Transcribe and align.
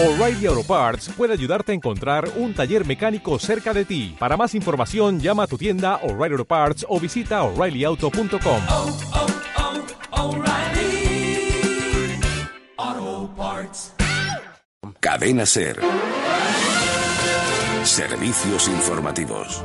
O'Reilly 0.00 0.46
Auto 0.46 0.62
Parts 0.62 1.08
puede 1.08 1.32
ayudarte 1.32 1.72
a 1.72 1.74
encontrar 1.74 2.30
un 2.36 2.54
taller 2.54 2.86
mecánico 2.86 3.36
cerca 3.40 3.74
de 3.74 3.84
ti. 3.84 4.14
Para 4.16 4.36
más 4.36 4.54
información, 4.54 5.18
llama 5.18 5.42
a 5.42 5.46
tu 5.48 5.58
tienda 5.58 5.96
O'Reilly 6.04 6.34
Auto 6.34 6.44
Parts 6.44 6.86
o 6.88 7.00
visita 7.00 7.42
oreillyauto.com. 7.42 8.62
oh, 8.68 8.96
oh, 12.76 13.28
Parts. 13.36 13.92
Cadena 15.00 15.44
Ser. 15.44 15.80
Servicios 17.82 18.68
informativos. 18.68 19.64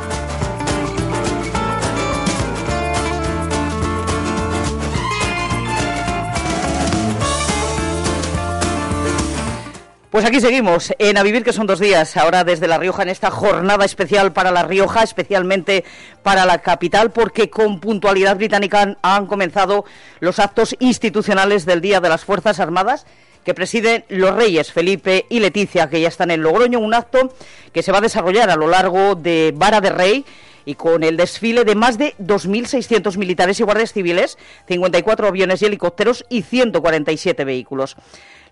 Pues 10.13 10.25
aquí 10.25 10.39
seguimos 10.39 10.93
en 10.99 11.17
A 11.17 11.23
Vivir, 11.23 11.43
que 11.43 11.53
son 11.53 11.65
dos 11.65 11.79
días, 11.79 12.17
ahora 12.17 12.43
desde 12.43 12.67
La 12.67 12.77
Rioja, 12.77 13.01
en 13.01 13.09
esta 13.09 13.31
jornada 13.31 13.83
especial 13.83 14.31
para 14.31 14.51
La 14.51 14.61
Rioja, 14.61 15.01
especialmente 15.01 15.83
para 16.21 16.45
la 16.45 16.59
capital, 16.59 17.09
porque 17.09 17.49
con 17.49 17.79
puntualidad 17.79 18.35
británica 18.35 18.83
han, 18.83 18.99
han 19.01 19.25
comenzado 19.25 19.85
los 20.19 20.37
actos 20.37 20.75
institucionales 20.77 21.65
del 21.65 21.81
Día 21.81 21.99
de 21.99 22.09
las 22.09 22.25
Fuerzas 22.25 22.59
Armadas 22.59 23.07
que 23.43 23.55
presiden 23.55 24.05
los 24.07 24.35
reyes 24.35 24.71
Felipe 24.71 25.25
y 25.29 25.39
Leticia, 25.39 25.89
que 25.89 25.99
ya 25.99 26.09
están 26.09 26.29
en 26.29 26.43
Logroño, 26.43 26.77
un 26.77 26.93
acto 26.93 27.33
que 27.73 27.81
se 27.81 27.91
va 27.91 27.97
a 27.97 28.01
desarrollar 28.01 28.51
a 28.51 28.55
lo 28.55 28.67
largo 28.67 29.15
de 29.15 29.51
Vara 29.55 29.81
de 29.81 29.89
Rey 29.89 30.25
y 30.65 30.75
con 30.75 31.03
el 31.03 31.17
desfile 31.17 31.65
de 31.65 31.73
más 31.73 31.97
de 31.97 32.13
2.600 32.19 33.17
militares 33.17 33.59
y 33.59 33.63
guardias 33.63 33.93
civiles, 33.93 34.37
54 34.67 35.27
aviones 35.27 35.63
y 35.63 35.65
helicópteros 35.65 36.23
y 36.29 36.43
147 36.43 37.43
vehículos. 37.45 37.97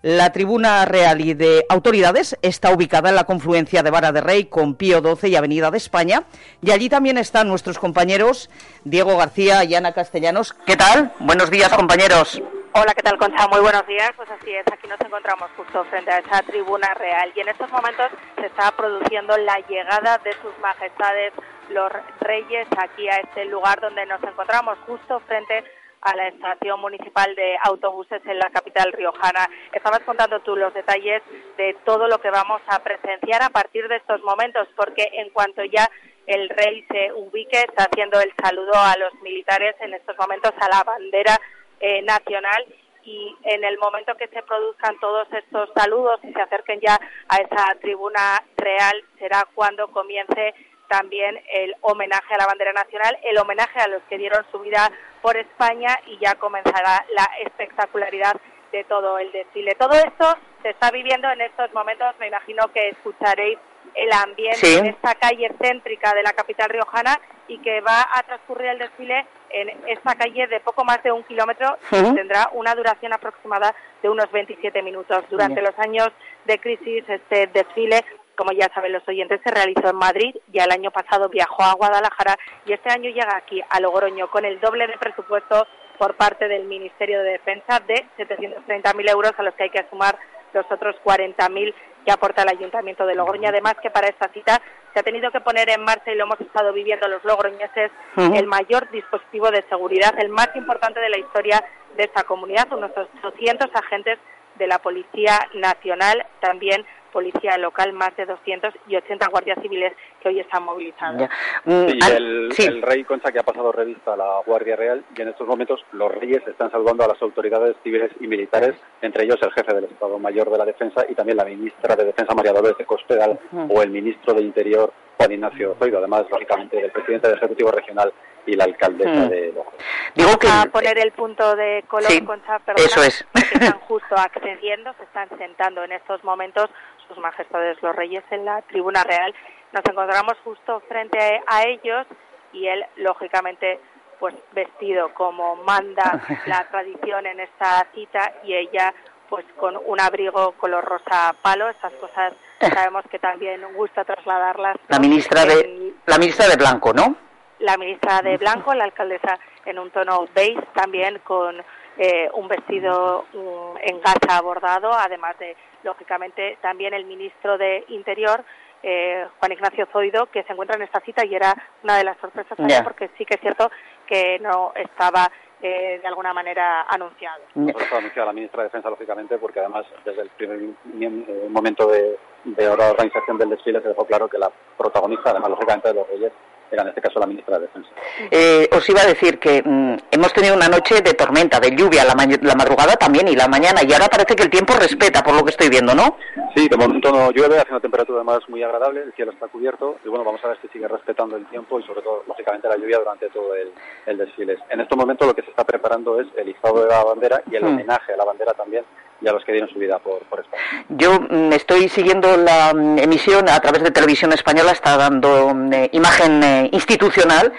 La 0.02 0.32
tribuna 0.32 0.84
real 0.84 1.20
y 1.20 1.34
de 1.34 1.64
autoridades 1.68 2.36
está 2.42 2.72
ubicada 2.72 3.10
en 3.10 3.14
la 3.14 3.22
confluencia 3.22 3.84
de 3.84 3.90
Vara 3.92 4.10
de 4.10 4.20
Rey 4.20 4.46
con 4.46 4.74
Pío 4.74 4.98
XII 4.98 5.30
y 5.30 5.36
Avenida 5.36 5.70
de 5.70 5.76
España. 5.78 6.24
Y 6.60 6.72
allí 6.72 6.88
también 6.88 7.18
están 7.18 7.46
nuestros 7.46 7.78
compañeros 7.78 8.50
Diego 8.82 9.16
García 9.16 9.62
y 9.62 9.76
Ana 9.76 9.92
Castellanos. 9.92 10.54
¿Qué 10.66 10.76
tal? 10.76 11.12
Buenos 11.20 11.52
días, 11.52 11.72
compañeros. 11.72 12.42
Hola, 12.72 12.94
¿qué 12.94 13.02
tal, 13.02 13.16
Concha? 13.16 13.46
Muy 13.46 13.60
buenos 13.60 13.86
días. 13.86 14.10
Pues 14.16 14.28
así 14.28 14.50
es, 14.50 14.64
aquí 14.72 14.88
nos 14.88 15.00
encontramos 15.00 15.48
justo 15.56 15.84
frente 15.84 16.10
a 16.10 16.18
esa 16.18 16.42
tribuna 16.42 16.92
real 16.94 17.30
y 17.36 17.40
en 17.40 17.50
estos 17.50 17.70
momentos 17.70 18.06
se 18.40 18.46
está 18.46 18.72
produciendo 18.72 19.36
la 19.36 19.60
llegada 19.68 20.18
de 20.24 20.32
sus 20.42 20.58
majestades 20.60 21.32
los 21.68 21.92
reyes 22.20 22.66
aquí 22.76 23.08
a 23.08 23.18
este 23.18 23.44
lugar 23.44 23.80
donde 23.80 24.04
nos 24.06 24.20
encontramos 24.24 24.78
justo 24.84 25.20
frente 25.28 25.58
a 25.58 25.81
la 26.16 26.28
estación 26.28 26.80
municipal 26.80 27.34
de 27.34 27.56
autobuses 27.64 28.20
en 28.26 28.38
la 28.38 28.50
capital 28.50 28.92
riojana. 28.92 29.48
Estabas 29.72 30.00
contando 30.00 30.40
tú 30.40 30.56
los 30.56 30.74
detalles 30.74 31.22
de 31.56 31.74
todo 31.84 32.08
lo 32.08 32.18
que 32.18 32.30
vamos 32.30 32.60
a 32.66 32.80
presenciar 32.80 33.42
a 33.42 33.50
partir 33.50 33.88
de 33.88 33.96
estos 33.96 34.22
momentos, 34.22 34.68
porque 34.76 35.08
en 35.12 35.30
cuanto 35.30 35.64
ya 35.64 35.88
el 36.26 36.48
rey 36.48 36.84
se 36.90 37.12
ubique, 37.12 37.58
está 37.58 37.84
haciendo 37.84 38.20
el 38.20 38.32
saludo 38.42 38.74
a 38.74 38.96
los 38.98 39.14
militares 39.22 39.74
en 39.80 39.94
estos 39.94 40.16
momentos 40.18 40.52
a 40.60 40.68
la 40.68 40.82
bandera 40.84 41.38
eh, 41.80 42.02
nacional 42.02 42.64
y 43.04 43.36
en 43.42 43.64
el 43.64 43.78
momento 43.78 44.16
que 44.16 44.28
se 44.28 44.42
produzcan 44.42 44.98
todos 45.00 45.26
estos 45.32 45.68
saludos 45.74 46.20
y 46.22 46.32
se 46.32 46.40
acerquen 46.40 46.80
ya 46.80 46.98
a 47.28 47.36
esa 47.38 47.74
tribuna 47.80 48.42
real 48.56 49.04
será 49.18 49.46
cuando 49.54 49.88
comience 49.88 50.54
también 50.96 51.40
el 51.50 51.74
homenaje 51.80 52.34
a 52.34 52.36
la 52.36 52.46
bandera 52.46 52.74
nacional, 52.74 53.18
el 53.22 53.38
homenaje 53.38 53.80
a 53.80 53.88
los 53.88 54.02
que 54.10 54.18
dieron 54.18 54.44
su 54.52 54.58
vida 54.60 54.90
por 55.22 55.38
España 55.38 55.98
y 56.06 56.18
ya 56.18 56.34
comenzará 56.34 57.02
la 57.14 57.24
espectacularidad 57.46 58.34
de 58.72 58.84
todo 58.84 59.18
el 59.18 59.32
desfile. 59.32 59.74
Todo 59.76 59.94
esto 59.94 60.36
se 60.62 60.68
está 60.70 60.90
viviendo 60.90 61.30
en 61.30 61.40
estos 61.40 61.72
momentos, 61.72 62.14
me 62.20 62.28
imagino 62.28 62.68
que 62.74 62.90
escucharéis 62.90 63.58
el 63.94 64.12
ambiente 64.12 64.58
Sí. 64.58 64.78
en 64.78 64.86
esta 64.86 65.14
calle 65.14 65.50
céntrica 65.60 66.12
de 66.14 66.22
la 66.22 66.32
capital 66.32 66.68
riojana 66.68 67.18
y 67.48 67.58
que 67.58 67.80
va 67.80 68.06
a 68.14 68.22
transcurrir 68.22 68.68
el 68.68 68.78
desfile 68.78 69.26
en 69.50 69.70
esta 69.86 70.14
calle 70.14 70.46
de 70.46 70.60
poco 70.60 70.84
más 70.84 71.02
de 71.02 71.10
un 71.12 71.22
kilómetro 71.24 71.76
y 71.90 72.14
tendrá 72.14 72.50
una 72.52 72.74
duración 72.74 73.12
aproximada 73.14 73.74
de 74.02 74.08
unos 74.10 74.30
27 74.30 74.82
minutos. 74.82 75.24
Durante 75.30 75.60
Bien. 75.60 75.66
los 75.70 75.78
años 75.78 76.08
de 76.44 76.58
crisis, 76.58 77.04
este 77.08 77.46
desfile, 77.48 78.04
como 78.42 78.58
ya 78.58 78.68
saben 78.74 78.92
los 78.92 79.06
oyentes, 79.06 79.40
se 79.44 79.54
realizó 79.54 79.88
en 79.90 79.96
Madrid, 79.96 80.34
ya 80.52 80.64
el 80.64 80.72
año 80.72 80.90
pasado 80.90 81.28
viajó 81.28 81.62
a 81.62 81.74
Guadalajara 81.74 82.36
y 82.66 82.72
este 82.72 82.90
año 82.90 83.08
llega 83.08 83.36
aquí 83.36 83.62
a 83.68 83.78
Logroño 83.78 84.28
con 84.32 84.44
el 84.44 84.58
doble 84.58 84.88
de 84.88 84.98
presupuesto 84.98 85.64
por 85.96 86.16
parte 86.16 86.48
del 86.48 86.64
Ministerio 86.64 87.22
de 87.22 87.38
Defensa 87.38 87.78
de 87.86 88.04
730.000 88.18 89.10
euros 89.10 89.30
a 89.38 89.44
los 89.44 89.54
que 89.54 89.62
hay 89.62 89.70
que 89.70 89.86
sumar 89.90 90.18
los 90.52 90.66
otros 90.72 90.96
40.000 91.04 91.72
que 92.04 92.10
aporta 92.10 92.42
el 92.42 92.48
Ayuntamiento 92.48 93.06
de 93.06 93.14
Logroño. 93.14 93.48
Además 93.48 93.76
que 93.80 93.92
para 93.92 94.08
esta 94.08 94.28
cita 94.32 94.60
se 94.92 94.98
ha 94.98 95.04
tenido 95.04 95.30
que 95.30 95.40
poner 95.40 95.70
en 95.70 95.84
marcha 95.84 96.10
y 96.10 96.16
lo 96.16 96.24
hemos 96.24 96.40
estado 96.40 96.72
viviendo 96.72 97.06
los 97.06 97.22
logroñeses 97.22 97.92
el 98.16 98.46
mayor 98.48 98.90
dispositivo 98.90 99.52
de 99.52 99.62
seguridad, 99.68 100.18
el 100.18 100.30
más 100.30 100.48
importante 100.56 100.98
de 100.98 101.10
la 101.10 101.18
historia 101.18 101.64
de 101.96 102.02
esta 102.02 102.24
comunidad, 102.24 102.72
unos 102.72 102.90
800 103.22 103.70
agentes 103.72 104.18
de 104.56 104.66
la 104.66 104.80
Policía 104.80 105.48
Nacional, 105.54 106.26
también 106.40 106.84
Policía 107.12 107.58
Local, 107.58 107.92
más 107.92 108.16
de 108.16 108.26
280 108.26 109.28
guardias 109.28 109.58
civiles 109.62 109.92
que 110.22 110.28
hoy 110.28 110.40
están 110.40 110.62
movilizados. 110.64 111.20
Ya. 111.20 111.30
Mm, 111.64 111.88
Sí, 111.88 111.98
el, 112.12 112.52
sí. 112.52 112.62
el 112.64 112.82
rey 112.82 113.04
Concha 113.04 113.32
que 113.32 113.38
ha 113.40 113.42
pasado 113.42 113.72
revista 113.72 114.14
a 114.14 114.16
la 114.16 114.40
Guardia 114.46 114.76
Real 114.76 115.04
y 115.16 115.20
en 115.22 115.28
estos 115.28 115.46
momentos 115.46 115.84
los 115.92 116.12
reyes 116.14 116.46
están 116.46 116.70
saludando 116.70 117.04
a 117.04 117.08
las 117.08 117.20
autoridades 117.22 117.76
civiles 117.82 118.10
y 118.20 118.26
militares, 118.26 118.74
entre 119.00 119.24
ellos 119.24 119.38
el 119.42 119.52
jefe 119.52 119.74
del 119.74 119.84
Estado 119.84 120.18
Mayor 120.18 120.50
de 120.50 120.58
la 120.58 120.64
Defensa 120.64 121.04
y 121.08 121.14
también 121.14 121.36
la 121.38 121.44
ministra 121.44 121.96
de 121.96 122.04
Defensa 122.04 122.34
María 122.34 122.52
Dolores 122.52 122.78
de 122.78 122.86
Cospedal 122.86 123.38
Ujú. 123.52 123.74
o 123.78 123.82
el 123.82 123.90
ministro 123.90 124.34
de 124.34 124.42
Interior 124.42 124.92
Juan 125.18 125.32
Ignacio 125.32 125.76
Zoido, 125.78 125.98
además 125.98 126.24
lógicamente 126.30 126.76
del 126.76 126.90
presidente 126.90 127.28
del 127.28 127.36
Ejecutivo 127.38 127.70
Regional 127.70 128.12
y 128.46 128.56
la 128.56 128.64
alcaldesa 128.64 129.10
Mm. 129.26 129.28
de 129.28 129.46
Logroño. 129.52 129.76
Digo 130.16 130.36
que... 130.38 130.48
a 130.48 130.64
poner 130.72 130.98
el 130.98 131.12
punto 131.12 131.54
de 131.54 131.84
color, 131.86 132.10
Sí, 132.10 132.20
Concha, 132.24 132.58
perdona, 132.60 132.84
eso 132.86 133.02
es. 133.02 133.24
porque 133.32 133.48
están 133.64 133.78
justo 133.88 134.14
accediendo, 134.16 134.92
se 134.98 135.04
están 135.04 135.28
sentando 135.38 135.84
en 135.84 135.92
estos 135.92 136.24
momentos 136.24 136.68
sus 137.06 137.18
majestades 137.18 137.80
los 137.82 137.94
reyes 137.94 138.24
en 138.30 138.44
la 138.44 138.62
tribuna 138.62 139.04
real. 139.04 139.32
Nos 139.72 139.82
encontramos 139.88 140.34
justo 140.44 140.80
frente 140.88 141.18
a 141.46 141.62
ellos 141.64 142.06
y 142.52 142.66
él, 142.66 142.84
lógicamente, 142.96 143.80
pues 144.18 144.34
vestido 144.52 145.12
como 145.14 145.56
manda 145.56 146.20
la 146.46 146.68
tradición 146.68 147.26
en 147.26 147.40
esta 147.40 147.86
cita 147.94 148.34
y 148.44 148.54
ella 148.54 148.94
pues 149.28 149.46
con 149.56 149.78
un 149.86 149.98
abrigo 149.98 150.52
color 150.52 150.84
rosa 150.84 151.34
palo, 151.40 151.70
estas 151.70 151.92
cosas 151.94 152.34
sabemos 152.60 153.02
que 153.10 153.18
también 153.18 153.62
gusta 153.74 154.04
trasladarlas. 154.04 154.76
La 154.88 154.98
ministra 154.98 155.46
de, 155.46 155.94
la 156.04 156.18
ministra 156.18 156.46
de 156.48 156.56
Blanco, 156.56 156.92
¿no? 156.92 157.16
la 157.62 157.76
ministra 157.76 158.20
de 158.22 158.36
Blanco, 158.36 158.74
la 158.74 158.84
alcaldesa 158.84 159.38
en 159.64 159.78
un 159.78 159.90
tono 159.90 160.26
beige, 160.34 160.62
también 160.74 161.20
con 161.24 161.56
eh, 161.96 162.28
un 162.34 162.48
vestido 162.48 163.24
mm, 163.32 163.78
en 163.80 164.00
gasa 164.00 164.40
bordado, 164.42 164.92
además 164.92 165.38
de, 165.38 165.56
lógicamente, 165.84 166.58
también 166.60 166.92
el 166.92 167.04
ministro 167.04 167.56
de 167.58 167.84
Interior, 167.88 168.44
eh, 168.82 169.26
Juan 169.38 169.52
Ignacio 169.52 169.86
Zoido, 169.92 170.26
que 170.26 170.42
se 170.44 170.52
encuentra 170.52 170.76
en 170.76 170.82
esta 170.82 171.00
cita 171.00 171.24
y 171.24 171.34
era 171.34 171.54
una 171.82 171.96
de 171.98 172.04
las 172.04 172.16
sorpresas 172.18 172.56
también, 172.56 172.80
Ya. 172.80 172.84
porque 172.84 173.10
sí 173.16 173.24
que 173.24 173.34
es 173.34 173.40
cierto 173.40 173.70
que 174.06 174.38
no 174.40 174.72
estaba 174.74 175.30
eh, 175.62 176.00
de 176.02 176.08
alguna 176.08 176.32
manera 176.34 176.82
anunciado. 176.88 177.42
Por 177.54 177.80
eso 177.82 177.94
ha 177.94 177.98
anunciado 177.98 178.26
la 178.26 178.32
ministra 178.32 178.62
de 178.62 178.68
Defensa, 178.68 178.90
lógicamente, 178.90 179.38
porque 179.38 179.60
además 179.60 179.86
desde 180.04 180.22
el 180.22 180.30
primer 180.30 180.58
eh, 180.60 181.46
momento 181.48 181.86
de, 181.86 182.18
de 182.44 182.64
la 182.76 182.90
organización 182.90 183.38
del 183.38 183.50
desfile 183.50 183.80
se 183.80 183.88
dejó 183.88 184.04
claro 184.04 184.28
que 184.28 184.38
la 184.38 184.50
protagonista, 184.76 185.30
además 185.30 185.50
lógicamente 185.50 185.88
de 185.88 185.94
los 185.94 186.08
reyes, 186.08 186.32
era 186.72 186.82
en 186.82 186.88
este 186.88 187.00
caso 187.02 187.20
la 187.20 187.26
ministra 187.26 187.58
de 187.58 187.66
Defensa. 187.66 187.90
Eh, 188.30 188.68
os 188.74 188.88
iba 188.88 189.00
a 189.02 189.06
decir 189.06 189.38
que 189.38 189.62
mm, 189.64 189.96
hemos 190.10 190.32
tenido 190.32 190.54
una 190.56 190.68
noche 190.68 191.00
de 191.02 191.14
tormenta, 191.14 191.60
de 191.60 191.74
lluvia, 191.76 192.04
la, 192.04 192.14
ma- 192.14 192.26
la 192.40 192.54
madrugada 192.54 192.94
también 192.96 193.28
y 193.28 193.36
la 193.36 193.46
mañana, 193.48 193.80
y 193.86 193.92
ahora 193.92 194.08
parece 194.08 194.34
que 194.34 194.42
el 194.44 194.50
tiempo 194.50 194.74
respeta, 194.74 195.22
por 195.22 195.34
lo 195.34 195.44
que 195.44 195.50
estoy 195.50 195.68
viendo, 195.68 195.94
¿no? 195.94 196.16
Sí, 196.56 196.68
de 196.68 196.76
momento 196.76 197.10
no 197.12 197.30
llueve, 197.30 197.58
hace 197.58 197.70
una 197.70 197.80
temperatura 197.80 198.18
además 198.18 198.40
muy 198.48 198.62
agradable, 198.62 199.02
el 199.02 199.12
cielo 199.14 199.32
está 199.32 199.48
cubierto 199.48 199.96
y 200.04 200.08
bueno, 200.08 200.24
vamos 200.24 200.44
a 200.44 200.48
ver 200.48 200.58
si 200.60 200.68
sigue 200.68 200.88
respetando 200.88 201.36
el 201.36 201.46
tiempo 201.46 201.78
y 201.78 201.82
sobre 201.84 202.02
todo, 202.02 202.24
lógicamente, 202.26 202.68
la 202.68 202.76
lluvia 202.76 202.98
durante 202.98 203.28
todo 203.30 203.54
el, 203.54 203.72
el 204.06 204.18
desfile. 204.18 204.58
En 204.70 204.80
estos 204.80 204.96
momentos 204.98 205.26
lo 205.26 205.34
que 205.34 205.42
se 205.42 205.50
está 205.50 205.64
preparando 205.64 206.20
es 206.20 206.26
el 206.36 206.48
izado 206.48 206.82
de 206.82 206.88
la 206.88 207.04
bandera 207.04 207.42
y 207.50 207.56
el 207.56 207.62
Mm. 207.64 207.68
homenaje 207.68 208.12
a 208.12 208.16
la 208.16 208.24
bandera 208.24 208.52
también 208.54 208.84
y 209.22 209.28
a 209.28 209.32
los 209.32 209.44
que 209.44 209.52
dieron 209.52 209.70
su 209.70 209.78
vida 209.78 209.98
por, 209.98 210.20
por. 210.24 210.44
Yo 210.88 211.20
mm, 211.20 211.52
estoy 211.52 211.88
siguiendo 211.88 212.36
la 212.36 212.72
mm, 212.74 212.98
emisión 212.98 213.48
a 213.48 213.60
través 213.60 213.82
de 213.82 213.90
televisión 213.90 214.32
española, 214.32 214.72
está 214.72 214.96
dando 214.96 215.54
mm, 215.54 215.72
eh, 215.72 215.90
imagen 215.92 216.42
eh, 216.42 216.68
institucional 216.72 217.52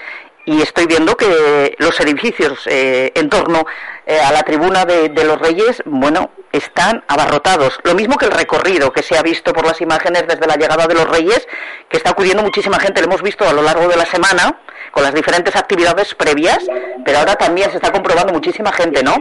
y 0.45 0.61
estoy 0.61 0.87
viendo 0.87 1.15
que 1.15 1.75
los 1.79 1.99
edificios 2.01 2.67
eh, 2.67 3.11
en 3.15 3.29
torno 3.29 3.65
eh, 4.05 4.19
a 4.19 4.31
la 4.31 4.43
tribuna 4.43 4.85
de, 4.85 5.09
de 5.09 5.23
los 5.23 5.39
Reyes, 5.39 5.81
bueno, 5.85 6.31
están 6.51 7.03
abarrotados. 7.07 7.79
Lo 7.83 7.95
mismo 7.95 8.17
que 8.17 8.25
el 8.25 8.31
recorrido 8.31 8.91
que 8.91 9.03
se 9.03 9.17
ha 9.17 9.21
visto 9.21 9.53
por 9.53 9.65
las 9.65 9.79
imágenes 9.79 10.27
desde 10.27 10.45
la 10.45 10.55
llegada 10.55 10.85
de 10.87 10.95
los 10.95 11.09
Reyes, 11.09 11.47
que 11.87 11.97
está 11.97 12.09
acudiendo 12.09 12.43
muchísima 12.43 12.79
gente, 12.79 13.01
lo 13.01 13.07
hemos 13.07 13.21
visto 13.21 13.47
a 13.47 13.53
lo 13.53 13.61
largo 13.61 13.87
de 13.87 13.95
la 13.95 14.05
semana, 14.05 14.59
con 14.93 15.01
las 15.01 15.13
diferentes 15.15 15.55
actividades 15.55 16.13
previas, 16.13 16.59
pero 17.03 17.17
ahora 17.17 17.35
también 17.35 17.67
se 17.71 17.77
está 17.77 17.91
comprobando 17.91 18.31
muchísima 18.31 18.71
gente, 18.71 19.01
¿no? 19.01 19.13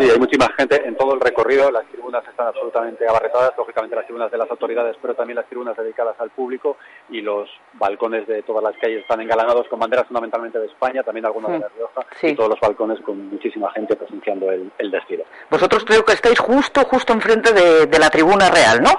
Sí, 0.00 0.10
hay 0.10 0.18
muchísima 0.18 0.48
gente 0.58 0.82
en 0.84 0.96
todo 0.96 1.14
el 1.14 1.20
recorrido. 1.20 1.70
Las 1.70 1.86
tribunas 1.86 2.24
están 2.28 2.48
absolutamente 2.48 3.06
abarretadas, 3.08 3.52
lógicamente 3.56 3.94
las 3.94 4.06
tribunas 4.06 4.28
de 4.32 4.38
las 4.38 4.50
autoridades, 4.50 4.96
pero 5.00 5.14
también 5.14 5.36
las 5.36 5.46
tribunas 5.46 5.76
dedicadas 5.76 6.16
al 6.18 6.30
público 6.30 6.78
y 7.10 7.20
los 7.20 7.48
balcones 7.74 8.26
de 8.26 8.42
todas 8.42 8.64
las 8.64 8.74
calles 8.80 9.02
están 9.02 9.20
engalanados 9.20 9.68
con 9.68 9.78
banderas 9.78 10.08
fundamentalmente 10.08 10.58
de 10.58 10.66
España, 10.66 11.04
también 11.04 11.24
algunas 11.26 11.52
de 11.52 11.58
La 11.60 11.68
Rioja, 11.76 12.06
Sí. 12.20 12.26
y 12.28 12.34
todos 12.34 12.50
los 12.50 12.60
balcones 12.60 12.98
con 13.02 13.28
muchísima 13.28 13.70
gente 13.70 13.94
presenciando 13.94 14.50
el, 14.50 14.72
el 14.78 14.90
desfile. 14.90 15.24
Vosotros 15.48 15.84
creo 15.84 16.04
que 16.04 16.14
estáis 16.14 16.40
justo, 16.40 16.80
justo 16.86 17.12
enfrente 17.12 17.52
de, 17.52 17.86
de 17.86 17.98
la 18.00 18.10
tribuna 18.10 18.50
real, 18.50 18.82
¿no? 18.82 18.90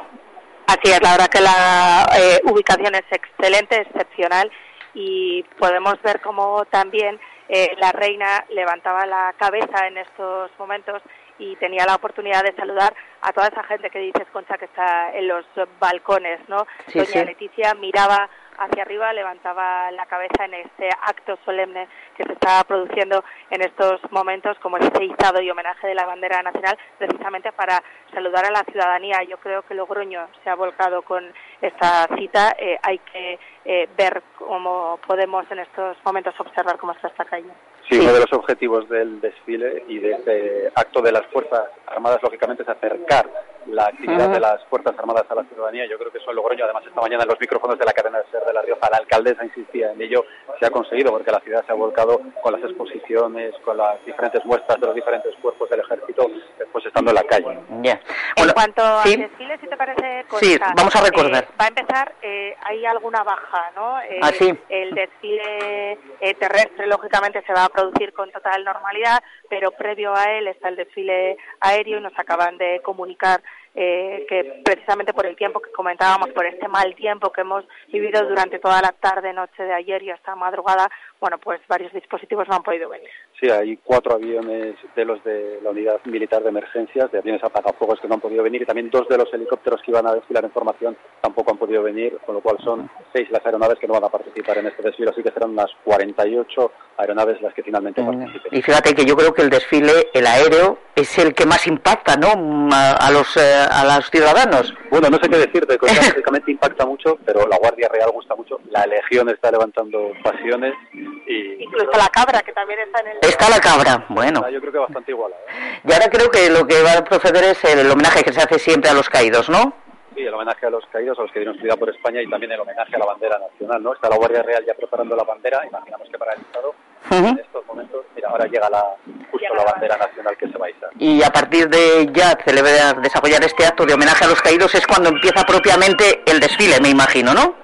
Así 0.68 0.90
es, 0.94 1.02
la 1.02 1.12
verdad 1.12 1.28
que 1.28 1.42
la 1.42 2.08
eh, 2.18 2.40
ubicación 2.46 2.96
es 2.96 3.04
excelente, 3.12 3.82
excepcional 3.82 4.50
y 4.94 5.44
podemos 5.58 6.02
ver 6.02 6.22
cómo 6.22 6.66
también 6.66 7.20
eh, 7.50 7.76
la 7.80 7.92
reina 7.92 8.46
levantaba 8.50 9.06
la 9.06 9.34
cabeza 9.38 9.88
en 9.88 9.98
estos 9.98 10.52
momentos 10.58 11.02
y 11.38 11.56
tenía 11.56 11.86
la 11.86 11.96
oportunidad 11.96 12.44
de 12.44 12.56
saludar 12.56 12.94
a 13.22 13.34
toda 13.34 13.48
esa 13.48 13.64
gente 13.64 13.90
que 13.90 14.00
dices, 14.00 14.28
Concha, 14.32 14.58
que 14.58 14.66
está 14.66 15.12
en 15.14 15.28
los 15.28 15.46
balcones, 15.80 16.40
¿no? 16.48 16.68
Sí, 16.88 17.00
Doña 17.00 17.12
sí. 17.12 17.26
Leticia 17.26 17.74
miraba 17.74 18.30
hacia 18.64 18.84
arriba, 18.84 19.14
levantaba 19.14 19.92
la 19.92 20.06
cabeza 20.06 20.46
en 20.46 20.54
este 20.54 20.90
acto 20.90 21.38
solemne 21.46 21.88
que 22.16 22.24
se 22.24 22.34
está 22.34 22.64
produciendo 22.64 23.24
en 23.50 23.62
estos 23.62 24.00
momentos, 24.12 24.58
como 24.60 24.78
ese 24.78 25.04
izado 25.04 25.42
y 25.42 25.50
homenaje 25.50 25.88
de 25.88 25.96
la 25.96 26.06
bandera 26.06 26.42
nacional, 26.42 26.78
precisamente 26.98 27.52
para 27.52 27.82
saludar 28.14 28.46
a 28.46 28.52
la 28.52 28.64
ciudadanía. 28.72 29.24
Yo 29.24 29.38
creo 29.38 29.64
que 29.64 29.74
Logroño 29.74 30.28
se 30.44 30.50
ha 30.50 30.56
volcado 30.56 31.02
con 31.02 31.34
esta 31.62 32.08
cita. 32.16 32.56
Eh, 32.58 32.78
hay 32.84 33.00
que 33.00 33.40
eh, 33.66 33.90
ver 33.98 34.24
cómo 34.38 35.00
podemos 35.06 35.50
en 35.52 35.60
estos 35.60 35.98
momentos 36.06 36.40
observar 36.40 36.78
cómo 36.78 36.94
está 36.94 37.08
esta 37.08 37.26
calle. 37.26 37.52
Sí, 37.92 38.00
uno 38.00 38.14
de 38.14 38.20
los 38.22 38.32
objetivos 38.32 38.88
del 38.88 39.20
desfile 39.20 39.84
y 39.90 40.00
de 40.00 40.12
este 40.12 40.72
acto 40.76 41.02
de 41.02 41.12
las 41.12 41.26
Fuerzas 41.28 41.68
Armadas, 41.88 42.20
lógicamente, 42.24 42.64
es 42.64 42.70
acercar 42.70 43.30
la 43.68 43.84
actividad 43.88 44.30
de 44.30 44.40
las 44.40 44.64
Fuerzas 44.68 44.98
Armadas 44.98 45.26
a 45.30 45.36
la 45.36 45.44
ciudadanía. 45.44 45.86
Yo 45.90 45.98
creo 46.00 46.10
que 46.10 46.18
eso 46.20 46.30
en 46.30 46.38
Logroño, 46.38 46.64
además 46.64 46.84
esta 46.88 47.02
mañana 47.02 47.24
en 47.24 47.30
los 47.30 47.40
micrófonos 47.40 47.78
de 47.78 47.86
la 47.86 47.92
cadena 47.92 48.20
de 48.20 48.26
Ser 48.32 48.44
de 48.46 48.54
La 48.54 48.62
Rioja, 48.62 48.90
la 48.90 48.98
alcaldesa 48.98 49.44
insistía 49.44 49.92
en 49.92 50.02
ello, 50.02 50.24
se 50.58 50.66
ha 50.66 50.70
conseguido 50.72 51.12
porque 51.12 51.32
la 51.32 51.42
ciudad 51.42 51.66
se 51.66 51.72
ha 51.74 51.76
volcado 51.76 52.22
con 52.42 52.54
las 52.54 52.64
exposiciones, 52.64 53.54
con 53.66 53.76
las 53.76 54.04
diferentes 54.06 54.44
muestras 54.46 54.80
de 54.80 54.86
los 54.88 54.96
diferentes 54.96 55.36
cuerpos 55.42 55.70
del 55.70 55.82
ejército, 55.82 56.28
después 56.58 56.86
estando 56.86 57.12
en 57.12 57.16
la 57.16 57.24
calle. 57.24 57.52
En 57.52 58.00
Bueno, 58.38 58.54
cuanto 58.54 58.82
sí. 59.04 59.14
al 59.16 59.20
desfile, 59.20 59.58
si 59.60 59.68
te 59.68 59.76
parece, 59.76 60.26
Sí, 60.40 60.58
Concha, 60.58 60.74
vamos 60.78 60.96
a 60.96 61.02
recordar. 61.04 61.44
eh, 61.44 61.48
va 61.60 61.66
a 61.66 61.68
empezar, 61.68 62.14
eh, 62.22 62.56
hay 62.64 62.86
alguna 62.86 63.22
baja, 63.24 63.70
¿no? 63.76 64.00
Eh, 64.02 64.20
Ah, 64.24 64.32
sí. 64.32 64.58
El 64.70 64.96
desfile 64.96 66.00
eh, 66.22 66.34
terrestre, 66.36 66.88
lógicamente, 66.88 67.44
se 67.46 67.54
va 67.54 67.66
a 67.66 67.70
producir 67.82 68.14
con 68.14 68.32
total 68.32 68.64
normalidad, 68.64 69.22
pero 69.50 69.72
previo 69.72 70.16
a 70.16 70.26
él 70.38 70.48
está 70.48 70.70
el 70.70 70.76
desfile 70.76 71.38
aéreo 71.60 71.98
y 71.98 72.02
nos 72.02 72.18
acaban 72.18 72.58
de 72.58 72.82
comunicar 72.84 73.42
eh, 73.74 74.26
que 74.28 74.62
precisamente 74.66 75.14
por 75.14 75.26
el 75.26 75.36
tiempo 75.36 75.62
que 75.62 75.72
comentábamos, 75.72 76.30
por 76.30 76.46
este 76.46 76.68
mal 76.68 76.94
tiempo 76.96 77.32
que 77.32 77.42
hemos 77.42 77.64
vivido 77.88 78.28
durante 78.28 78.60
toda 78.60 78.82
la 78.82 78.92
tarde, 78.92 79.32
noche 79.34 79.64
de 79.64 79.74
ayer 79.74 80.04
y 80.04 80.12
hasta 80.12 80.36
madrugada, 80.36 80.90
bueno, 81.20 81.38
pues 81.38 81.62
varios 81.68 81.94
dispositivos 81.94 82.48
no 82.50 82.56
han 82.56 82.64
podido 82.64 82.90
venir. 82.90 83.10
Sí, 83.42 83.50
hay 83.50 83.76
cuatro 83.78 84.14
aviones 84.14 84.76
de 84.96 85.04
los 85.04 85.24
de 85.24 85.60
la 85.64 85.72
unidad 85.72 86.00
militar 86.06 86.44
de 86.44 86.50
emergencias, 86.50 87.12
de 87.12 87.18
aviones 87.18 87.44
apagafuegos 87.44 88.00
que 88.00 88.08
no 88.08 88.14
han 88.14 88.22
podido 88.22 88.44
venir, 88.44 88.62
y 88.62 88.66
también 88.66 88.92
dos 88.92 89.10
de 89.10 89.18
los 89.18 89.34
helicópteros 89.34 89.82
que 89.82 89.90
iban 89.90 90.06
a 90.06 90.14
desfilar 90.14 90.46
en 90.46 90.52
formación 90.52 90.96
tampoco 91.22 91.50
han 91.50 91.58
podido 91.58 91.82
venir, 91.82 92.20
con 92.24 92.36
lo 92.36 92.42
cual 92.42 92.58
son 92.64 92.88
seis 93.12 93.28
las 93.32 93.44
aeronaves 93.44 93.80
que 93.80 93.88
no 93.88 93.94
van 93.94 94.04
a 94.04 94.10
participar 94.10 94.60
en 94.60 94.68
este 94.68 94.84
desfile, 94.84 95.10
así 95.10 95.24
que 95.24 95.32
serán 95.32 95.50
unas 95.50 95.72
48 95.84 96.72
aeronaves 96.98 97.42
las 97.42 97.52
que 97.56 97.64
finalmente 97.64 98.04
participen. 98.04 98.60
Y 98.60 98.62
fíjate 98.62 98.94
que 98.94 99.06
yo 99.06 99.16
creo 99.16 99.34
que 99.34 99.42
el 99.42 99.50
desfile, 99.50 100.10
el 100.14 100.28
aéreo, 100.28 100.78
es 100.96 101.18
el 101.18 101.34
que 101.34 101.48
más 101.48 101.66
impacta, 101.66 102.18
¿no? 102.18 102.28
A, 102.72 102.92
a 102.92 103.10
los, 103.10 103.38
eh, 103.38 103.66
a 103.72 103.84
los 103.86 104.08
ciudadanos. 104.12 104.72
Bueno, 104.92 105.10
no 105.10 105.18
sé 105.18 105.28
qué 105.28 105.38
decirte, 105.38 105.78
Concha, 105.80 106.10
lógicamente 106.10 106.52
impacta 106.52 106.86
mucho, 106.86 107.18
pero 107.26 107.48
la 107.48 107.58
Guardia 107.58 107.90
Real 107.92 108.12
gusta 108.12 108.36
mucho, 108.36 108.60
la 108.70 108.86
Legión 108.86 109.30
está 109.30 109.50
levantando 109.50 110.12
pasiones 110.24 110.74
y 110.94 111.64
Incluso 111.64 111.92
la 111.98 112.10
cabra, 112.10 112.42
que 112.42 112.52
también 112.52 112.80
está 112.80 113.00
en 113.02 113.08
el... 113.08 113.18
Está 113.32 113.50
la 113.50 113.62
cabra, 113.62 114.06
bueno. 114.10 114.48
yo 114.50 114.60
creo 114.60 114.74
que 114.74 114.78
bastante 114.80 115.12
igualada. 115.12 115.42
¿eh? 115.48 115.80
Y 115.88 115.94
ahora 115.94 116.10
creo 116.10 116.30
que 116.30 116.50
lo 116.50 116.68
que 116.68 116.84
va 116.84 116.98
a 116.98 117.04
proceder 117.04 117.46
es 117.46 117.64
el 117.64 117.90
homenaje 117.90 118.24
que 118.24 118.34
se 118.34 118.42
hace 118.42 118.60
siempre 118.60 118.90
a 118.90 118.94
los 118.94 119.10
caídos, 119.10 119.50
¿no? 119.50 119.74
Sí, 120.14 120.22
el 120.22 120.34
homenaje 120.34 120.66
a 120.66 120.70
los 120.70 120.86
caídos, 120.88 121.18
a 121.18 121.22
los 121.22 121.32
que 121.32 121.40
dieron 121.40 121.56
su 121.56 121.64
vida 121.64 121.78
por 121.78 121.90
España 121.90 122.22
y 122.22 122.30
también 122.30 122.52
el 122.52 122.60
homenaje 122.60 122.94
a 122.94 123.00
la 123.00 123.06
bandera 123.06 123.40
nacional, 123.40 123.82
¿no? 123.82 123.94
Está 123.94 124.10
la 124.10 124.18
Guardia 124.18 124.44
Real 124.44 124.66
ya 124.68 124.74
preparando 124.74 125.16
la 125.16 125.24
bandera, 125.24 125.66
imaginamos 125.66 126.10
que 126.12 126.18
para 126.18 126.34
el 126.34 126.42
Estado, 126.42 126.76
en 127.10 127.40
estos 127.40 127.66
momentos, 127.66 128.06
mira, 128.14 128.30
ahora 128.30 128.46
llega 128.48 128.70
la, 128.70 128.84
justo 129.32 129.56
la 129.56 129.64
bandera 129.64 129.96
nacional 129.96 130.36
que 130.36 130.50
se 130.50 130.58
va 130.58 130.66
a 130.66 130.70
izar. 130.70 130.90
Y 131.00 131.24
a 131.24 131.30
partir 131.30 131.70
de 131.70 132.10
ya 132.12 132.38
celebrar, 132.46 133.02
desarrollar 133.02 133.42
este 133.46 133.66
acto 133.66 133.86
de 133.86 133.94
homenaje 133.94 134.26
a 134.26 134.28
los 134.28 134.42
caídos 134.42 134.76
es 134.76 134.86
cuando 134.86 135.08
empieza 135.08 135.46
propiamente 135.46 136.22
el 136.26 136.42
desfile, 136.42 136.82
me 136.82 136.90
imagino, 136.90 137.34
¿no? 137.34 137.56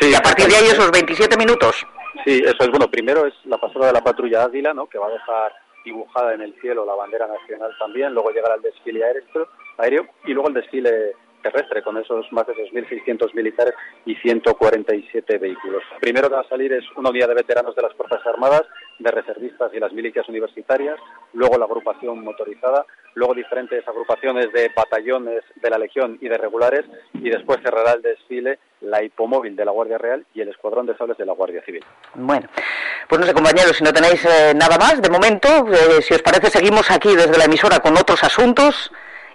Sí, 0.00 0.10
Y 0.10 0.14
a 0.14 0.20
partir 0.20 0.46
de 0.46 0.54
ahí 0.54 0.66
esos 0.66 0.92
27 0.92 1.36
minutos. 1.36 1.84
Sí, 2.24 2.42
eso 2.44 2.56
es 2.60 2.70
bueno. 2.70 2.90
Primero 2.90 3.26
es 3.26 3.34
la 3.44 3.58
pasada 3.58 3.88
de 3.88 3.92
la 3.92 4.04
patrulla 4.04 4.44
Águila, 4.44 4.74
¿no? 4.74 4.88
Que 4.88 4.98
va 4.98 5.06
a 5.06 5.12
dejar 5.12 5.52
dibujada 5.84 6.34
en 6.34 6.42
el 6.42 6.54
cielo 6.60 6.84
la 6.84 6.94
bandera 6.94 7.26
nacional 7.26 7.70
también. 7.78 8.12
Luego 8.12 8.30
llegará 8.30 8.54
el 8.56 8.62
desfile 8.62 9.04
aéreo, 9.04 9.48
aéreo 9.78 10.06
y 10.24 10.32
luego 10.32 10.48
el 10.48 10.54
desfile 10.54 11.14
terrestre 11.40 11.82
con 11.82 11.96
esos 11.96 12.30
más 12.32 12.46
de 12.46 12.54
2.600 12.54 13.34
militares 13.34 13.74
y 14.06 14.14
147 14.16 15.38
vehículos. 15.38 15.82
Primero 16.00 16.28
que 16.28 16.34
va 16.34 16.40
a 16.42 16.48
salir 16.48 16.72
es 16.72 16.84
una 16.96 17.10
unidad 17.10 17.28
de 17.28 17.34
veteranos 17.34 17.74
de 17.74 17.82
las 17.82 17.94
Fuerzas 17.94 18.20
Armadas, 18.26 18.62
de 18.98 19.10
reservistas 19.10 19.72
y 19.74 19.80
las 19.80 19.92
milicias 19.92 20.28
universitarias, 20.28 20.98
luego 21.32 21.58
la 21.58 21.64
agrupación 21.64 22.22
motorizada, 22.22 22.84
luego 23.14 23.34
diferentes 23.34 23.86
agrupaciones 23.86 24.52
de 24.52 24.70
batallones 24.74 25.42
de 25.56 25.70
la 25.70 25.78
Legión 25.78 26.18
y 26.20 26.28
de 26.28 26.38
regulares 26.38 26.84
y 27.14 27.30
después 27.30 27.58
cerrará 27.62 27.92
el 27.92 28.02
desfile 28.02 28.58
la 28.80 29.02
hipomóvil 29.02 29.56
de 29.56 29.64
la 29.64 29.72
Guardia 29.72 29.98
Real 29.98 30.24
y 30.34 30.40
el 30.40 30.48
escuadrón 30.48 30.86
de 30.86 30.96
sables 30.96 31.18
de 31.18 31.26
la 31.26 31.32
Guardia 31.32 31.62
Civil. 31.64 31.84
Bueno, 32.14 32.48
pues 33.08 33.20
no 33.20 33.26
sé, 33.26 33.34
compañeros, 33.34 33.76
si 33.76 33.84
no 33.84 33.92
tenéis 33.92 34.24
eh, 34.24 34.54
nada 34.54 34.78
más, 34.78 35.00
de 35.02 35.10
momento, 35.10 35.48
eh, 35.48 36.00
si 36.02 36.14
os 36.14 36.22
parece, 36.22 36.50
seguimos 36.50 36.90
aquí 36.90 37.14
desde 37.14 37.36
la 37.36 37.44
emisora 37.44 37.80
con 37.80 37.96
otros 37.96 38.22
asuntos 38.24 38.90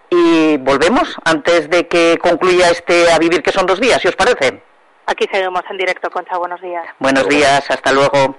y 0.09 0.57
volvemos 0.57 1.15
antes 1.23 1.69
de 1.69 1.87
que 1.87 2.17
concluya 2.21 2.69
este 2.69 3.11
A 3.11 3.19
Vivir, 3.19 3.41
que 3.43 3.51
son 3.51 3.65
dos 3.65 3.79
días, 3.79 4.01
si 4.01 4.07
os 4.07 4.15
parece. 4.15 4.61
Aquí 5.07 5.27
seguimos 5.31 5.61
en 5.69 5.77
directo, 5.77 6.09
Concha, 6.09 6.37
buenos 6.37 6.61
días. 6.61 6.85
Buenos 6.99 7.27
días, 7.27 7.69
hasta 7.69 7.91
luego. 7.91 8.35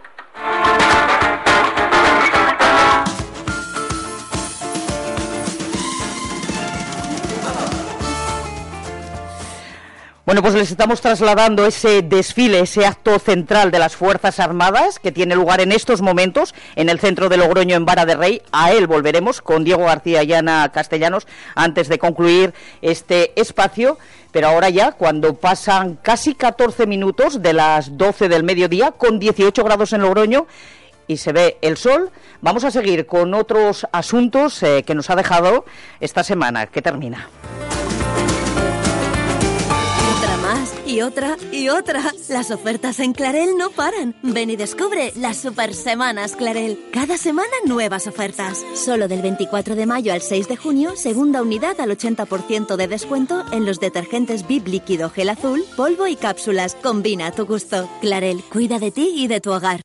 Bueno, 10.26 10.42
pues 10.42 10.54
les 10.54 10.72
estamos 10.72 11.00
trasladando 11.00 11.66
ese 11.66 12.02
desfile, 12.02 12.58
ese 12.58 12.84
acto 12.84 13.20
central 13.20 13.70
de 13.70 13.78
las 13.78 13.94
Fuerzas 13.94 14.40
Armadas 14.40 14.98
que 14.98 15.12
tiene 15.12 15.36
lugar 15.36 15.60
en 15.60 15.70
estos 15.70 16.02
momentos 16.02 16.52
en 16.74 16.88
el 16.88 16.98
centro 16.98 17.28
de 17.28 17.36
Logroño, 17.36 17.76
en 17.76 17.84
Vara 17.84 18.06
de 18.06 18.16
Rey. 18.16 18.42
A 18.50 18.72
él 18.72 18.88
volveremos 18.88 19.40
con 19.40 19.62
Diego 19.62 19.84
García 19.84 20.24
y 20.24 20.32
Ana 20.32 20.68
Castellanos 20.72 21.28
antes 21.54 21.88
de 21.88 22.00
concluir 22.00 22.54
este 22.82 23.40
espacio. 23.40 23.98
Pero 24.32 24.48
ahora 24.48 24.68
ya, 24.68 24.90
cuando 24.90 25.34
pasan 25.34 25.94
casi 26.02 26.34
14 26.34 26.88
minutos 26.88 27.40
de 27.40 27.52
las 27.52 27.96
12 27.96 28.28
del 28.28 28.42
mediodía, 28.42 28.90
con 28.90 29.20
18 29.20 29.62
grados 29.62 29.92
en 29.92 30.02
Logroño, 30.02 30.48
y 31.06 31.18
se 31.18 31.32
ve 31.32 31.56
el 31.62 31.76
sol, 31.76 32.10
vamos 32.40 32.64
a 32.64 32.72
seguir 32.72 33.06
con 33.06 33.32
otros 33.32 33.86
asuntos 33.92 34.60
eh, 34.64 34.82
que 34.84 34.96
nos 34.96 35.08
ha 35.08 35.14
dejado 35.14 35.66
esta 36.00 36.24
semana, 36.24 36.66
que 36.66 36.82
termina. 36.82 37.28
Y 40.96 41.02
otra 41.02 41.36
y 41.52 41.68
otra. 41.68 42.00
Las 42.30 42.50
ofertas 42.50 43.00
en 43.00 43.12
Clarel 43.12 43.58
no 43.58 43.70
paran. 43.70 44.14
Ven 44.22 44.48
y 44.48 44.56
descubre 44.56 45.12
las 45.16 45.36
super 45.36 45.74
semanas 45.74 46.36
Clarel. 46.36 46.78
Cada 46.90 47.18
semana 47.18 47.52
nuevas 47.66 48.06
ofertas. 48.06 48.64
Solo 48.74 49.06
del 49.06 49.20
24 49.20 49.74
de 49.74 49.84
mayo 49.84 50.14
al 50.14 50.22
6 50.22 50.48
de 50.48 50.56
junio, 50.56 50.96
segunda 50.96 51.42
unidad 51.42 51.78
al 51.80 51.90
80% 51.90 52.76
de 52.76 52.88
descuento 52.88 53.44
en 53.52 53.66
los 53.66 53.78
detergentes 53.78 54.46
Bib 54.46 54.66
líquido, 54.68 55.10
gel 55.10 55.28
azul, 55.28 55.64
polvo 55.76 56.06
y 56.06 56.16
cápsulas. 56.16 56.74
Combina 56.76 57.26
a 57.26 57.32
tu 57.32 57.44
gusto. 57.44 57.90
Clarel, 58.00 58.42
cuida 58.50 58.78
de 58.78 58.90
ti 58.90 59.12
y 59.16 59.28
de 59.28 59.42
tu 59.42 59.52
hogar. 59.52 59.82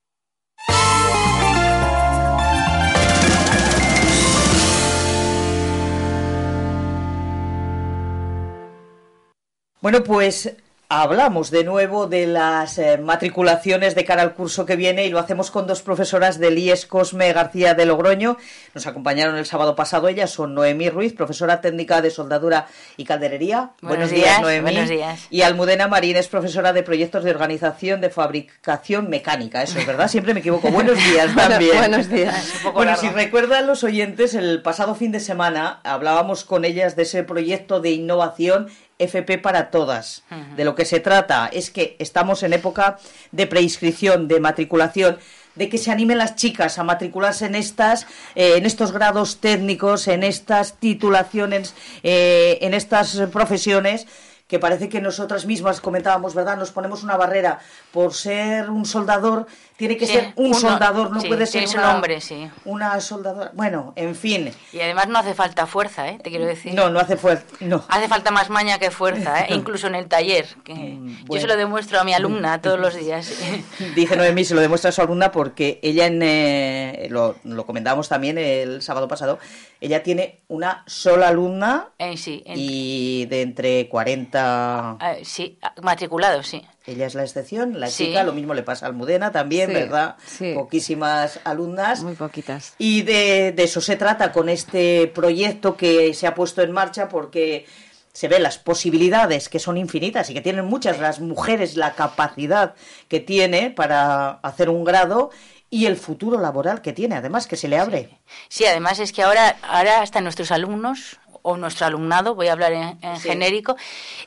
Bueno, 9.82 10.04
pues 10.04 10.56
hablamos 10.92 11.52
de 11.52 11.64
nuevo 11.64 12.08
de 12.08 12.28
las 12.28 12.78
eh, 12.78 12.98
matriculaciones 12.98 13.96
de 13.96 14.04
cara 14.04 14.24
al 14.24 14.34
curso 14.34 14.66
que 14.66 14.76
viene 14.76 15.06
y 15.06 15.10
lo 15.10 15.20
hacemos 15.20 15.50
con 15.50 15.66
dos 15.66 15.82
profesoras 15.82 16.38
del 16.38 16.58
IES 16.58 16.86
Cosme 16.86 17.32
García 17.32 17.74
de 17.76 17.86
Logroño. 17.86 18.36
Nos 18.74 18.88
acompañaron 18.88 19.38
el 19.38 19.46
sábado 19.46 19.74
pasado. 19.74 20.10
Ellas 20.10 20.32
son 20.32 20.54
Noemí 20.54 20.90
Ruiz, 20.90 21.14
profesora 21.14 21.62
técnica 21.62 22.02
de 22.02 22.12
soldadura 22.12 22.68
y 22.98 23.06
calderería. 23.06 23.72
Buenos, 23.82 24.12
días, 24.12 24.42
Noemí. 24.42 24.64
Buenos 24.64 24.90
días. 24.90 25.28
Y 25.30 25.44
Almudena 25.44 25.88
Marín 25.88 26.18
es 26.18 26.28
profesora 26.28 26.74
de 26.74 26.84
proyectos 26.84 27.24
de 27.24 27.32
organización 27.32 28.02
de 28.02 28.10
fabricación 28.10 29.10
mecánica. 29.10 29.64
Eso 29.64 29.80
es 29.80 29.88
verdad, 29.88 30.10
siempre 30.10 30.34
me 30.34 30.42
equivoco. 30.42 30.72
Buenos 30.72 30.98
días 30.98 31.34
también. 31.36 31.78
buenos 31.78 32.10
días. 32.10 32.54
bueno, 32.74 32.98
si 32.98 33.08
recuerdan 33.08 33.66
los 33.66 33.86
oyentes, 33.86 34.36
el 34.36 34.62
pasado 34.62 34.94
fin 34.96 35.14
de 35.14 35.22
semana 35.22 35.80
hablábamos 35.86 36.44
con 36.44 36.66
ellas 36.66 36.98
de 36.98 37.04
ese 37.04 37.24
proyecto 37.24 37.80
de 37.80 37.92
innovación 37.92 38.68
FP 39.02 39.38
para 39.38 39.72
todas. 39.72 40.24
De 40.56 40.64
lo 40.64 40.76
que 40.76 40.86
se 40.86 41.00
trata 41.00 41.50
es 41.52 41.72
que 41.72 41.96
estamos 42.00 42.44
en 42.44 42.54
época 42.54 42.98
de 43.32 43.48
preinscripción, 43.48 44.28
de 44.28 44.40
matriculación 44.40 45.18
de 45.56 45.68
que 45.68 45.78
se 45.78 45.92
animen 45.92 46.18
las 46.18 46.36
chicas 46.36 46.80
a 46.80 46.84
matricularse 46.84 47.46
en 47.46 47.56
estas 47.56 48.08
eh, 48.36 48.54
en 48.56 48.66
estos 48.66 48.94
grados 48.94 49.42
técnicos 49.42 50.08
en 50.08 50.24
estas 50.24 50.78
titulaciones 50.80 51.76
eh, 52.04 52.60
en 52.62 52.74
estas 52.74 53.18
profesiones 53.34 54.08
que 54.52 54.60
parece 54.60 54.90
que 54.90 55.00
nosotras 55.00 55.46
mismas 55.46 55.80
comentábamos, 55.80 56.36
¿verdad? 56.36 56.58
Nos 56.58 56.72
ponemos 56.72 57.04
una 57.04 57.16
barrera 57.16 57.60
por 57.92 58.14
ser 58.14 58.70
un 58.70 58.86
soldador, 58.86 59.48
tiene 59.76 59.98
que 59.98 60.06
ser 60.06 60.34
un 60.36 60.54
soldador, 60.54 61.12
no 61.12 61.22
puede 61.22 61.46
ser 61.46 61.68
un 61.68 61.84
hombre, 61.84 62.22
sí. 62.22 62.50
Una 62.66 63.00
soldadora. 63.02 63.52
Bueno, 63.54 63.94
en 63.96 64.16
fin. 64.16 64.54
Y 64.72 64.80
además 64.80 65.08
no 65.08 65.18
hace 65.18 65.34
falta 65.34 65.66
fuerza, 65.66 66.08
¿eh? 66.08 66.20
Te 66.24 66.30
quiero 66.30 66.46
decir. 66.46 66.74
No, 66.74 66.90
no 66.90 67.00
hace 67.00 67.18
fuerza. 67.18 67.44
No. 67.60 67.84
Hace 67.90 68.08
falta 68.08 68.32
más 68.32 68.50
maña 68.50 68.78
que 68.78 68.92
fuerza, 68.92 69.42
¿eh? 69.42 69.48
Incluso 69.56 69.88
en 69.88 69.96
el 69.96 70.08
taller. 70.08 70.46
Que 70.64 70.74
mm, 70.74 71.26
Yo 71.30 71.40
se 71.40 71.48
lo 71.48 71.58
demuestro 71.58 72.00
a 72.00 72.04
mi 72.04 72.14
alumna 72.14 72.62
todos 72.62 72.80
los 72.80 72.96
días. 72.96 73.34
Dice 73.96 74.16
Noemí, 74.16 74.46
se 74.46 74.54
lo 74.54 74.62
demuestra 74.62 74.90
a 74.90 74.92
su 74.92 75.02
alumna 75.02 75.32
porque 75.32 75.80
ella, 75.82 76.06
en, 76.06 76.22
eh, 76.22 77.08
lo, 77.10 77.36
lo 77.44 77.66
comentábamos 77.66 78.08
también 78.08 78.38
el 78.38 78.82
sábado 78.84 79.08
pasado, 79.08 79.40
ella 79.82 80.04
tiene 80.04 80.42
una 80.48 80.84
sola 80.86 81.30
alumna 81.30 81.90
eh, 81.98 82.16
sí, 82.18 82.44
y 82.46 83.26
de 83.26 83.42
entre 83.42 83.90
40... 83.90 84.98
Eh, 85.02 85.22
sí, 85.26 85.58
matriculado, 85.82 86.44
sí. 86.44 86.64
Ella 86.86 87.06
es 87.06 87.14
la 87.14 87.24
excepción, 87.24 87.80
la 87.80 87.90
chica, 87.90 88.24
lo 88.24 88.34
mismo 88.34 88.56
le 88.56 88.64
pasa 88.64 88.86
a 88.86 88.90
Almudena 88.90 89.32
también, 89.32 89.72
¿verdad? 89.72 90.16
Sí. 90.26 90.54
Poquísimas 90.56 91.40
alumnas. 91.44 92.02
Muy 92.02 92.16
poquitas. 92.16 92.74
Y 92.80 93.04
de, 93.04 93.52
de 93.52 93.64
eso 93.64 93.82
se 93.82 93.98
trata 93.98 94.32
con 94.32 94.50
este 94.50 95.08
proyecto 95.08 95.78
que 95.78 96.14
se 96.16 96.26
ha 96.26 96.34
puesto 96.34 96.64
en 96.64 96.72
marcha 96.72 97.08
porque 97.08 97.66
se 98.14 98.28
ven 98.28 98.44
las 98.44 98.58
posibilidades 98.58 99.48
que 99.48 99.60
son 99.60 99.78
infinitas 99.78 100.30
y 100.30 100.34
que 100.34 100.42
tienen 100.42 100.66
muchas 100.66 101.00
las 101.00 101.20
mujeres 101.20 101.78
la 101.78 101.94
capacidad 101.94 102.74
que 103.08 103.20
tiene 103.20 103.70
para 103.70 104.32
hacer 104.42 104.70
un 104.70 104.84
grado 104.84 105.30
y 105.70 105.86
el 105.86 105.96
futuro 105.96 106.40
laboral 106.40 106.82
que 106.82 106.94
tiene, 106.94 107.16
además, 107.16 107.48
que 107.48 107.56
se 107.56 107.70
le 107.70 107.80
abre. 107.80 108.20
Sí, 108.50 108.66
además 108.66 109.00
es 109.00 109.14
que 109.14 109.24
ahora, 109.24 109.56
ahora 109.62 110.02
hasta 110.02 110.20
nuestros 110.20 110.52
alumnos 110.52 111.20
o 111.44 111.58
nuestro 111.58 111.86
alumnado, 111.86 112.36
voy 112.36 112.48
a 112.48 112.52
hablar 112.52 112.74
en, 112.74 113.00
genérico, 113.20 113.78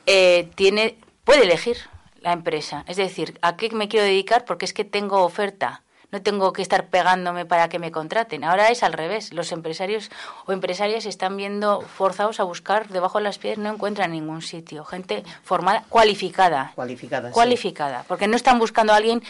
eh, 0.06 0.48
tiene, 0.54 0.96
puede 1.24 1.42
elegir 1.42 1.76
la 2.24 2.32
empresa. 2.32 2.84
Es 2.88 2.96
decir, 2.96 3.38
¿a 3.42 3.56
qué 3.56 3.70
me 3.70 3.88
quiero 3.88 4.04
dedicar? 4.04 4.44
Porque 4.44 4.64
es 4.64 4.72
que 4.72 4.84
tengo 4.84 5.22
oferta. 5.22 5.82
No 6.10 6.22
tengo 6.22 6.52
que 6.52 6.62
estar 6.62 6.86
pegándome 6.86 7.44
para 7.44 7.68
que 7.68 7.78
me 7.78 7.90
contraten. 7.90 8.44
Ahora 8.44 8.68
es 8.68 8.82
al 8.82 8.92
revés. 8.92 9.32
Los 9.32 9.50
empresarios 9.52 10.10
o 10.46 10.52
empresarias 10.52 11.06
están 11.06 11.36
viendo 11.36 11.80
forzados 11.80 12.38
a 12.40 12.44
buscar 12.44 12.88
debajo 12.88 13.18
de 13.18 13.24
las 13.24 13.38
piedras, 13.38 13.58
no 13.58 13.72
encuentran 13.72 14.12
ningún 14.12 14.40
sitio. 14.40 14.84
Gente 14.84 15.24
formada, 15.42 15.84
cualificada. 15.88 16.72
Cualificada. 16.74 17.30
Cualificada. 17.30 18.04
Porque 18.06 18.28
no 18.28 18.36
están 18.36 18.58
buscando 18.58 18.92
a 18.92 18.96
alguien 18.96 19.22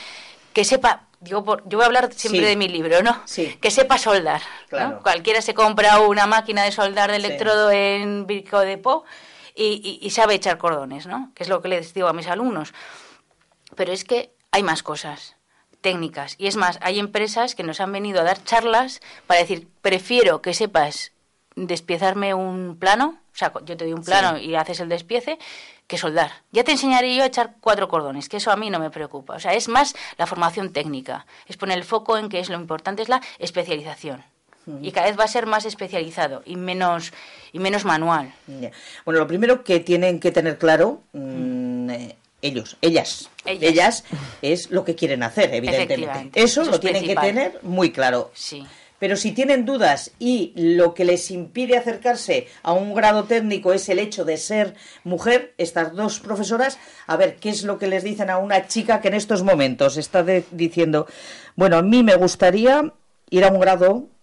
que 0.52 0.64
sepa 0.64 1.04
yo 1.24 1.42
voy 1.42 1.82
a 1.82 1.86
hablar 1.86 2.12
siempre 2.12 2.46
de 2.46 2.54
mi 2.54 2.68
libro, 2.68 3.02
¿no? 3.02 3.22
Sí. 3.24 3.56
Que 3.60 3.70
sepa 3.70 3.96
soldar. 3.96 4.42
Cualquiera 5.02 5.40
se 5.40 5.54
compra 5.54 6.00
una 6.00 6.26
máquina 6.26 6.64
de 6.64 6.70
soldar 6.70 7.10
de 7.10 7.16
electrodo 7.16 7.70
en 7.70 8.26
Virco 8.26 8.60
de 8.60 8.76
Po 9.54 9.62
y, 9.62 10.10
sabe 10.10 10.34
echar 10.34 10.58
cordones, 10.58 11.06
¿no? 11.06 11.30
Que 11.34 11.44
es 11.44 11.48
lo 11.48 11.62
que 11.62 11.68
les 11.68 11.94
digo 11.94 12.08
a 12.08 12.12
mis 12.12 12.26
alumnos. 12.26 12.74
Pero 13.76 13.92
es 13.92 14.04
que 14.04 14.34
hay 14.50 14.62
más 14.62 14.82
cosas 14.82 15.36
técnicas. 15.80 16.34
Y 16.38 16.46
es 16.46 16.56
más, 16.56 16.78
hay 16.82 16.98
empresas 16.98 17.54
que 17.54 17.62
nos 17.62 17.80
han 17.80 17.92
venido 17.92 18.20
a 18.20 18.24
dar 18.24 18.42
charlas 18.42 19.00
para 19.26 19.40
decir, 19.40 19.68
prefiero 19.82 20.42
que 20.42 20.54
sepas 20.54 21.12
despiezarme 21.56 22.34
un 22.34 22.76
plano, 22.78 23.20
o 23.32 23.36
sea, 23.36 23.52
yo 23.64 23.76
te 23.76 23.84
doy 23.84 23.92
un 23.92 24.02
plano 24.02 24.38
y 24.38 24.54
haces 24.54 24.80
el 24.80 24.88
despiece, 24.88 25.38
que 25.86 25.98
soldar. 25.98 26.32
Ya 26.52 26.64
te 26.64 26.72
enseñaré 26.72 27.14
yo 27.14 27.22
a 27.22 27.26
echar 27.26 27.56
cuatro 27.60 27.88
cordones, 27.88 28.28
que 28.28 28.38
eso 28.38 28.50
a 28.50 28.56
mí 28.56 28.70
no 28.70 28.78
me 28.78 28.90
preocupa. 28.90 29.34
O 29.34 29.40
sea, 29.40 29.54
es 29.54 29.68
más 29.68 29.94
la 30.16 30.26
formación 30.26 30.72
técnica, 30.72 31.26
es 31.46 31.56
poner 31.56 31.78
el 31.78 31.84
foco 31.84 32.16
en 32.16 32.28
que 32.28 32.40
es 32.40 32.48
lo 32.48 32.58
importante 32.58 33.02
es 33.02 33.08
la 33.08 33.20
especialización. 33.38 34.24
Y 34.80 34.92
cada 34.92 35.08
vez 35.08 35.18
va 35.18 35.24
a 35.24 35.28
ser 35.28 35.46
más 35.46 35.64
especializado 35.64 36.42
y 36.46 36.56
menos 36.56 37.12
y 37.52 37.58
menos 37.58 37.84
manual. 37.84 38.32
Bueno, 39.04 39.20
lo 39.20 39.26
primero 39.26 39.62
que 39.62 39.80
tienen 39.80 40.20
que 40.20 40.30
tener 40.30 40.58
claro 40.58 41.02
mm, 41.12 41.90
eh, 41.90 42.16
ellos, 42.42 42.76
ellas, 42.82 43.30
ellas, 43.44 44.04
es 44.42 44.70
lo 44.70 44.84
que 44.84 44.94
quieren 44.94 45.22
hacer, 45.22 45.54
evidentemente. 45.54 46.42
Eso, 46.42 46.64
lo 46.64 46.80
tienen 46.80 47.04
que 47.04 47.16
tener 47.16 47.58
muy 47.62 47.90
claro. 47.90 48.30
Sí. 48.34 48.64
Pero 48.98 49.16
si 49.16 49.32
tienen 49.32 49.66
dudas 49.66 50.12
y 50.18 50.52
lo 50.56 50.94
que 50.94 51.04
les 51.04 51.30
impide 51.30 51.76
acercarse 51.76 52.46
a 52.62 52.72
un 52.72 52.94
grado 52.94 53.24
técnico 53.24 53.72
es 53.72 53.88
el 53.88 53.98
hecho 53.98 54.24
de 54.24 54.36
ser 54.36 54.74
mujer, 55.02 55.52
estas 55.58 55.94
dos 55.94 56.20
profesoras, 56.20 56.78
a 57.06 57.16
ver, 57.16 57.36
¿qué 57.36 57.50
es 57.50 57.64
lo 57.64 57.78
que 57.78 57.86
les 57.86 58.04
dicen 58.04 58.30
a 58.30 58.38
una 58.38 58.66
chica 58.66 59.00
que 59.00 59.08
en 59.08 59.14
estos 59.14 59.42
momentos 59.42 59.96
está 59.96 60.24
diciendo, 60.50 61.06
bueno, 61.56 61.76
a 61.76 61.82
mí 61.82 62.02
me 62.02 62.14
gustaría 62.16 62.94
ir 63.30 63.44
a 63.44 63.48
un 63.48 63.60
grado 63.60 63.94
mm, 63.94 64.13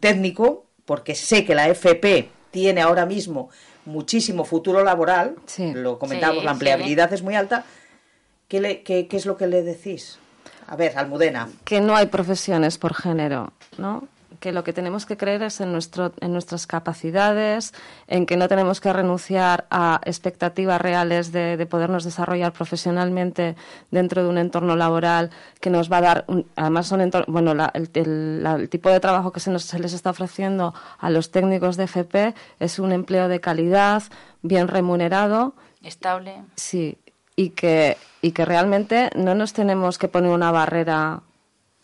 técnico, 0.00 0.66
porque 0.84 1.14
sé 1.14 1.44
que 1.44 1.54
la 1.54 1.68
FP 1.68 2.28
tiene 2.50 2.80
ahora 2.80 3.06
mismo 3.06 3.50
muchísimo 3.84 4.44
futuro 4.44 4.82
laboral, 4.82 5.36
lo 5.74 5.98
comentamos, 5.98 6.44
la 6.44 6.52
empleabilidad 6.52 7.12
es 7.12 7.22
muy 7.22 7.34
alta, 7.34 7.64
¿Qué, 8.48 8.60
le, 8.60 8.82
qué, 8.82 9.08
¿qué 9.08 9.16
es 9.16 9.26
lo 9.26 9.36
que 9.36 9.46
le 9.46 9.62
decís? 9.62 10.18
A 10.66 10.76
ver, 10.76 10.96
Almudena. 10.98 11.48
Que 11.64 11.80
no 11.80 11.96
hay 11.96 12.06
profesiones 12.06 12.78
por 12.78 12.94
género, 12.94 13.52
¿no? 13.78 14.06
Que 14.40 14.52
lo 14.52 14.64
que 14.64 14.72
tenemos 14.72 15.06
que 15.06 15.16
creer 15.16 15.42
es 15.42 15.60
en, 15.60 15.72
nuestro, 15.72 16.12
en 16.20 16.32
nuestras 16.32 16.66
capacidades, 16.66 17.72
en 18.06 18.26
que 18.26 18.36
no 18.36 18.48
tenemos 18.48 18.80
que 18.80 18.92
renunciar 18.92 19.66
a 19.70 20.00
expectativas 20.04 20.80
reales 20.80 21.32
de, 21.32 21.64
podernos 21.66 22.04
desarrollar 22.04 22.52
profesionalmente 22.52 23.56
dentro 23.90 24.22
de 24.22 24.28
un 24.28 24.38
entorno 24.38 24.76
laboral 24.76 25.30
que 25.60 25.70
nos 25.70 25.90
va 25.90 25.98
a 25.98 26.00
dar, 26.00 26.26
además 26.56 26.86
son 26.86 27.10
bueno, 27.26 27.54
el, 27.72 28.68
tipo 28.68 28.90
de 28.90 29.00
trabajo 29.00 29.32
que 29.32 29.40
se, 29.40 29.50
nos, 29.50 29.64
se 29.64 29.78
les 29.78 29.92
está 29.92 30.10
ofreciendo 30.10 30.74
a 30.98 31.10
los 31.10 31.30
técnicos 31.30 31.76
de 31.76 31.84
FP 31.84 32.34
es 32.60 32.78
un 32.78 32.92
empleo 32.92 33.28
de 33.28 33.40
calidad, 33.40 34.02
bien 34.42 34.68
remunerado. 34.68 35.54
Estable. 35.82 36.42
Sí, 36.56 36.98
y 37.36 37.50
que, 37.50 37.96
y 38.22 38.32
que 38.32 38.44
realmente 38.44 39.10
no 39.16 39.34
nos 39.34 39.52
tenemos 39.52 39.98
que 39.98 40.08
poner 40.08 40.30
una 40.30 40.50
barrera 40.50 41.22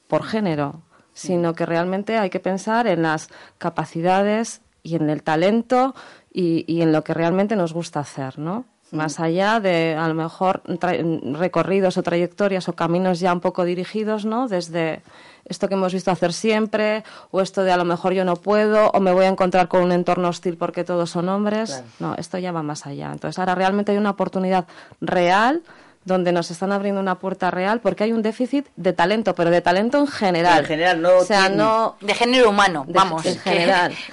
por 0.09 0.25
género 0.25 0.83
sino 1.15 1.55
que 1.55 1.67
realmente 1.67 2.19
hay 2.19 2.31
que 2.31 2.41
pensar 2.41 2.87
en 2.87 3.03
las 3.03 3.29
capacidades 3.59 4.61
y 4.83 4.97
en 4.97 5.11
el 5.11 5.23
talento 5.23 5.95
y, 6.33 6.81
en 6.81 6.93
lo 6.93 7.03
que 7.03 7.15
realmente 7.15 7.57
nos 7.57 7.73
gusta 7.73 8.01
hacer, 8.01 8.39
¿no? 8.39 8.65
Más 8.93 9.21
allá 9.21 9.61
de, 9.61 9.95
a 9.95 10.09
lo 10.09 10.15
mejor, 10.15 10.63
recorridos 10.65 11.97
o 11.97 12.03
trayectorias 12.03 12.69
o 12.69 12.73
caminos 12.73 13.21
ya 13.21 13.33
un 13.33 13.41
poco 13.41 13.65
dirigidos, 13.65 14.25
¿no? 14.25 14.49
Desde 14.49 15.03
esto 15.45 15.69
que 15.69 15.75
hemos 15.75 15.93
visto 15.93 16.11
hacer 16.11 16.33
siempre, 16.33 17.05
o 17.31 17.41
esto 17.41 17.63
de 17.63 17.71
a 17.71 17.77
lo 17.77 17.85
mejor 17.85 18.15
yo 18.15 18.25
no 18.25 18.35
puedo, 18.35 18.91
o 18.91 19.01
me 19.01 19.13
voy 19.13 19.27
a 19.27 19.29
encontrar 19.29 19.69
con 19.69 19.83
un 19.83 19.93
entorno 19.93 20.29
hostil 20.29 20.57
porque 20.57 20.83
todos 20.83 21.11
son 21.11 21.29
hombres. 21.29 21.85
No, 22.01 22.17
esto 22.17 22.39
ya 22.39 22.51
va 22.51 22.65
más 22.65 22.85
allá. 22.87 23.13
Entonces, 23.13 23.39
ahora 23.39 23.55
realmente 23.55 23.93
hay 23.93 23.99
una 23.99 24.11
oportunidad 24.11 24.67
real 25.01 25.63
donde 26.05 26.33
nos 26.33 26.51
están 26.51 26.73
abriendo 26.73 27.01
una 27.01 27.19
puerta 27.19 27.51
real 27.51 27.81
porque 27.81 28.05
hay 28.05 28.13
un 28.13 28.23
déficit 28.23 28.67
de 28.77 28.93
talento, 28.93 29.35
pero 29.35 29.51
de 29.51 29.61
talento 29.61 29.99
en 29.99 30.07
general. 30.07 30.61
En 30.61 30.67
general, 30.67 31.03
no. 31.03 31.19
O 31.19 31.25
sea, 31.25 31.49
no. 31.49 31.97
De 32.01 32.15
género 32.15 32.51
humano, 32.51 32.87
vamos. 32.89 33.25
En 33.27 33.39
general. 33.39 33.95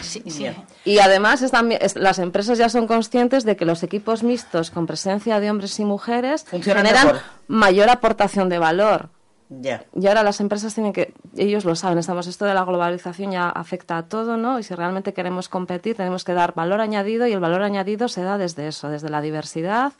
Y 0.86 1.00
además 1.00 1.42
están, 1.42 1.70
las 1.96 2.18
empresas 2.18 2.58
ya 2.58 2.70
son 2.70 2.88
conscientes 2.88 3.44
de 3.44 3.58
que 3.58 3.66
los 3.66 3.84
equipos 3.84 4.24
mixtos 4.24 4.72
con 4.72 4.88
presencia 4.88 5.42
de 5.42 5.52
hombres 5.52 5.78
y 5.82 5.86
mujeres 5.86 6.46
generan 6.62 7.20
mayor 7.48 7.90
aportación 7.90 8.48
de 8.48 8.58
valor. 8.58 9.10
Ya. 9.50 9.84
Y 9.94 10.08
ahora 10.08 10.24
las 10.24 10.40
empresas 10.42 10.74
tienen 10.74 10.94
que, 10.94 11.14
ellos 11.36 11.66
lo 11.66 11.76
saben, 11.76 11.98
estamos, 11.98 12.28
esto 12.28 12.46
de 12.46 12.54
la 12.54 12.64
globalización 12.64 13.32
ya 13.32 13.50
afecta 13.50 13.98
a 13.98 14.04
todo, 14.04 14.38
¿no? 14.38 14.60
Y 14.60 14.64
si 14.64 14.76
realmente 14.76 15.14
queremos 15.14 15.50
competir, 15.50 15.96
tenemos 15.96 16.24
que 16.24 16.34
dar 16.34 16.54
valor 16.54 16.82
añadido 16.82 17.28
y 17.28 17.34
el 17.34 17.40
valor 17.40 17.64
añadido 17.64 18.08
se 18.08 18.24
da 18.24 18.38
desde 18.38 18.68
eso, 18.68 18.90
desde 18.90 19.10
la 19.10 19.22
diversidad, 19.22 19.94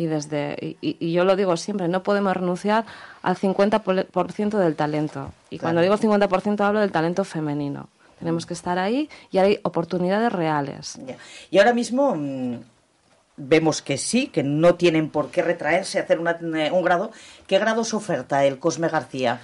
y 0.00 0.06
desde 0.06 0.76
y, 0.80 1.12
yo 1.12 1.24
lo 1.24 1.36
digo 1.36 1.56
siempre, 1.58 1.86
no 1.88 2.02
podemos 2.02 2.34
renunciar 2.34 2.86
al 3.22 3.36
50% 3.36 4.56
del 4.58 4.74
talento. 4.74 5.30
Y 5.50 5.58
cuando 5.58 5.82
digo 5.82 5.96
50% 5.98 6.60
hablo 6.64 6.80
del 6.80 6.90
talento 6.90 7.22
femenino. 7.24 7.88
Tenemos 8.18 8.46
que 8.46 8.54
estar 8.54 8.78
ahí 8.78 9.10
y 9.30 9.38
hay 9.38 9.60
oportunidades 9.62 10.32
reales. 10.32 10.98
Y 11.50 11.58
ahora 11.58 11.74
mismo 11.74 12.14
mm, 12.16 12.56
vemos 13.36 13.82
que 13.82 13.98
sí, 13.98 14.28
que 14.28 14.42
no 14.42 14.74
tienen 14.76 15.10
por 15.10 15.30
qué 15.30 15.42
retraerse 15.42 15.98
a 15.98 16.02
hacer 16.04 16.18
una- 16.18 16.38
un 16.72 16.82
grado. 16.82 17.10
¿Qué 17.46 17.58
grados 17.58 17.92
oferta 17.92 18.44
el 18.46 18.58
Cosme 18.58 18.88
García? 18.88 19.40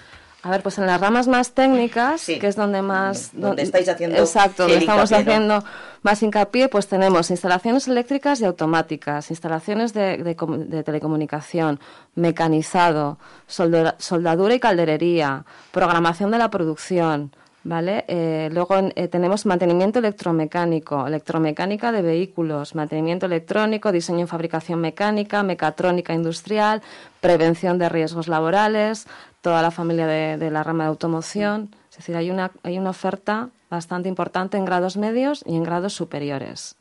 A 0.46 0.50
ver, 0.50 0.62
pues 0.62 0.78
en 0.78 0.86
las 0.86 1.00
ramas 1.00 1.26
más 1.26 1.50
técnicas, 1.54 2.20
Sí. 2.20 2.38
que 2.38 2.46
es 2.46 2.54
donde 2.54 2.80
más... 2.80 3.30
Donde 3.32 3.62
estáis 3.62 3.88
haciendo 3.88 4.16
Exacto, 4.16 4.62
donde 4.62 4.78
estamos 4.78 5.10
hincapié, 5.10 5.24
¿no? 5.40 5.54
haciendo 5.56 5.64
más 6.02 6.22
hincapié, 6.22 6.68
pues 6.68 6.86
tenemos 6.86 7.30
instalaciones 7.32 7.88
eléctricas 7.88 8.40
y 8.40 8.44
automáticas, 8.44 9.28
instalaciones 9.30 9.92
de, 9.92 10.18
de 10.18 10.36
comu- 10.36 10.66
de 10.68 10.84
telecomunicación, 10.84 11.80
mecanizado, 12.14 13.18
soldura- 13.48 13.96
soldadura 13.98 14.54
y 14.54 14.60
calderería, 14.60 15.44
programación 15.72 16.30
de 16.30 16.38
la 16.38 16.48
producción, 16.48 17.34
¿vale? 17.64 18.04
Eh, 18.06 18.48
luego 18.52 18.76
eh, 18.94 19.08
tenemos 19.08 19.46
mantenimiento 19.46 19.98
electromecánico, 19.98 21.08
electromecánica 21.08 21.90
de 21.90 22.02
vehículos, 22.02 22.76
mantenimiento 22.76 23.26
electrónico, 23.26 23.90
diseño 23.90 24.26
y 24.26 24.28
fabricación 24.28 24.80
mecánica, 24.80 25.42
mecatrónica 25.42 26.14
industrial, 26.14 26.82
prevención 27.20 27.78
de 27.78 27.88
riesgos 27.88 28.28
laborales, 28.28 29.08
toda 29.46 29.62
la 29.62 29.70
familia 29.70 30.08
de, 30.08 30.38
de 30.38 30.50
la 30.50 30.64
rama 30.64 30.82
de 30.82 30.88
automoción. 30.88 31.72
Es 31.88 31.98
decir, 31.98 32.16
hay 32.16 32.32
una, 32.32 32.50
hay 32.64 32.78
una 32.78 32.90
oferta 32.90 33.50
bastante 33.70 34.08
importante 34.08 34.56
en 34.56 34.64
grados 34.64 34.96
medios 34.96 35.44
y 35.46 35.54
en 35.54 35.62
grados 35.62 35.92
superiores. 35.92 36.74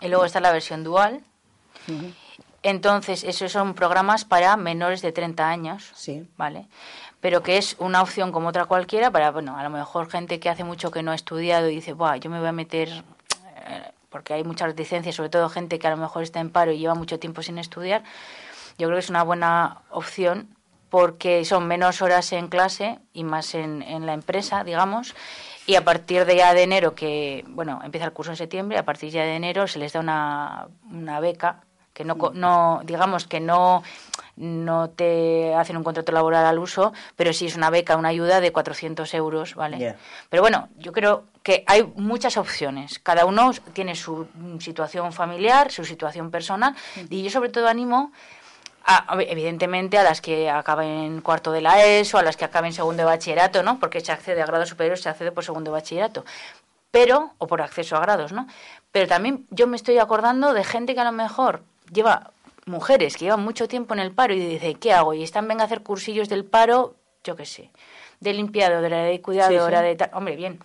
Y 0.00 0.08
luego 0.08 0.24
está 0.24 0.40
la 0.40 0.50
versión 0.50 0.82
dual. 0.82 1.20
Entonces, 2.64 3.22
esos 3.22 3.52
son 3.52 3.74
programas 3.74 4.24
para 4.24 4.56
menores 4.56 5.00
de 5.00 5.12
30 5.12 5.48
años. 5.48 5.92
Sí. 5.94 6.26
¿Vale? 6.36 6.66
Pero 7.20 7.44
que 7.44 7.56
es 7.56 7.76
una 7.78 8.02
opción 8.02 8.32
como 8.32 8.48
otra 8.48 8.64
cualquiera 8.64 9.12
para, 9.12 9.30
bueno, 9.30 9.56
a 9.56 9.62
lo 9.62 9.70
mejor 9.70 10.10
gente 10.10 10.40
que 10.40 10.48
hace 10.48 10.64
mucho 10.64 10.90
que 10.90 11.04
no 11.04 11.12
ha 11.12 11.14
estudiado 11.14 11.68
y 11.70 11.76
dice, 11.76 11.92
Buah, 11.92 12.16
yo 12.16 12.30
me 12.30 12.40
voy 12.40 12.48
a 12.48 12.52
meter. 12.52 12.88
eh, 13.68 13.92
Porque 14.10 14.34
hay 14.34 14.42
muchas 14.42 14.66
reticencias, 14.66 15.14
sobre 15.14 15.28
todo 15.30 15.48
gente 15.48 15.78
que 15.78 15.86
a 15.86 15.90
lo 15.90 15.98
mejor 15.98 16.24
está 16.24 16.40
en 16.40 16.50
paro 16.50 16.72
y 16.72 16.78
lleva 16.78 16.96
mucho 16.96 17.20
tiempo 17.20 17.42
sin 17.42 17.58
estudiar. 17.58 18.02
Yo 18.76 18.88
creo 18.88 18.96
que 18.96 19.04
es 19.04 19.10
una 19.10 19.22
buena 19.22 19.82
opción 19.90 20.48
porque 20.92 21.42
son 21.46 21.66
menos 21.66 22.02
horas 22.02 22.34
en 22.34 22.48
clase 22.48 22.98
y 23.14 23.24
más 23.24 23.54
en, 23.54 23.80
en 23.80 24.04
la 24.04 24.12
empresa, 24.12 24.62
digamos. 24.62 25.14
Y 25.66 25.76
a 25.76 25.84
partir 25.84 26.26
de 26.26 26.36
ya 26.36 26.52
de 26.52 26.64
enero, 26.64 26.94
que, 26.94 27.44
bueno, 27.48 27.80
empieza 27.82 28.04
el 28.04 28.12
curso 28.12 28.32
en 28.32 28.36
septiembre, 28.36 28.76
a 28.76 28.84
partir 28.84 29.08
ya 29.10 29.22
de 29.22 29.34
enero 29.34 29.66
se 29.66 29.78
les 29.78 29.94
da 29.94 30.00
una, 30.00 30.68
una 30.90 31.18
beca 31.18 31.62
que 31.94 32.04
no, 32.04 32.18
co- 32.18 32.32
no 32.34 32.82
digamos 32.84 33.26
que 33.26 33.40
no 33.40 33.82
no 34.36 34.90
te 34.90 35.54
hacen 35.54 35.76
un 35.78 35.84
contrato 35.84 36.12
laboral 36.12 36.44
al 36.44 36.58
uso, 36.58 36.92
pero 37.16 37.32
sí 37.32 37.46
es 37.46 37.56
una 37.56 37.70
beca, 37.70 37.96
una 37.96 38.08
ayuda 38.08 38.40
de 38.40 38.50
400 38.52 39.12
euros, 39.14 39.54
¿vale? 39.54 39.78
Pero 40.30 40.42
bueno, 40.42 40.68
yo 40.78 40.92
creo 40.92 41.24
que 41.42 41.64
hay 41.66 41.84
muchas 41.96 42.36
opciones. 42.38 42.98
Cada 42.98 43.24
uno 43.26 43.50
tiene 43.74 43.94
su 43.94 44.26
mm, 44.34 44.58
situación 44.58 45.12
familiar, 45.12 45.70
su 45.70 45.84
situación 45.84 46.30
personal, 46.30 46.74
y 47.10 47.22
yo 47.22 47.30
sobre 47.30 47.50
todo 47.50 47.68
animo 47.68 48.12
a- 48.84 49.16
evidentemente 49.22 49.98
a 49.98 50.02
las 50.02 50.20
que 50.20 50.50
acaben 50.50 51.20
cuarto 51.20 51.52
de 51.52 51.60
la 51.60 51.84
ESO, 51.84 52.18
a 52.18 52.22
las 52.22 52.36
que 52.36 52.44
acaben 52.44 52.72
segundo 52.72 53.02
de 53.02 53.04
bachillerato, 53.06 53.62
¿no? 53.62 53.78
Porque 53.78 54.00
se 54.00 54.12
accede 54.12 54.42
a 54.42 54.46
grados 54.46 54.68
superiores, 54.68 55.00
se 55.02 55.08
accede 55.08 55.32
por 55.32 55.44
segundo 55.44 55.70
de 55.70 55.76
bachillerato. 55.78 56.24
Pero, 56.90 57.32
o 57.38 57.46
por 57.46 57.62
acceso 57.62 57.96
a 57.96 58.00
grados, 58.00 58.32
¿no? 58.32 58.46
Pero 58.90 59.06
también 59.08 59.46
yo 59.50 59.66
me 59.66 59.76
estoy 59.76 59.98
acordando 59.98 60.52
de 60.52 60.62
gente 60.64 60.94
que 60.94 61.00
a 61.00 61.04
lo 61.04 61.12
mejor 61.12 61.62
lleva, 61.90 62.32
mujeres 62.66 63.16
que 63.16 63.24
llevan 63.24 63.42
mucho 63.42 63.66
tiempo 63.68 63.94
en 63.94 64.00
el 64.00 64.12
paro 64.12 64.34
y 64.34 64.38
dice, 64.38 64.74
¿qué 64.74 64.92
hago? 64.92 65.14
Y 65.14 65.22
están, 65.22 65.48
venga 65.48 65.62
a 65.62 65.66
hacer 65.66 65.82
cursillos 65.82 66.28
del 66.28 66.44
paro, 66.44 66.94
yo 67.24 67.34
qué 67.34 67.46
sé, 67.46 67.70
de 68.20 68.34
limpiadora, 68.34 69.04
de 69.04 69.20
cuidadora, 69.22 69.78
Sí, 69.78 69.84
sí. 69.84 69.88
de 69.88 69.96
tal. 69.96 70.10
Hombre, 70.12 70.36
bien, 70.36 70.60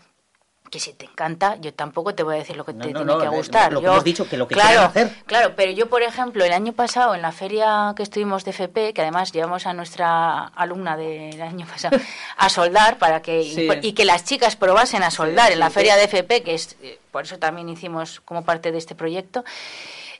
que 0.69 0.79
si 0.79 0.91
te 0.93 1.05
encanta, 1.05 1.55
yo 1.61 1.73
tampoco 1.73 2.13
te 2.13 2.23
voy 2.23 2.35
a 2.35 2.37
decir 2.39 2.57
lo 2.57 2.65
que 2.65 2.73
No, 2.73 2.83
te 2.85 2.91
no, 2.93 2.99
tiene 2.99 3.13
no, 3.13 3.19
que 3.19 3.27
gustar. 3.29 3.71
lo 3.71 3.79
que 3.79 3.85
Yo- 3.85 3.91
hemos 3.93 4.03
dicho, 4.03 4.27
que 4.27 4.35
lo 4.37 4.47
que 4.47 4.55
claro, 4.55 4.81
hacer. 4.81 5.09
Claro, 5.25 5.53
pero 5.55 5.71
yo, 5.71 5.87
por 5.89 6.03
ejemplo, 6.03 6.43
el 6.43 6.51
año 6.51 6.73
pasado 6.73 7.15
en 7.15 7.21
la 7.21 7.31
feria 7.31 7.93
que 7.95 8.03
estuvimos 8.03 8.43
de 8.43 8.51
FP, 8.51 8.93
que 8.93 9.01
además 9.01 9.31
llevamos 9.31 9.65
a 9.65 9.73
nuestra 9.73 10.39
alumna 10.47 10.97
del 10.97 11.41
año 11.41 11.65
pasado 11.65 11.97
a 12.37 12.49
soldar 12.49 12.97
para 12.97 13.21
que 13.21 13.41
y- 13.41 13.53
Sí. 13.55 13.69
y, 13.81 13.93
que 13.93 14.03
las 14.05 14.25
chicas 14.25 14.55
probasen 14.57 15.03
a 15.03 15.11
soldar 15.11 15.51
en 15.51 15.59
la 15.59 15.69
sí, 15.69 15.75
feria 15.75 15.95
de 15.95 16.03
FP, 16.03 16.43
que 16.43 16.53
es 16.53 16.75
eh, 16.81 16.99
por 17.11 17.23
eso 17.23 17.39
también 17.39 17.69
hicimos 17.69 18.19
como 18.21 18.43
parte 18.43 18.71
de 18.71 18.77
este 18.77 18.93
proyecto. 18.95 19.43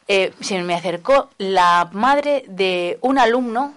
eh, 0.08 0.32
se 0.40 0.58
me 0.64 0.74
acercó 0.74 1.30
la 1.38 1.90
madre 1.92 2.46
de 2.48 2.98
un 3.02 3.20
alumno 3.20 3.74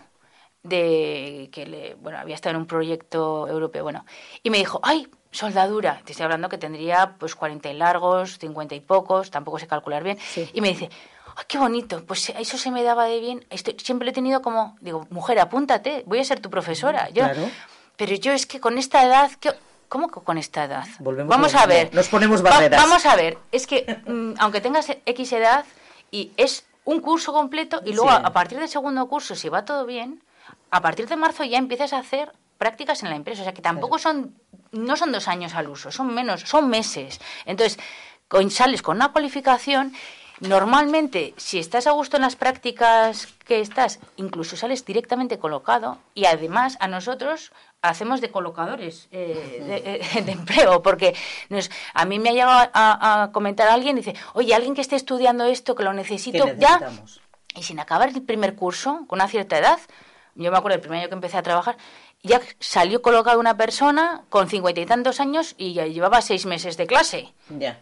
de 0.62 1.48
que 1.52 1.66
le, 1.66 1.94
bueno, 1.94 2.18
había 2.18 2.34
estado 2.34 2.54
en 2.54 2.60
un 2.62 2.66
proyecto 2.66 3.48
europeo, 3.48 3.82
bueno, 3.82 4.04
y 4.42 4.50
me 4.50 4.58
dijo, 4.58 4.78
"Ay, 4.82 5.08
soldadura." 5.30 6.00
Te 6.04 6.12
estoy 6.12 6.24
hablando 6.24 6.48
que 6.48 6.58
tendría 6.58 7.14
pues 7.18 7.34
40 7.34 7.70
y 7.70 7.74
largos, 7.74 8.38
50 8.38 8.74
y 8.74 8.80
pocos, 8.80 9.30
tampoco 9.30 9.58
sé 9.58 9.66
calcular 9.66 10.02
bien, 10.02 10.18
y 10.52 10.60
me 10.60 10.68
dice, 10.68 10.90
"Ay, 11.36 11.44
qué 11.48 11.58
bonito, 11.58 12.04
pues 12.04 12.30
eso 12.30 12.58
se 12.58 12.70
me 12.70 12.82
daba 12.82 13.04
de 13.04 13.20
bien." 13.20 13.44
Estoy- 13.50 13.76
siempre 13.82 14.10
he 14.10 14.12
tenido 14.12 14.42
como, 14.42 14.76
digo, 14.80 15.06
"Mujer, 15.10 15.38
apúntate, 15.40 16.02
voy 16.06 16.18
a 16.20 16.24
ser 16.24 16.40
tu 16.40 16.50
profesora." 16.50 17.08
Yo, 17.10 17.24
Claro. 17.24 17.48
pero 17.96 18.14
yo 18.14 18.32
es 18.32 18.46
que 18.46 18.60
con 18.60 18.78
esta 18.78 19.02
edad, 19.04 19.30
¿qué- 19.40 19.54
¿cómo 19.88 20.08
que 20.08 20.20
con 20.20 20.38
esta 20.38 20.64
edad? 20.64 20.84
Volvemos 20.98 21.30
Vamos 21.30 21.54
a 21.54 21.62
lo 21.62 21.68
ver. 21.68 21.94
Nos 21.94 22.08
ponemos 22.08 22.44
Va- 22.44 22.50
barreras. 22.50 22.80
vamos 22.82 23.04
a 23.06 23.16
ver, 23.16 23.38
es 23.52 23.66
que 23.66 24.00
mm, 24.06 24.34
aunque 24.38 24.60
tengas 24.60 24.86
X 25.04 25.32
edad 25.32 25.64
y 26.10 26.32
es 26.36 26.64
un 26.84 27.00
curso 27.00 27.32
completo 27.32 27.80
y 27.84 27.92
luego 27.92 28.10
Sí. 28.10 28.16
a, 28.16 28.26
a 28.26 28.32
partir 28.32 28.58
del 28.58 28.68
segundo 28.68 29.06
curso, 29.08 29.34
si 29.36 29.48
va 29.48 29.64
todo 29.64 29.86
bien, 29.86 30.22
a 30.70 30.80
partir 30.80 31.06
de 31.08 31.16
marzo 31.16 31.44
ya 31.44 31.58
empiezas 31.58 31.92
a 31.92 31.98
hacer 31.98 32.32
prácticas 32.58 33.02
en 33.02 33.10
la 33.10 33.16
empresa. 33.16 33.42
O 33.42 33.44
sea 33.44 33.54
que 33.54 33.62
tampoco 33.62 33.98
son, 33.98 34.34
no 34.72 34.96
son 34.96 35.12
dos 35.12 35.28
años 35.28 35.54
al 35.54 35.68
uso, 35.68 35.90
son 35.90 36.14
menos, 36.14 36.42
son 36.42 36.68
meses. 36.68 37.20
Entonces, 37.44 37.78
con- 38.28 38.50
sales 38.50 38.82
con 38.82 38.96
una 38.96 39.12
cualificación. 39.12 39.92
Normalmente, 40.40 41.34
si 41.36 41.58
estás 41.58 41.86
a 41.86 41.90
gusto 41.90 42.16
en 42.16 42.22
las 42.22 42.34
prácticas 42.34 43.28
que 43.46 43.60
estás, 43.60 44.00
incluso 44.16 44.56
sales 44.56 44.86
directamente 44.86 45.38
colocado 45.38 45.98
y 46.14 46.24
además 46.24 46.78
a 46.80 46.88
nosotros 46.88 47.52
hacemos 47.82 48.22
de 48.22 48.30
colocadores 48.30 49.06
eh, 49.12 49.62
de, 49.66 50.18
eh, 50.18 50.22
de 50.24 50.32
empleo, 50.32 50.82
porque 50.82 51.14
nos, 51.50 51.70
a 51.92 52.06
mí 52.06 52.18
me 52.18 52.30
ha 52.30 52.32
llegado 52.32 52.70
a, 52.72 53.22
a 53.22 53.32
comentar 53.32 53.68
alguien 53.68 53.98
y 53.98 54.00
dice, 54.00 54.14
oye, 54.32 54.54
alguien 54.54 54.74
que 54.74 54.80
esté 54.80 54.96
estudiando 54.96 55.44
esto, 55.44 55.74
que 55.74 55.84
lo 55.84 55.92
necesito 55.92 56.46
¿Qué 56.46 56.56
ya, 56.58 56.78
y 57.54 57.62
sin 57.62 57.78
acabar 57.78 58.08
el 58.08 58.22
primer 58.22 58.54
curso, 58.54 59.04
con 59.08 59.18
una 59.18 59.28
cierta 59.28 59.58
edad, 59.58 59.78
yo 60.36 60.50
me 60.50 60.56
acuerdo 60.56 60.76
el 60.76 60.80
primer 60.80 61.00
año 61.00 61.08
que 61.08 61.14
empecé 61.16 61.36
a 61.36 61.42
trabajar, 61.42 61.76
ya 62.22 62.40
salió 62.58 63.02
colocada 63.02 63.38
una 63.38 63.56
persona 63.56 64.24
con 64.28 64.48
cincuenta 64.48 64.80
y 64.80 64.86
tantos 64.86 65.20
años 65.20 65.54
y 65.56 65.72
ya 65.72 65.86
llevaba 65.86 66.20
seis 66.20 66.46
meses 66.46 66.76
de 66.76 66.86
clase. 66.86 67.32
Ya. 67.58 67.80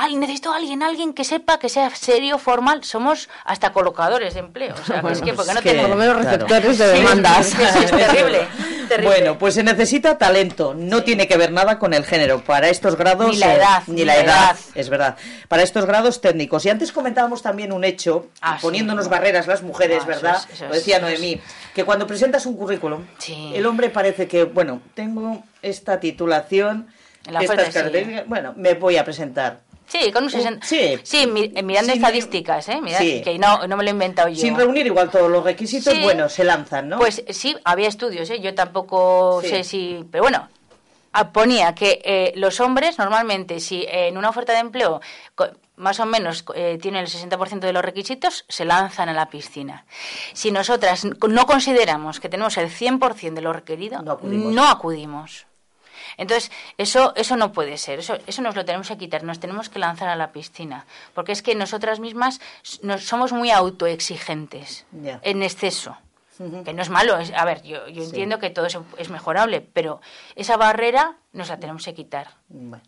Ay, 0.00 0.14
necesito 0.14 0.52
a 0.52 0.56
alguien, 0.56 0.82
alguien 0.84 1.12
que 1.12 1.24
sepa, 1.24 1.58
que 1.58 1.68
sea 1.68 1.90
serio, 1.90 2.38
formal. 2.38 2.84
Somos 2.84 3.28
hasta 3.44 3.72
colocadores 3.72 4.34
de 4.34 4.40
empleo. 4.40 4.74
O 4.80 4.84
sea, 4.84 5.02
que 5.02 5.12
es 5.12 5.20
que 5.20 5.32
porque 5.32 5.52
no 5.54 5.58
es 5.58 5.62
que- 5.64 5.70
tenemos... 5.70 5.88
Por 5.90 5.96
lo 5.98 6.02
menos 6.04 6.16
Claro. 6.18 6.30
receptores 6.46 6.78
de 6.78 6.86
demandas. 6.88 7.46
sí, 7.46 7.56
es 7.62 7.90
terrible, 7.90 8.46
terrible. 8.88 9.06
Bueno, 9.16 9.38
pues 9.38 9.54
se 9.54 9.64
necesita 9.64 10.16
talento, 10.16 10.72
no 10.74 11.02
tiene 11.02 11.26
que 11.26 11.36
ver 11.36 11.50
nada 11.50 11.80
con 11.80 11.94
el 11.94 12.04
género. 12.04 12.44
Para 12.44 12.68
estos 12.68 12.96
grados. 12.96 13.28
Ni 13.30 13.38
la 13.38 13.54
eh, 13.54 13.56
edad, 13.56 13.82
ni 13.88 13.94
ni 13.96 14.04
la 14.04 14.14
la 14.14 14.20
edad, 14.22 14.50
edad. 14.52 14.56
es 14.76 14.88
verdad. 14.88 15.16
Para 15.48 15.62
estos 15.64 15.84
grados 15.84 16.20
técnicos. 16.20 16.64
Y 16.64 16.70
antes 16.70 16.92
comentábamos 16.92 17.42
también 17.42 17.72
un 17.72 17.82
hecho, 17.82 18.28
Ah, 18.40 18.56
sí. 18.56 18.62
poniéndonos 18.62 19.08
barreras 19.08 19.48
las 19.48 19.62
mujeres, 19.62 20.02
Ah, 20.04 20.06
¿verdad? 20.06 20.40
eso 20.52 20.66
Lo 20.68 20.74
decía. 20.74 21.00
Noemí, 21.00 21.40
que 21.74 21.82
cuando 21.84 22.06
presentas 22.06 22.46
un 22.46 22.56
currículum, 22.56 23.04
el 23.52 23.66
hombre 23.66 23.90
parece 23.90 24.28
que, 24.28 24.44
bueno, 24.44 24.80
tengo 24.94 25.42
esta 25.60 25.98
titulación, 25.98 26.86
la 27.28 27.40
estas 27.40 27.74
características, 27.74 28.26
bueno, 28.28 28.52
me 28.56 28.74
voy 28.74 28.96
a 28.96 29.04
presentar. 29.04 29.60
Sí, 29.88 30.12
con 30.12 30.24
un 30.24 30.30
60... 30.30 30.64
Sí. 30.66 30.98
Sí, 31.02 31.22
eh, 31.22 31.62
mirando 31.62 31.92
Sin- 31.92 32.02
estadísticas, 32.02 32.68
¿eh? 32.68 32.78
Mira, 32.82 32.98
Sí. 32.98 33.22
que 33.24 33.38
no, 33.38 33.66
no 33.66 33.76
me 33.76 33.82
lo 33.82 33.88
he 33.88 33.92
inventado 33.92 34.28
yo. 34.28 34.36
Sin 34.36 34.54
reunir 34.54 34.86
igual 34.86 35.10
todos 35.10 35.30
los 35.30 35.42
requisitos, 35.42 35.94
Sí. 35.94 36.02
bueno, 36.02 36.28
se 36.28 36.44
lanzan, 36.44 36.88
¿no? 36.90 36.98
Pues 36.98 37.24
sí, 37.30 37.56
había 37.64 37.88
estudios, 37.88 38.28
¿eh? 38.30 38.40
yo 38.40 38.54
tampoco 38.54 39.40
sé 39.42 39.64
si... 39.64 40.04
Pero 40.12 40.24
bueno, 40.24 40.46
ah, 41.12 41.32
ponía 41.32 41.74
que 41.74 42.00
eh, 42.04 42.32
los 42.36 42.60
hombres 42.60 42.98
normalmente, 42.98 43.60
si 43.60 43.86
en 43.88 44.18
una 44.18 44.28
oferta 44.28 44.52
de 44.52 44.58
empleo 44.60 45.00
más 45.76 46.00
o 46.00 46.06
menos 46.06 46.44
eh, 46.54 46.76
tienen 46.82 47.02
el 47.02 47.08
60% 47.08 47.60
de 47.60 47.72
los 47.72 47.82
requisitos, 47.84 48.44
se 48.48 48.64
lanzan 48.64 49.08
a 49.08 49.12
la 49.14 49.30
piscina. 49.30 49.86
Si 50.32 50.50
nosotras 50.50 51.04
no 51.06 51.46
consideramos 51.46 52.20
que 52.20 52.28
tenemos 52.28 52.56
el 52.58 52.68
100% 52.68 53.32
de 53.34 53.40
lo 53.42 53.52
requerido, 53.52 54.02
No 54.02 54.12
acudimos. 54.12 54.52
no 54.52 54.68
acudimos. 54.68 55.46
Entonces, 56.18 56.50
eso, 56.76 57.14
eso 57.16 57.36
no 57.36 57.52
puede 57.52 57.78
ser, 57.78 58.00
eso, 58.00 58.18
eso 58.26 58.42
nos 58.42 58.54
lo 58.54 58.64
tenemos 58.66 58.88
que 58.88 58.98
quitar, 58.98 59.24
nos 59.24 59.40
tenemos 59.40 59.70
que 59.70 59.78
lanzar 59.78 60.08
a 60.08 60.16
la 60.16 60.32
piscina, 60.32 60.84
porque 61.14 61.32
es 61.32 61.40
que 61.42 61.54
nosotras 61.54 62.00
mismas 62.00 62.40
nos, 62.82 63.04
somos 63.04 63.32
muy 63.32 63.50
autoexigentes, 63.50 64.84
en 65.22 65.42
exceso, 65.42 65.96
que 66.64 66.72
no 66.72 66.82
es 66.82 66.88
malo, 66.90 67.18
es- 67.18 67.32
a 67.32 67.44
ver, 67.44 67.62
yo, 67.62 67.88
yo 67.88 68.04
entiendo 68.04 68.38
que 68.38 68.50
todo 68.50 68.66
eso 68.66 68.84
es 68.98 69.10
mejorable, 69.10 69.60
pero 69.60 70.00
esa 70.36 70.56
barrera 70.56 71.16
nos 71.32 71.48
la 71.48 71.58
tenemos 71.58 71.84
que 71.84 71.94
quitar. 71.94 72.28
Bueno. 72.48 72.82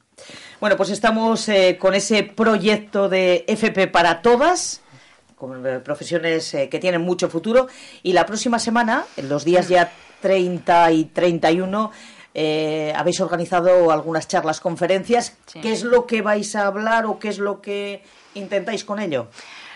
Bueno, 0.61 0.77
pues 0.77 0.91
estamos 0.91 1.49
eh, 1.49 1.79
con 1.81 1.95
ese 1.95 2.23
proyecto 2.25 3.09
de 3.09 3.45
FP 3.49 3.87
para 3.89 4.21
todas, 4.23 4.83
con 5.35 5.67
eh, 5.67 5.79
profesiones 5.81 6.53
eh, 6.55 6.69
que 6.69 6.79
tienen 6.79 7.01
mucho 7.01 7.31
futuro. 7.31 7.69
Y 8.03 8.13
la 8.13 8.27
próxima 8.27 8.59
semana, 8.59 9.05
en 9.17 9.29
los 9.31 9.45
días 9.47 9.69
ya 9.69 9.91
30 10.21 10.93
y 10.93 11.05
31, 11.07 11.91
eh, 12.35 12.93
habéis 12.97 13.21
organizado 13.21 13.91
algunas 13.91 14.29
charlas, 14.29 14.61
conferencias. 14.61 15.37
Sí. 15.47 15.61
¿Qué 15.61 15.73
es 15.73 15.83
lo 15.85 16.07
que 16.07 16.23
vais 16.23 16.55
a 16.57 16.67
hablar 16.67 17.07
o 17.07 17.19
qué 17.19 17.29
es 17.29 17.39
lo 17.39 17.61
que 17.61 18.03
intentáis 18.35 18.85
con 18.85 18.99
ello? 19.01 19.29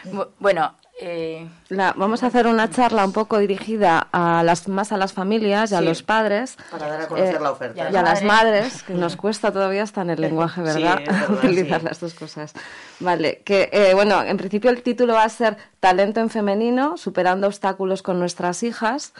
Bu- 0.04 0.28
Bueno, 0.38 0.74
Eh, 1.00 1.44
La- 1.70 1.92
vamos 1.96 2.22
a 2.22 2.28
hacer 2.28 2.46
una 2.46 2.70
charla 2.70 3.04
un 3.04 3.12
poco 3.12 3.38
dirigida 3.38 4.06
a 4.12 4.44
las 4.44 4.68
más 4.68 4.92
a 4.92 4.96
las 4.96 5.12
familias 5.12 5.72
y 5.72 5.74
a 5.74 5.80
Sí. 5.80 5.84
los 5.86 6.04
padres 6.04 6.56
Para 6.70 6.86
dar 6.86 7.00
a 7.00 7.08
conocer 7.08 7.34
eh, 7.34 7.40
la 7.40 7.50
oferta. 7.50 7.90
y 7.90 7.96
a, 7.96 8.00
las 8.02 8.22
madres. 8.22 8.84
que 8.84 8.94
nos 8.94 9.16
cuesta 9.16 9.50
todavía 9.50 9.82
hasta 9.82 10.02
en 10.02 10.10
el 10.10 10.20
lenguaje 10.20 10.60
Sí, 10.60 10.80
verdad, 10.80 11.00
verdad, 11.00 11.30
utilizar 11.30 11.80
sí. 11.80 11.86
las 11.88 11.98
dos 11.98 12.14
cosas 12.14 12.52
vale 13.00 13.42
que 13.44 13.70
eh, 13.72 13.92
bueno 13.94 14.22
en 14.22 14.36
principio 14.36 14.70
el 14.70 14.84
título 14.84 15.14
va 15.14 15.24
a 15.24 15.28
ser 15.30 15.56
talento 15.80 16.20
en 16.20 16.30
femenino 16.30 16.96
superando 16.96 17.48
obstáculos 17.48 18.00
con 18.02 18.20
nuestras 18.20 18.62
hijas 18.62 19.14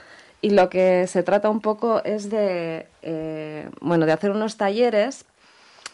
y 0.45 0.51
lo 0.51 0.69
que 0.69 1.07
se 1.07 1.23
trata 1.23 1.49
un 1.49 1.61
poco 1.61 2.05
es 2.05 2.29
de 2.29 2.87
eh, 3.03 3.69
bueno 3.81 4.05
de 4.05 4.13
hacer 4.13 4.31
unos 4.31 4.57
talleres 4.59 5.25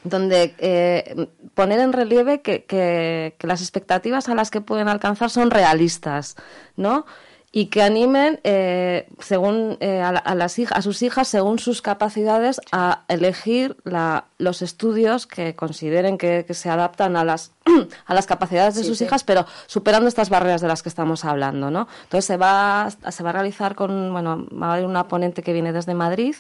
donde 0.03 0.55
eh, 0.59 1.29
poner 1.55 1.79
en 1.79 1.93
relieve 1.93 2.41
que, 2.41 2.65
que- 2.65 3.35
que 3.39 3.47
las 3.47 3.61
expectativas 3.61 4.29
a 4.29 4.35
las 4.35 4.51
que 4.51 4.61
pueden 4.61 4.89
alcanzar 4.89 5.31
son 5.31 5.51
realistas, 5.51 6.37
¿no? 6.77 7.05
Y 7.53 7.67
que 7.67 7.83
animen 7.83 8.39
eh, 8.45 9.09
según 9.19 9.77
eh, 9.81 10.01
a, 10.01 10.13
la- 10.13 10.21
a 10.21 10.37
las 10.37 10.57
a 10.71 10.83
sus 10.83 11.03
hijas 11.03 11.27
según 11.27 11.59
sus 11.59 11.83
capacidades 11.83 12.61
a 12.71 13.03
elegir 13.09 13.77
la- 13.83 14.27
los 14.39 14.63
estudios 14.63 15.27
que 15.27 15.57
consideren 15.57 16.17
que, 16.17 16.45
que 16.47 16.55
se 16.55 16.71
adaptan 16.71 17.17
a 17.17 17.25
las 17.25 17.51
a 18.07 18.15
las 18.15 18.27
capacidades 18.27 18.77
de 18.77 18.83
Sí, 18.83 18.89
sus 18.89 18.99
sí. 18.99 19.05
hijas, 19.05 19.25
pero 19.25 19.47
superando 19.67 20.07
estas 20.07 20.31
barreras 20.31 20.61
de 20.61 20.69
las 20.69 20.85
que 20.85 20.89
estamos 20.89 21.25
hablando, 21.25 21.73
¿no? 21.73 21.89
Entonces 22.05 22.25
se 22.25 22.37
va 22.37 22.83
a- 22.87 23.11
se 23.11 23.23
va 23.25 23.31
a 23.31 23.33
realizar 23.33 23.75
con 23.75 24.13
bueno 24.13 24.47
va 24.57 24.69
a 24.69 24.73
haber 24.75 24.87
una 24.87 25.09
ponente 25.09 25.43
que 25.43 25.53
viene 25.53 25.73
desde 25.73 25.95
Madrid, 25.95 26.37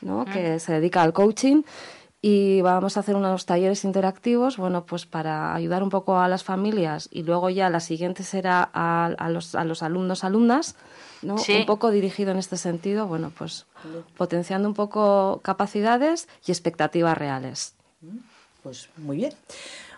¿no? 0.00 0.24
Que 0.24 0.58
se 0.58 0.72
dedica 0.72 1.02
al 1.02 1.12
coaching 1.12 1.62
y 2.20 2.60
vamos 2.62 2.96
a 2.96 3.00
hacer 3.00 3.14
unos 3.14 3.46
talleres 3.46 3.84
interactivos, 3.84 4.56
bueno, 4.56 4.84
pues 4.86 5.06
para 5.06 5.54
ayudar 5.54 5.82
un 5.82 5.90
poco 5.90 6.18
a 6.18 6.26
las 6.26 6.42
familias 6.42 7.08
y 7.12 7.22
luego 7.22 7.48
ya 7.48 7.70
la 7.70 7.80
siguiente 7.80 8.24
será 8.24 8.68
a, 8.72 9.06
a 9.06 9.30
los, 9.30 9.54
a 9.54 9.64
los 9.64 9.84
alumnos, 9.84 10.24
alumnas, 10.24 10.74
¿no? 11.22 11.38
Sí. 11.38 11.54
Un 11.54 11.66
poco 11.66 11.90
dirigido 11.90 12.32
en 12.32 12.38
este 12.38 12.56
sentido, 12.56 13.06
bueno, 13.06 13.32
pues 13.36 13.66
potenciando 14.16 14.68
un 14.68 14.74
poco 14.74 15.40
capacidades 15.42 16.28
y 16.44 16.50
expectativas 16.50 17.16
reales. 17.16 17.74
Pues 18.62 18.90
muy 18.96 19.18
bien. 19.18 19.34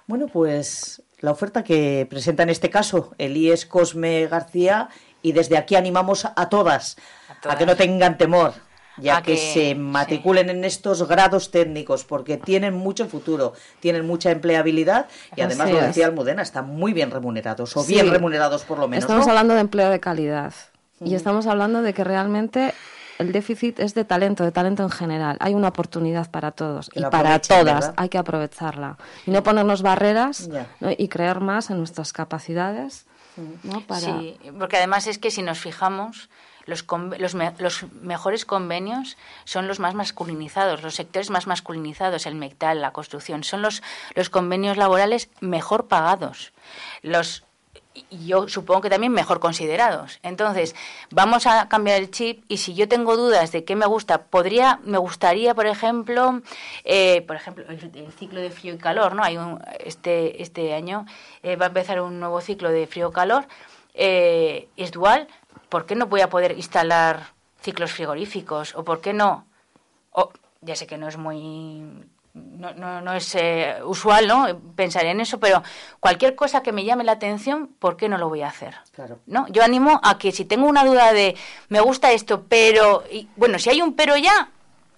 Bueno, 0.06 0.26
pues 0.26 1.02
la 1.20 1.30
oferta 1.30 1.64
que 1.64 2.06
presenta 2.08 2.42
en 2.42 2.50
este 2.50 2.68
caso 2.68 3.14
Elías 3.16 3.64
Cosme 3.64 4.26
García 4.26 4.88
y 5.22 5.32
desde 5.32 5.56
aquí 5.56 5.74
animamos 5.74 6.24
a 6.24 6.48
todas 6.48 6.96
a, 7.28 7.40
todas. 7.40 7.56
que 7.56 7.66
no 7.66 7.76
tengan 7.76 8.18
temor, 8.18 8.54
ya 9.00 9.18
A 9.18 9.22
que, 9.22 9.32
que- 9.34 9.52
se 9.52 9.74
matriculen 9.74 10.50
en 10.50 10.64
estos 10.64 11.06
grados 11.08 11.50
técnicos 11.50 12.04
porque 12.04 12.36
tienen 12.36 12.74
mucho 12.74 13.06
futuro, 13.08 13.52
tienen 13.80 14.06
mucha 14.06 14.30
empleabilidad 14.30 15.06
y 15.36 15.40
además 15.42 15.66
Así 15.66 15.72
lo 15.72 15.80
es. 15.80 15.86
decía 15.88 16.06
Almudena, 16.06 16.42
están 16.42 16.66
muy 16.68 16.92
bien 16.92 17.10
remunerados 17.10 17.76
o 17.76 17.82
Sí. 17.82 17.94
bien 17.94 18.10
remunerados 18.10 18.64
por 18.64 18.78
lo 18.78 18.88
menos. 18.88 19.04
Estamos 19.04 19.26
¿no? 19.26 19.32
hablando 19.32 19.54
de 19.54 19.60
empleo 19.60 19.90
de 19.90 20.00
calidad 20.00 20.52
y 21.02 21.14
estamos 21.14 21.46
hablando 21.46 21.82
de 21.82 21.94
que 21.94 22.04
realmente 22.04 22.74
el 23.18 23.32
déficit 23.32 23.80
es 23.80 23.94
de 23.94 24.04
talento, 24.04 24.44
de 24.44 24.50
talento 24.52 24.82
en 24.82 24.88
general. 24.90 25.36
Hay 25.40 25.52
una 25.54 25.68
oportunidad 25.68 26.30
para 26.30 26.52
todos 26.52 26.88
Que 26.88 27.00
y 27.00 27.02
para 27.04 27.38
todas. 27.38 27.64
¿verdad? 27.64 27.94
Hay 27.98 28.08
que 28.08 28.16
aprovecharla 28.18 28.96
y 29.26 29.30
no 29.30 29.42
ponernos 29.42 29.82
barreras 29.82 30.48
y 30.96 31.08
creer 31.08 31.40
más 31.40 31.68
en 31.70 31.78
nuestras 31.78 32.12
capacidades. 32.14 33.06
¿no? 33.62 33.80
Para... 33.82 34.00
Sí, 34.00 34.36
porque 34.58 34.76
además 34.78 35.06
es 35.06 35.18
que 35.18 35.30
si 35.30 35.42
nos 35.42 35.58
fijamos, 35.58 36.28
los, 36.66 36.84
los, 37.18 37.34
me- 37.34 37.54
los 37.58 37.84
mejores 38.02 38.44
convenios 38.44 39.16
son 39.44 39.66
los 39.66 39.78
más 39.80 39.94
masculinizados, 39.94 40.82
los 40.82 40.94
sectores 40.94 41.30
más 41.30 41.46
masculinizados, 41.46 42.26
el 42.26 42.34
metal, 42.34 42.80
la 42.80 42.92
construcción, 42.92 43.44
son 43.44 43.62
los, 43.62 43.82
los 44.14 44.30
convenios 44.30 44.76
laborales 44.76 45.28
mejor 45.40 45.88
pagados. 45.88 46.52
Los 47.02 47.44
y 48.08 48.26
yo 48.28 48.48
supongo 48.48 48.82
que 48.82 48.90
también 48.90 49.12
mejor 49.12 49.40
considerados. 49.40 50.20
Entonces, 50.22 50.76
vamos 51.10 51.46
a 51.46 51.68
cambiar 51.68 52.00
el 52.00 52.10
chip 52.10 52.44
y 52.48 52.58
si 52.58 52.74
yo 52.74 52.88
tengo 52.88 53.16
dudas 53.16 53.50
de 53.50 53.64
qué 53.64 53.74
me 53.74 53.84
gusta, 53.86 54.22
podría, 54.22 54.78
me 54.84 54.96
gustaría, 54.96 55.54
por 55.54 55.66
ejemplo, 55.66 56.40
eh, 56.84 57.22
por 57.22 57.34
ejemplo, 57.36 57.64
el, 57.68 58.12
ciclo 58.12 58.40
de 58.40 58.50
frío 58.50 58.74
y 58.74 58.78
calor, 58.78 59.14
¿no? 59.16 59.24
Hay 59.24 59.36
un, 59.36 59.60
este, 59.80 60.40
este 60.40 60.72
año 60.72 61.04
eh, 61.42 61.56
va 61.56 61.66
a 61.66 61.68
empezar 61.68 62.00
un 62.00 62.20
nuevo 62.20 62.40
ciclo 62.40 62.70
de 62.70 62.86
frío-calor, 62.86 63.46
eh, 63.94 64.68
es 64.76 64.92
dual, 64.92 65.26
¿por 65.68 65.86
qué 65.86 65.94
no 65.94 66.06
voy 66.06 66.20
a 66.20 66.30
poder 66.30 66.52
instalar 66.52 67.32
ciclos 67.60 67.92
frigoríficos? 67.92 68.74
¿O 68.74 68.84
por 68.84 69.00
qué 69.00 69.12
no? 69.12 69.46
O, 70.12 70.30
ya 70.60 70.76
sé 70.76 70.86
que 70.86 70.98
no 70.98 71.08
es 71.08 71.16
muy 71.16 71.84
no, 72.34 72.72
no, 72.74 73.00
no 73.00 73.12
es 73.14 73.34
eh, 73.34 73.78
usual 73.84 74.28
¿no? 74.28 74.46
pensar 74.76 75.04
en 75.06 75.20
eso, 75.20 75.40
pero 75.40 75.62
cualquier 75.98 76.34
cosa 76.34 76.62
que 76.62 76.72
me 76.72 76.84
llame 76.84 77.04
la 77.04 77.12
atención, 77.12 77.68
¿por 77.78 77.96
qué 77.96 78.08
no 78.08 78.18
lo 78.18 78.28
voy 78.28 78.42
a 78.42 78.48
hacer? 78.48 78.76
Claro. 78.92 79.18
¿No? 79.26 79.46
Yo 79.48 79.62
animo 79.62 80.00
a 80.02 80.18
que 80.18 80.32
si 80.32 80.44
tengo 80.44 80.66
una 80.66 80.84
duda 80.84 81.12
de 81.12 81.36
me 81.68 81.80
gusta 81.80 82.12
esto, 82.12 82.44
pero 82.48 83.04
y, 83.10 83.28
bueno, 83.36 83.58
si 83.58 83.70
hay 83.70 83.82
un 83.82 83.94
pero 83.94 84.16
ya, 84.16 84.50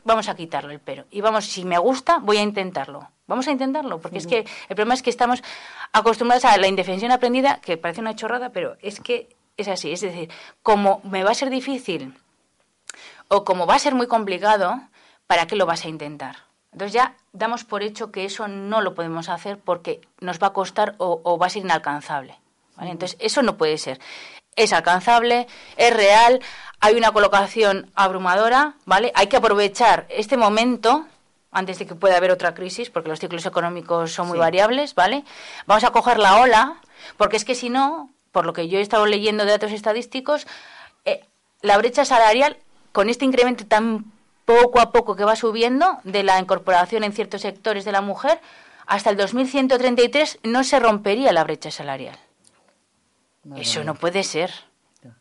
vamos 0.04 0.28
a 0.28 0.34
quitarlo 0.34 0.72
el 0.72 0.80
pero. 0.80 1.04
Y 1.10 1.20
vamos, 1.20 1.46
si 1.46 1.64
me 1.64 1.78
gusta, 1.78 2.18
voy 2.18 2.38
a 2.38 2.42
intentarlo. 2.42 3.08
Vamos 3.26 3.48
a 3.48 3.52
intentarlo, 3.52 3.98
porque 3.98 4.18
es 4.18 4.26
que 4.26 4.38
el 4.68 4.76
problema 4.76 4.94
es 4.94 5.02
que 5.02 5.08
estamos 5.08 5.42
acostumbrados 5.92 6.44
a 6.44 6.56
la 6.58 6.66
indefensión 6.66 7.12
aprendida, 7.12 7.60
que 7.62 7.78
parece 7.78 8.00
una 8.00 8.14
chorrada, 8.14 8.50
pero 8.50 8.76
es 8.82 9.00
que 9.00 9.28
es 9.56 9.68
así. 9.68 9.92
Es 9.92 10.00
decir, 10.00 10.30
como 10.62 11.00
me 11.04 11.24
va 11.24 11.30
a 11.30 11.34
ser 11.34 11.50
difícil 11.50 12.14
o 13.28 13.44
como 13.44 13.66
va 13.66 13.74
a 13.76 13.78
ser 13.78 13.94
muy 13.94 14.06
complicado, 14.06 14.80
¿para 15.26 15.46
qué 15.46 15.56
lo 15.56 15.66
vas 15.66 15.84
a 15.84 15.88
intentar? 15.88 16.36
Entonces 16.72 16.92
ya 16.94 17.14
damos 17.32 17.64
por 17.64 17.82
hecho 17.82 18.10
que 18.10 18.24
eso 18.24 18.48
no 18.48 18.80
lo 18.80 18.94
podemos 18.94 19.28
hacer 19.28 19.58
porque 19.58 20.00
nos 20.20 20.38
va 20.42 20.48
a 20.48 20.52
costar 20.52 20.94
o, 20.98 21.20
o 21.22 21.38
va 21.38 21.46
a 21.46 21.50
ser 21.50 21.62
inalcanzable. 21.64 22.38
¿vale? 22.76 22.90
Entonces 22.90 23.16
eso 23.20 23.42
no 23.42 23.56
puede 23.56 23.76
ser. 23.78 24.00
Es 24.56 24.72
alcanzable, 24.72 25.46
es 25.76 25.94
real, 25.96 26.40
hay 26.80 26.94
una 26.96 27.10
colocación 27.12 27.90
abrumadora, 27.94 28.74
¿vale? 28.84 29.10
Hay 29.14 29.28
que 29.28 29.36
aprovechar 29.38 30.06
este 30.10 30.36
momento 30.36 31.06
antes 31.50 31.78
de 31.78 31.86
que 31.86 31.94
pueda 31.94 32.16
haber 32.18 32.30
otra 32.30 32.52
crisis, 32.54 32.90
porque 32.90 33.08
los 33.08 33.18
ciclos 33.20 33.46
económicos 33.46 34.12
son 34.12 34.28
muy 34.28 34.36
Sí. 34.36 34.40
variables, 34.40 34.94
¿vale? 34.94 35.24
Vamos 35.66 35.84
a 35.84 35.90
coger 35.90 36.18
la 36.18 36.40
ola, 36.40 36.80
porque 37.16 37.36
es 37.36 37.44
que 37.46 37.54
si 37.54 37.70
no, 37.70 38.10
por 38.32 38.46
lo 38.46 38.52
que 38.52 38.68
yo 38.68 38.78
he 38.78 38.82
estado 38.82 39.06
leyendo 39.06 39.44
de 39.44 39.52
datos 39.52 39.72
estadísticos, 39.72 40.46
eh, 41.04 41.24
la 41.60 41.78
brecha 41.78 42.04
salarial, 42.04 42.56
con 42.92 43.08
este 43.08 43.24
incremento 43.24 43.66
tan 43.66 44.10
poco 44.44 44.80
a 44.80 44.90
poco 44.90 45.14
que 45.14 45.24
va 45.24 45.36
subiendo 45.36 45.98
de 46.04 46.22
la 46.24 46.38
incorporación 46.40 47.04
en 47.04 47.12
ciertos 47.12 47.42
sectores 47.42 47.84
de 47.84 47.92
la 47.92 48.00
mujer, 48.00 48.40
hasta 48.86 49.10
el 49.10 49.16
2133 49.16 50.40
no 50.42 50.64
se 50.64 50.80
rompería 50.80 51.32
la 51.32 51.44
brecha 51.44 51.70
salarial. 51.70 52.18
Eso 53.56 53.84
no 53.84 53.94
puede 53.94 54.22
ser. 54.24 54.52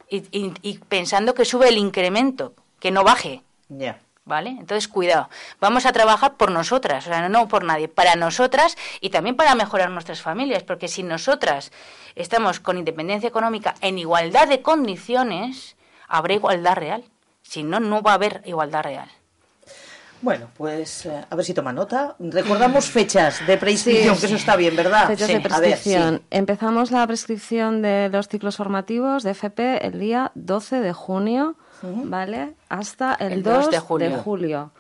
Y, 0.10 0.18
y- 0.32 0.54
y 0.62 0.78
pensando 0.80 1.34
que 1.34 1.46
sube 1.46 1.70
el 1.70 1.78
incremento, 1.78 2.54
que 2.80 2.92
no 2.92 3.04
baje. 3.04 3.42
Ya. 3.70 4.00
¿Vale? 4.24 4.52
Entonces, 4.52 4.88
cuidado. 4.88 5.30
Vamos 5.60 5.86
a 5.88 5.92
trabajar 5.92 6.36
por 6.38 6.52
nosotras, 6.52 7.08
o 7.08 7.10
sea, 7.10 7.28
no, 7.28 7.48
por 7.48 7.64
nadie, 7.64 7.88
para 7.88 8.16
nosotras 8.16 8.78
y 9.02 9.10
también 9.10 9.36
para 9.36 9.56
mejorar 9.56 9.90
nuestras 9.90 10.22
familias, 10.22 10.62
porque 10.64 10.88
si 10.88 11.02
nosotras 11.02 11.72
estamos 12.16 12.60
con 12.60 12.78
independencia 12.78 13.28
económica 13.28 13.74
en 13.82 13.98
igualdad 13.98 14.48
de 14.48 14.62
condiciones, 14.62 15.76
habrá 16.08 16.36
igualdad 16.36 16.76
real. 16.76 17.04
Si 17.42 17.64
no, 17.64 17.80
no 17.80 18.04
va 18.04 18.12
a 18.12 18.16
haber 18.16 18.44
igualdad 18.46 18.84
real. 18.84 19.10
Bueno, 20.22 20.50
pues 20.56 21.08
eh, 21.08 21.26
a 21.28 21.36
ver 21.36 21.44
si 21.44 21.56
toma 21.56 21.74
nota. 21.74 22.16
Recordamos 22.20 22.86
fechas 22.92 23.46
de 23.48 23.58
preinscripción, 23.58 24.20
que 24.20 24.28
eso 24.28 24.36
está 24.36 24.56
bien, 24.56 24.76
¿verdad? 24.76 25.08
Fechas 25.08 25.28
Sí, 25.28 25.34
de 25.34 25.40
a 25.40 25.42
ver, 25.42 25.52
sí. 25.52 25.58
prescripción. 25.60 26.22
Empezamos 26.30 26.92
la 26.92 27.08
prescripción 27.08 27.82
de 27.82 28.08
los 28.12 28.28
ciclos 28.28 28.56
formativos 28.56 29.24
de 29.24 29.32
FP 29.32 29.84
el 29.88 30.00
día 30.00 30.32
12 30.36 30.80
de 30.80 30.94
junio, 30.94 31.56
¿vale? 31.82 32.54
Hasta 32.70 33.16
el, 33.16 33.34
El 33.34 33.44
2 33.44 33.54
2 33.54 34.00
de 34.00 34.10
de 34.10 34.18
julio. 34.18 34.72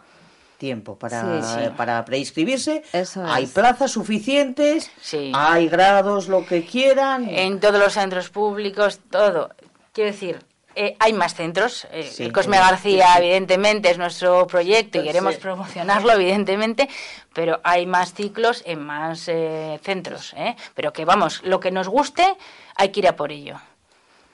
Tiempo 0.57 0.95
para, 0.95 1.41
Sí, 1.41 1.47
sí. 1.63 1.69
para 1.75 2.05
preinscribirse. 2.05 2.83
Eso 2.93 3.25
Hay 3.25 3.45
es. 3.45 3.51
plazas 3.51 3.89
suficientes, 3.91 4.91
Sí. 5.01 5.31
hay 5.33 5.67
grados, 5.67 6.27
lo 6.27 6.45
que 6.45 6.63
quieran. 6.65 7.27
En 7.27 7.59
todos 7.59 7.79
los 7.79 7.93
centros 7.93 8.29
públicos, 8.29 8.99
todo. 9.09 9.49
Quiero 9.91 10.11
decir, 10.11 10.39
eh, 10.75 10.95
hay 10.99 11.13
más 11.13 11.33
centros. 11.33 11.87
eh, 11.91 12.03
Sí, 12.03 12.23
el 12.25 12.31
Cosme 12.31 12.57
García, 12.59 13.07
sí, 13.07 13.11
sí. 13.13 13.19
evidentemente, 13.23 13.89
es 13.89 13.97
nuestro 13.97 14.45
proyecto 14.45 14.99
y 14.99 15.03
queremos 15.03 15.35
promocionarlo, 15.37 16.11
evidentemente, 16.13 16.87
pero 17.33 17.59
hay 17.63 17.87
más 17.87 18.13
ciclos 18.13 18.61
en 18.67 18.83
más 18.85 19.27
eh, 19.29 19.79
centros. 19.83 20.33
¿eh? 20.37 20.55
Pero 20.75 20.93
que 20.93 21.05
vamos, 21.05 21.41
lo 21.43 21.59
que 21.59 21.71
nos 21.71 21.87
guste, 21.87 22.35
hay 22.75 22.89
que 22.89 22.99
ir 22.99 23.07
a 23.07 23.15
por 23.15 23.31
ello. 23.31 23.55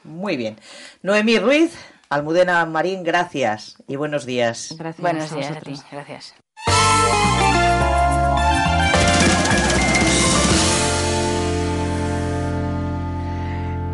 Muy 0.03 0.35
bien. 0.35 0.59
Noemí 1.03 1.39
Ruiz, 1.39 1.73
Almudena 2.09 2.65
Marín, 2.65 3.03
gracias 3.03 3.83
y 3.87 3.97
buenos 3.97 4.25
días. 4.25 4.75
Gracias 4.77 5.01
Buenos 5.01 5.31
a 5.31 5.35
días 5.35 5.57
a 5.57 5.59
ti, 5.59 5.75
gracias. 5.91 6.35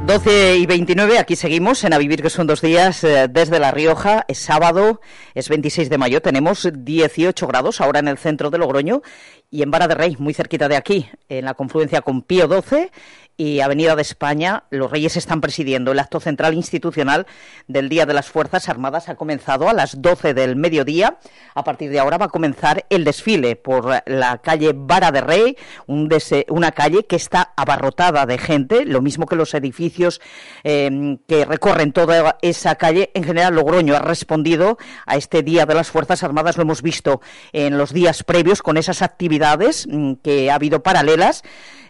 Doce 0.05 0.57
y 0.57 0.65
29, 0.65 1.17
aquí 1.17 1.37
seguimos 1.37 1.83
en 1.85 1.93
A 1.93 1.97
Vivir, 1.97 2.21
que 2.21 2.29
son 2.29 2.45
dos 2.45 2.61
días 2.61 3.03
eh, 3.05 3.27
desde 3.29 3.57
La 3.57 3.71
Rioja. 3.71 4.25
Es 4.27 4.37
sábado, 4.37 4.99
es 5.33 5.47
26 5.47 5.89
de 5.89 5.97
mayo, 5.97 6.21
tenemos 6.21 6.69
18 6.71 7.47
grados 7.47 7.79
ahora 7.79 7.99
en 7.99 8.09
el 8.09 8.17
centro 8.17 8.51
de 8.51 8.57
Logroño 8.57 9.01
y 9.49 9.63
en 9.63 9.71
Vara 9.71 9.87
de 9.87 9.95
Rey, 9.95 10.17
muy 10.19 10.33
cerquita 10.33 10.67
de 10.67 10.75
aquí, 10.75 11.09
en 11.29 11.45
la 11.45 11.53
confluencia 11.53 12.01
con 12.01 12.21
Pío 12.21 12.47
XII 12.47 12.91
y 13.35 13.61
Avenida 13.61 13.95
de 13.95 14.01
España, 14.01 14.63
los 14.69 14.91
Reyes 14.91 15.17
están 15.17 15.41
presidiendo. 15.41 15.91
El 15.91 15.99
acto 15.99 16.19
central 16.19 16.53
institucional 16.53 17.25
del 17.67 17.89
Día 17.89 18.05
de 18.05 18.13
las 18.13 18.27
Fuerzas 18.29 18.69
Armadas 18.69 19.09
ha 19.09 19.15
comenzado 19.15 19.69
a 19.69 19.73
las 19.73 20.01
12 20.01 20.33
del 20.33 20.55
mediodía. 20.55 21.17
A 21.55 21.63
partir 21.63 21.89
de 21.89 21.99
ahora 21.99 22.17
va 22.17 22.25
a 22.25 22.29
comenzar 22.29 22.85
el 22.89 23.03
desfile 23.03 23.55
por 23.55 24.03
la 24.05 24.37
calle 24.39 24.73
Vara 24.75 25.11
de 25.11 25.21
Rey, 25.21 25.57
una 25.87 26.71
calle 26.71 27.05
que 27.05 27.15
está 27.15 27.53
abarrotada 27.55 28.25
de 28.25 28.37
gente, 28.37 28.85
lo 28.85 29.01
mismo 29.01 29.25
que 29.25 29.35
los 29.35 29.53
edificios 29.53 30.21
em, 30.63 31.17
que 31.27 31.45
recorren 31.45 31.91
toda 31.91 32.37
esa 32.41 32.75
calle. 32.75 33.11
En 33.13 33.23
general, 33.23 33.55
Logroño 33.55 33.95
ha 33.95 33.99
respondido 33.99 34.77
a 35.05 35.15
este 35.15 35.41
Día 35.41 35.65
de 35.65 35.73
las 35.73 35.89
Fuerzas 35.89 36.23
Armadas, 36.23 36.57
lo 36.57 36.63
hemos 36.63 36.81
visto 36.81 37.21
en 37.51 37.77
los 37.77 37.93
días 37.93 38.23
previos 38.23 38.61
con 38.61 38.77
esas 38.77 39.01
actividades 39.01 39.87
mm, 39.89 40.13
que 40.23 40.51
ha 40.51 40.55
habido 40.55 40.83
paralelas. 40.83 41.43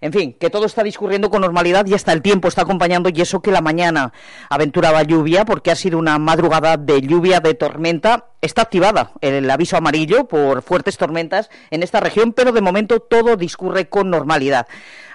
En 0.04 0.12
fin, 0.12 0.34
que 0.34 0.50
todo 0.50 0.66
está 0.66 0.84
discurriendo 0.84 1.30
con 1.34 1.42
normalidad 1.42 1.88
y 1.88 1.96
hasta 1.96 2.14
el 2.14 2.22
tiempo 2.22 2.48
está 2.48 2.62
acompañando 2.62 3.10
y 3.12 3.20
eso 3.20 3.42
que 3.42 3.50
la 3.50 3.60
mañana 3.60 4.14
aventuraba 4.50 5.02
lluvia 5.02 5.46
porque 5.46 5.72
ha 5.72 5.76
sido 5.76 5.98
una 5.98 6.20
madrugada 6.20 6.78
de 6.78 7.02
lluvia, 7.02 7.40
de 7.40 7.56
tormenta. 7.56 8.28
Está 8.40 8.62
activada 8.62 9.14
el 9.20 9.50
aviso 9.50 9.76
amarillo 9.76 10.28
por 10.28 10.62
fuertes 10.62 10.96
tormentas 10.96 11.50
en 11.72 11.82
esta 11.82 12.02
región, 12.02 12.34
pero 12.34 12.52
de 12.52 12.62
momento 12.62 13.00
todo 13.00 13.36
discurre 13.36 13.90
con 13.90 14.12
normalidad. 14.12 14.68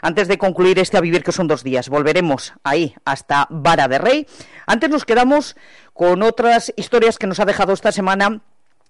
Antes 0.02 0.26
de 0.26 0.38
concluir 0.38 0.80
este 0.80 0.96
a 0.96 1.00
vivir 1.00 1.22
que 1.22 1.30
son 1.30 1.46
dos 1.46 1.62
días, 1.62 1.88
volveremos 1.88 2.52
ahí 2.64 2.96
hasta 3.04 3.46
Vara 3.48 3.86
de 3.86 3.98
Rey. 3.98 4.26
Antes 4.66 4.90
nos 4.90 5.04
quedamos 5.04 5.54
con 5.92 6.24
otras 6.24 6.72
historias 6.74 7.16
que 7.16 7.28
nos 7.28 7.38
ha 7.38 7.44
dejado 7.44 7.72
esta 7.72 7.92
semana 7.92 8.40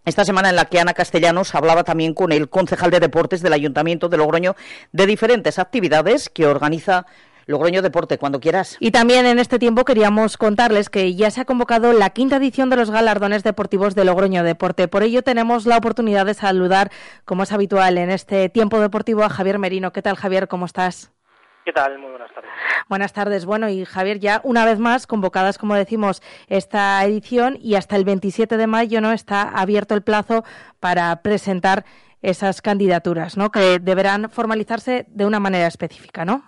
esta 0.08 0.24
semana 0.24 0.50
en 0.50 0.56
la 0.56 0.64
que 0.64 0.80
Ana 0.80 0.94
Castellanos 0.94 1.54
hablaba 1.54 1.84
también 1.84 2.14
con 2.14 2.32
el 2.32 2.48
concejal 2.48 2.90
de 2.90 3.00
deportes 3.00 3.42
del 3.42 3.52
Ayuntamiento 3.52 4.08
de 4.08 4.16
Logroño 4.16 4.56
de 4.92 5.06
diferentes 5.06 5.58
actividades 5.58 6.28
que 6.28 6.46
organiza 6.46 7.06
Logroño 7.46 7.80
Deporte, 7.80 8.18
cuando 8.18 8.40
quieras. 8.40 8.76
Y 8.78 8.90
también 8.90 9.24
en 9.24 9.38
este 9.38 9.58
tiempo 9.58 9.86
queríamos 9.86 10.36
contarles 10.36 10.90
que 10.90 11.14
ya 11.14 11.30
se 11.30 11.40
ha 11.40 11.44
convocado 11.46 11.94
la 11.94 12.10
quinta 12.10 12.36
edición 12.36 12.68
de 12.68 12.76
los 12.76 12.90
galardones 12.90 13.42
deportivos 13.42 13.94
de 13.94 14.04
Logroño 14.04 14.44
Deporte. 14.44 14.86
Por 14.86 15.02
ello 15.02 15.22
tenemos 15.22 15.64
la 15.64 15.78
oportunidad 15.78 16.26
de 16.26 16.34
saludar, 16.34 16.90
como 17.24 17.44
es 17.44 17.52
habitual 17.52 17.96
en 17.96 18.10
este 18.10 18.50
tiempo 18.50 18.80
deportivo, 18.80 19.24
a 19.24 19.30
Javier 19.30 19.58
Merino. 19.58 19.92
¿Qué 19.92 20.02
tal, 20.02 20.16
Javier? 20.16 20.46
¿Cómo 20.46 20.66
estás? 20.66 21.10
¿Qué 21.68 21.74
tal? 21.74 21.98
Muy 21.98 22.08
buenas 22.12 22.32
tardes. 22.32 22.50
Buenas 22.88 23.12
tardes. 23.12 23.44
Bueno, 23.44 23.68
y 23.68 23.84
Javier, 23.84 24.18
ya 24.20 24.40
una 24.42 24.64
vez 24.64 24.78
más 24.78 25.06
convocadas, 25.06 25.58
como 25.58 25.74
decimos, 25.74 26.22
esta 26.46 27.04
edición 27.04 27.58
y 27.60 27.74
hasta 27.74 27.96
el 27.96 28.06
27 28.06 28.56
de 28.56 28.66
mayo 28.66 29.02
no 29.02 29.12
está 29.12 29.42
abierto 29.42 29.94
el 29.94 30.00
plazo 30.00 30.44
para 30.80 31.14
presentar 31.20 31.84
esas 32.22 32.62
candidaturas, 32.62 33.36
¿no? 33.36 33.50
Que 33.50 33.80
deberán 33.80 34.30
formalizarse 34.30 35.04
de 35.10 35.26
una 35.26 35.40
manera 35.40 35.66
específica, 35.66 36.24
¿no? 36.24 36.42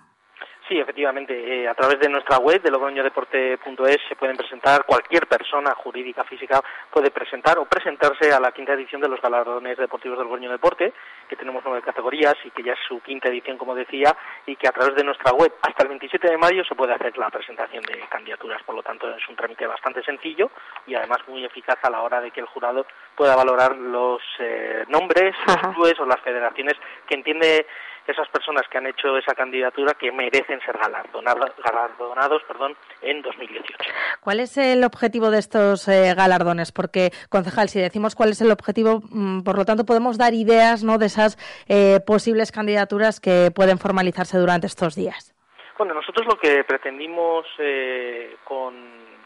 Sí, 0.71 0.79
efectivamente. 0.79 1.33
Eh, 1.35 1.67
a 1.67 1.73
través 1.73 1.99
de 1.99 2.07
nuestra 2.07 2.37
web, 2.37 2.61
de 2.61 2.71
logroñodeporte.es, 2.71 3.97
se 4.07 4.15
pueden 4.15 4.37
presentar, 4.37 4.85
cualquier 4.85 5.27
persona 5.27 5.75
jurídica, 5.75 6.23
física, 6.23 6.61
puede 6.89 7.11
presentar 7.11 7.59
o 7.59 7.65
presentarse 7.65 8.31
a 8.31 8.39
la 8.39 8.53
quinta 8.53 8.71
edición 8.71 9.01
de 9.01 9.09
los 9.09 9.21
galardones 9.21 9.77
deportivos 9.77 10.17
del 10.17 10.27
Logroño 10.27 10.49
Deporte, 10.49 10.93
que 11.27 11.35
tenemos 11.35 11.61
nueve 11.65 11.81
categorías 11.81 12.35
y 12.45 12.51
que 12.51 12.63
ya 12.63 12.71
es 12.71 12.79
su 12.87 13.01
quinta 13.01 13.27
edición, 13.27 13.57
como 13.57 13.75
decía, 13.75 14.15
y 14.45 14.55
que 14.55 14.69
a 14.69 14.71
través 14.71 14.95
de 14.95 15.03
nuestra 15.03 15.33
web 15.33 15.51
hasta 15.61 15.83
el 15.83 15.89
27 15.89 16.29
de 16.29 16.37
mayo 16.37 16.63
se 16.63 16.75
puede 16.75 16.93
hacer 16.93 17.17
la 17.17 17.29
presentación 17.29 17.83
de 17.83 17.99
candidaturas. 18.07 18.63
Por 18.63 18.75
lo 18.75 18.81
tanto, 18.81 19.13
es 19.13 19.27
un 19.27 19.35
trámite 19.35 19.67
bastante 19.67 20.01
sencillo 20.03 20.51
y 20.87 20.95
además 20.95 21.19
muy 21.27 21.43
eficaz 21.43 21.79
a 21.83 21.89
la 21.89 22.01
hora 22.01 22.21
de 22.21 22.31
que 22.31 22.39
el 22.39 22.45
jurado 22.45 22.85
pueda 23.13 23.35
valorar 23.35 23.75
los 23.75 24.21
eh, 24.39 24.85
nombres, 24.87 25.35
los 25.47 25.73
clubes 25.75 25.99
o 25.99 26.05
las 26.05 26.21
federaciones 26.21 26.75
que 27.05 27.15
entiende 27.15 27.65
esas 28.07 28.27
personas 28.29 28.63
que 28.69 28.77
han 28.77 28.87
hecho 28.87 29.17
esa 29.17 29.33
candidatura 29.33 29.93
que 29.93 30.11
merecen 30.11 30.59
ser 30.61 30.77
galardonados, 30.77 31.51
galardonados 31.63 32.43
perdón, 32.43 32.75
en 33.01 33.21
2018. 33.21 33.75
¿Cuál 34.21 34.39
es 34.39 34.57
el 34.57 34.83
objetivo 34.83 35.31
de 35.31 35.39
estos 35.39 35.87
eh, 35.87 36.13
galardones? 36.15 36.71
Porque, 36.71 37.11
concejal, 37.29 37.69
si 37.69 37.79
decimos 37.79 38.15
cuál 38.15 38.29
es 38.29 38.41
el 38.41 38.51
objetivo, 38.51 39.01
mm, 39.09 39.43
por 39.43 39.57
lo 39.57 39.65
tanto, 39.65 39.85
podemos 39.85 40.17
dar 40.17 40.33
ideas 40.33 40.83
¿no? 40.83 40.97
de 40.97 41.05
esas 41.05 41.37
eh, 41.67 41.99
posibles 42.05 42.51
candidaturas 42.51 43.19
que 43.19 43.51
pueden 43.53 43.77
formalizarse 43.77 44.37
durante 44.37 44.67
estos 44.67 44.95
días. 44.95 45.35
Bueno, 45.77 45.93
nosotros 45.93 46.27
lo 46.27 46.37
que 46.37 46.63
pretendimos 46.63 47.45
eh, 47.57 48.35
con, 48.43 48.75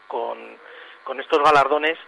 con, 0.08 0.38
con 1.04 1.20
estos 1.20 1.38
galardones 1.42 1.98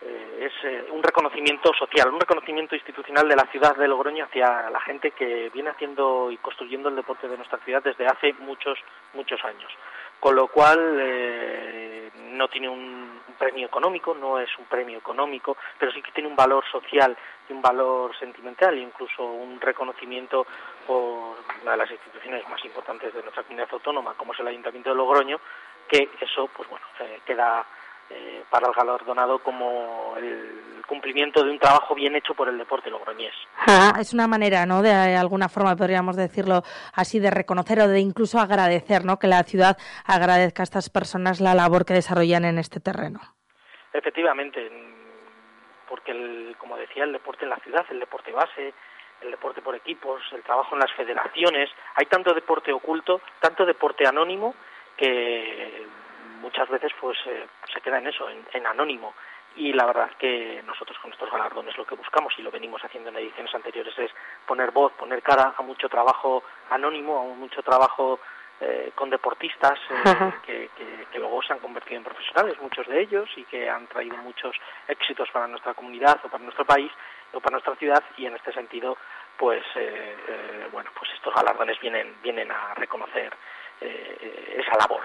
eh, 0.00 0.46
es 0.46 0.64
eh, 0.64 0.86
un 0.92 1.02
reconocimiento 1.02 1.72
social, 1.74 2.12
un 2.12 2.20
reconocimiento 2.20 2.74
institucional 2.74 3.28
de 3.28 3.34
la 3.34 3.46
ciudad 3.50 3.76
de 3.76 3.88
Logroño 3.88 4.24
hacia 4.24 4.70
la 4.70 4.80
gente 4.80 5.10
que 5.10 5.50
viene 5.50 5.70
haciendo 5.70 6.30
y 6.30 6.36
construyendo 6.36 6.88
el 6.88 6.96
deporte 6.96 7.26
de 7.28 7.36
nuestra 7.36 7.58
ciudad 7.64 7.82
desde 7.82 8.06
hace 8.06 8.32
muchos, 8.34 8.78
muchos 9.14 9.44
años. 9.44 9.72
Con 10.20 10.36
lo 10.36 10.48
cual, 10.48 10.98
eh, 11.00 12.10
no 12.14 12.48
tiene 12.48 12.68
un, 12.68 13.18
premio 13.38 13.66
económico, 13.66 14.14
no 14.14 14.40
es 14.40 14.50
un 14.58 14.64
premio 14.64 14.98
económico, 14.98 15.56
pero 15.78 15.92
sí 15.92 16.02
que 16.02 16.10
tiene 16.10 16.28
un 16.28 16.34
valor 16.34 16.64
social 16.72 17.16
y 17.48 17.52
un 17.52 17.62
valor 17.62 18.10
sentimental 18.18 18.74
e 18.74 18.80
incluso 18.80 19.24
un 19.24 19.60
reconocimiento 19.60 20.44
por 20.84 21.36
una 21.62 21.70
de 21.70 21.76
las 21.76 21.88
instituciones 21.88 22.48
más 22.48 22.64
importantes 22.64 23.14
de 23.14 23.22
nuestra 23.22 23.44
comunidad 23.44 23.68
autónoma, 23.70 24.14
como 24.14 24.32
es 24.32 24.40
el 24.40 24.48
Ayuntamiento 24.48 24.90
de 24.90 24.96
Logroño, 24.96 25.38
que 25.88 26.08
eso, 26.20 26.48
pues 26.48 26.68
bueno, 26.68 26.84
queda 27.24 27.64
eh, 28.10 28.42
para 28.50 28.68
el 28.68 28.74
galardonado 28.74 29.38
como 29.40 30.14
el 30.16 30.82
cumplimiento 30.86 31.44
de 31.44 31.50
un 31.50 31.58
trabajo 31.58 31.94
bien 31.94 32.16
hecho 32.16 32.34
por 32.34 32.48
el 32.48 32.56
deporte 32.56 32.90
logroñés. 32.90 33.34
es 34.00 34.14
una 34.14 34.26
manera, 34.26 34.64
¿no? 34.64 34.80
De 34.82 34.92
alguna 34.92 35.48
forma 35.48 35.76
podríamos 35.76 36.16
decirlo 36.16 36.62
así, 36.94 37.20
de 37.20 37.30
reconocer 37.30 37.80
o 37.80 37.88
de 37.88 38.00
incluso 38.00 38.38
agradecer, 38.38 39.04
¿no? 39.04 39.18
Que 39.18 39.26
la 39.26 39.42
ciudad 39.42 39.76
agradezca 40.06 40.62
a 40.62 40.64
estas 40.64 40.88
personas 40.88 41.40
la 41.40 41.54
labor 41.54 41.84
que 41.84 41.94
desarrollan 41.94 42.46
en 42.46 42.58
este 42.58 42.80
terreno. 42.80 43.20
Efectivamente, 43.92 44.70
porque, 45.88 46.54
como 46.58 46.76
decía, 46.76 47.04
el 47.04 47.12
deporte 47.12 47.44
en 47.44 47.50
la 47.50 47.58
ciudad, 47.58 47.84
el 47.90 48.00
deporte 48.00 48.32
base, 48.32 48.72
el 49.20 49.30
deporte 49.30 49.60
por 49.60 49.74
equipos, 49.74 50.22
el 50.32 50.42
trabajo 50.42 50.74
en 50.74 50.80
las 50.80 50.92
federaciones, 50.92 51.70
hay 51.96 52.06
tanto 52.06 52.32
deporte 52.32 52.72
oculto, 52.72 53.20
tanto 53.40 53.66
deporte 53.66 54.06
anónimo 54.06 54.54
que 54.96 55.86
muchas 56.38 56.68
veces 56.68 56.92
pues 57.00 57.18
eh, 57.26 57.46
se 57.72 57.80
queda 57.80 57.98
en 57.98 58.06
eso, 58.06 58.28
en, 58.28 58.66
anónimo. 58.66 59.14
Y 59.56 59.72
la 59.72 59.86
verdad 59.86 60.10
que 60.18 60.62
nosotros 60.66 60.98
con 60.98 61.12
estos 61.12 61.30
galardones 61.30 61.76
lo 61.76 61.84
que 61.84 61.96
buscamos 61.96 62.32
y 62.38 62.42
lo 62.42 62.50
venimos 62.50 62.82
haciendo 62.84 63.08
en 63.08 63.16
ediciones 63.16 63.54
anteriores 63.54 63.98
es 63.98 64.10
poner 64.46 64.70
voz, 64.70 64.92
poner 64.92 65.22
cara 65.22 65.54
a 65.56 65.62
mucho 65.62 65.88
trabajo 65.88 66.44
anónimo, 66.70 67.18
a 67.18 67.34
mucho 67.34 67.62
trabajo 67.62 68.20
eh, 68.60 68.92
con 68.94 69.10
deportistas 69.10 69.78
eh, 69.90 70.32
que, 70.44 70.70
que, 71.10 71.18
luego 71.18 71.42
se 71.42 71.52
han 71.52 71.58
convertido 71.60 71.96
en 71.96 72.04
profesionales, 72.04 72.60
muchos 72.60 72.86
de 72.86 73.00
ellos, 73.00 73.28
y 73.36 73.44
que 73.44 73.68
han 73.68 73.86
traído 73.88 74.16
muchos 74.18 74.54
éxitos 74.86 75.28
para 75.32 75.48
nuestra 75.48 75.74
comunidad 75.74 76.20
o 76.24 76.28
para 76.28 76.44
nuestro 76.44 76.64
país 76.64 76.92
o 77.32 77.40
para 77.40 77.54
nuestra 77.54 77.74
ciudad. 77.76 78.02
Y 78.16 78.26
en 78.26 78.36
este 78.36 78.52
sentido, 78.52 78.96
pues 79.36 79.64
bueno, 80.72 80.90
pues 80.96 81.10
estos 81.14 81.34
galardones 81.34 81.80
vienen 81.80 82.16
vienen 82.22 82.50
a 82.50 82.74
reconocer 82.74 83.32
eh, 83.80 84.58
esa 84.58 84.76
labor. 84.78 85.02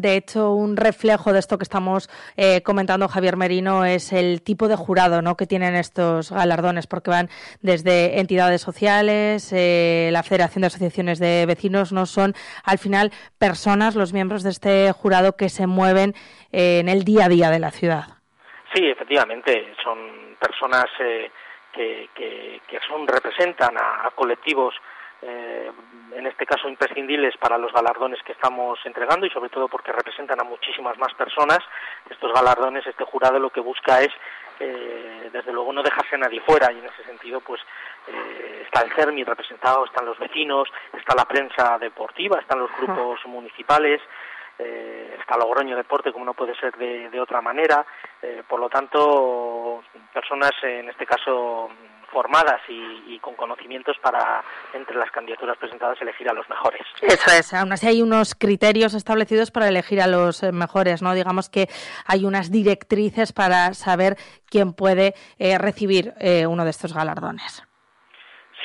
De 0.00 0.16
hecho, 0.16 0.50
un 0.50 0.76
reflejo 0.76 1.32
de 1.32 1.38
esto 1.38 1.56
que 1.56 1.62
estamos 1.62 2.08
eh, 2.36 2.62
comentando 2.62 3.06
Javier 3.06 3.36
Merino 3.36 3.84
es 3.84 4.12
el 4.12 4.42
tipo 4.42 4.66
de 4.66 4.74
jurado 4.74 5.22
¿no? 5.22 5.36
que 5.36 5.46
tienen 5.46 5.76
estos 5.76 6.32
galardones, 6.32 6.88
porque 6.88 7.10
van 7.10 7.28
desde 7.60 8.18
entidades 8.18 8.60
sociales, 8.60 9.52
eh, 9.52 10.10
la 10.12 10.24
Federación 10.24 10.62
de 10.62 10.66
Asociaciones 10.66 11.20
de 11.20 11.46
Vecinos, 11.46 11.92
no 11.92 12.06
son 12.06 12.34
al 12.64 12.78
final 12.78 13.12
personas, 13.38 13.94
los 13.94 14.12
miembros 14.12 14.42
de 14.42 14.50
este 14.50 14.90
jurado 14.90 15.36
que 15.36 15.48
se 15.48 15.68
mueven 15.68 16.14
en 16.50 16.88
el 16.88 17.04
día 17.04 17.26
a 17.26 17.28
día 17.28 17.50
de 17.50 17.60
la 17.60 17.70
ciudad. 17.70 18.04
Sí, 18.74 18.84
efectivamente, 18.84 19.74
son 19.82 20.36
personas 20.40 20.86
que, 21.72 22.08
que, 22.14 22.60
son 22.88 23.06
representan 23.06 23.76
a 23.78 24.10
colectivos 24.14 24.74
eh, 25.22 25.70
en 26.14 26.26
este 26.26 26.46
caso 26.46 26.68
imprescindibles 26.68 27.36
para 27.38 27.58
los 27.58 27.72
galardones 27.72 28.22
que 28.22 28.32
estamos 28.32 28.78
entregando 28.84 29.26
y 29.26 29.30
sobre 29.30 29.50
todo 29.50 29.68
porque 29.68 29.92
representan 29.92 30.40
a 30.40 30.44
muchísimas 30.44 30.98
más 30.98 31.14
personas. 31.14 31.58
Estos 32.08 32.32
galardones, 32.32 32.86
este 32.86 33.04
jurado 33.04 33.38
lo 33.38 33.50
que 33.50 33.60
busca 33.60 34.00
es, 34.00 34.10
eh, 34.60 35.30
desde 35.32 35.52
luego, 35.52 35.72
no 35.72 35.82
dejarse 35.82 36.16
a 36.16 36.18
nadie 36.18 36.40
fuera 36.40 36.72
y 36.72 36.78
en 36.78 36.86
ese 36.86 37.04
sentido, 37.04 37.40
pues 37.40 37.60
eh, 38.08 38.62
está 38.64 38.82
el 38.82 38.92
CERMI 38.92 39.24
representado, 39.24 39.84
están 39.84 40.06
los 40.06 40.18
vecinos, 40.18 40.68
está 40.92 41.14
la 41.14 41.24
prensa 41.24 41.78
deportiva, 41.78 42.38
están 42.38 42.58
los 42.58 42.70
grupos 42.76 43.24
municipales. 43.26 44.00
Eh, 44.64 45.16
está 45.18 45.36
Logroño 45.36 45.76
Deporte, 45.76 46.12
como 46.12 46.24
no 46.24 46.34
puede 46.34 46.54
ser 46.56 46.76
de, 46.76 47.20
otra 47.20 47.40
manera. 47.40 47.84
Eh, 48.20 48.42
por 48.48 48.60
lo 48.60 48.68
tanto, 48.68 49.82
personas, 50.12 50.52
en 50.62 50.88
este 50.88 51.06
caso, 51.06 51.70
formadas 52.10 52.60
y, 52.68 53.18
con 53.20 53.34
conocimientos 53.34 53.96
para, 54.02 54.42
entre 54.74 54.96
las 54.96 55.10
candidaturas 55.10 55.56
presentadas, 55.56 56.00
elegir 56.02 56.28
a 56.28 56.34
los 56.34 56.48
mejores. 56.48 56.82
Eso 57.00 57.30
es, 57.30 57.54
aún 57.54 57.72
así 57.72 57.86
hay 57.86 58.02
unos 58.02 58.34
criterios 58.34 58.94
establecidos 58.94 59.50
para 59.50 59.68
elegir 59.68 60.00
a 60.00 60.06
los 60.06 60.42
eh, 60.42 60.52
mejores, 60.52 61.02
¿no? 61.02 61.14
Digamos 61.14 61.48
que 61.48 61.68
hay 62.06 62.24
unas 62.24 62.50
directrices 62.50 63.32
para 63.32 63.74
saber 63.74 64.16
quién 64.46 64.74
puede 64.74 65.14
eh, 65.38 65.56
recibir 65.58 66.14
uno 66.48 66.64
de 66.64 66.70
estos 66.70 66.92
galardones. 66.92 67.64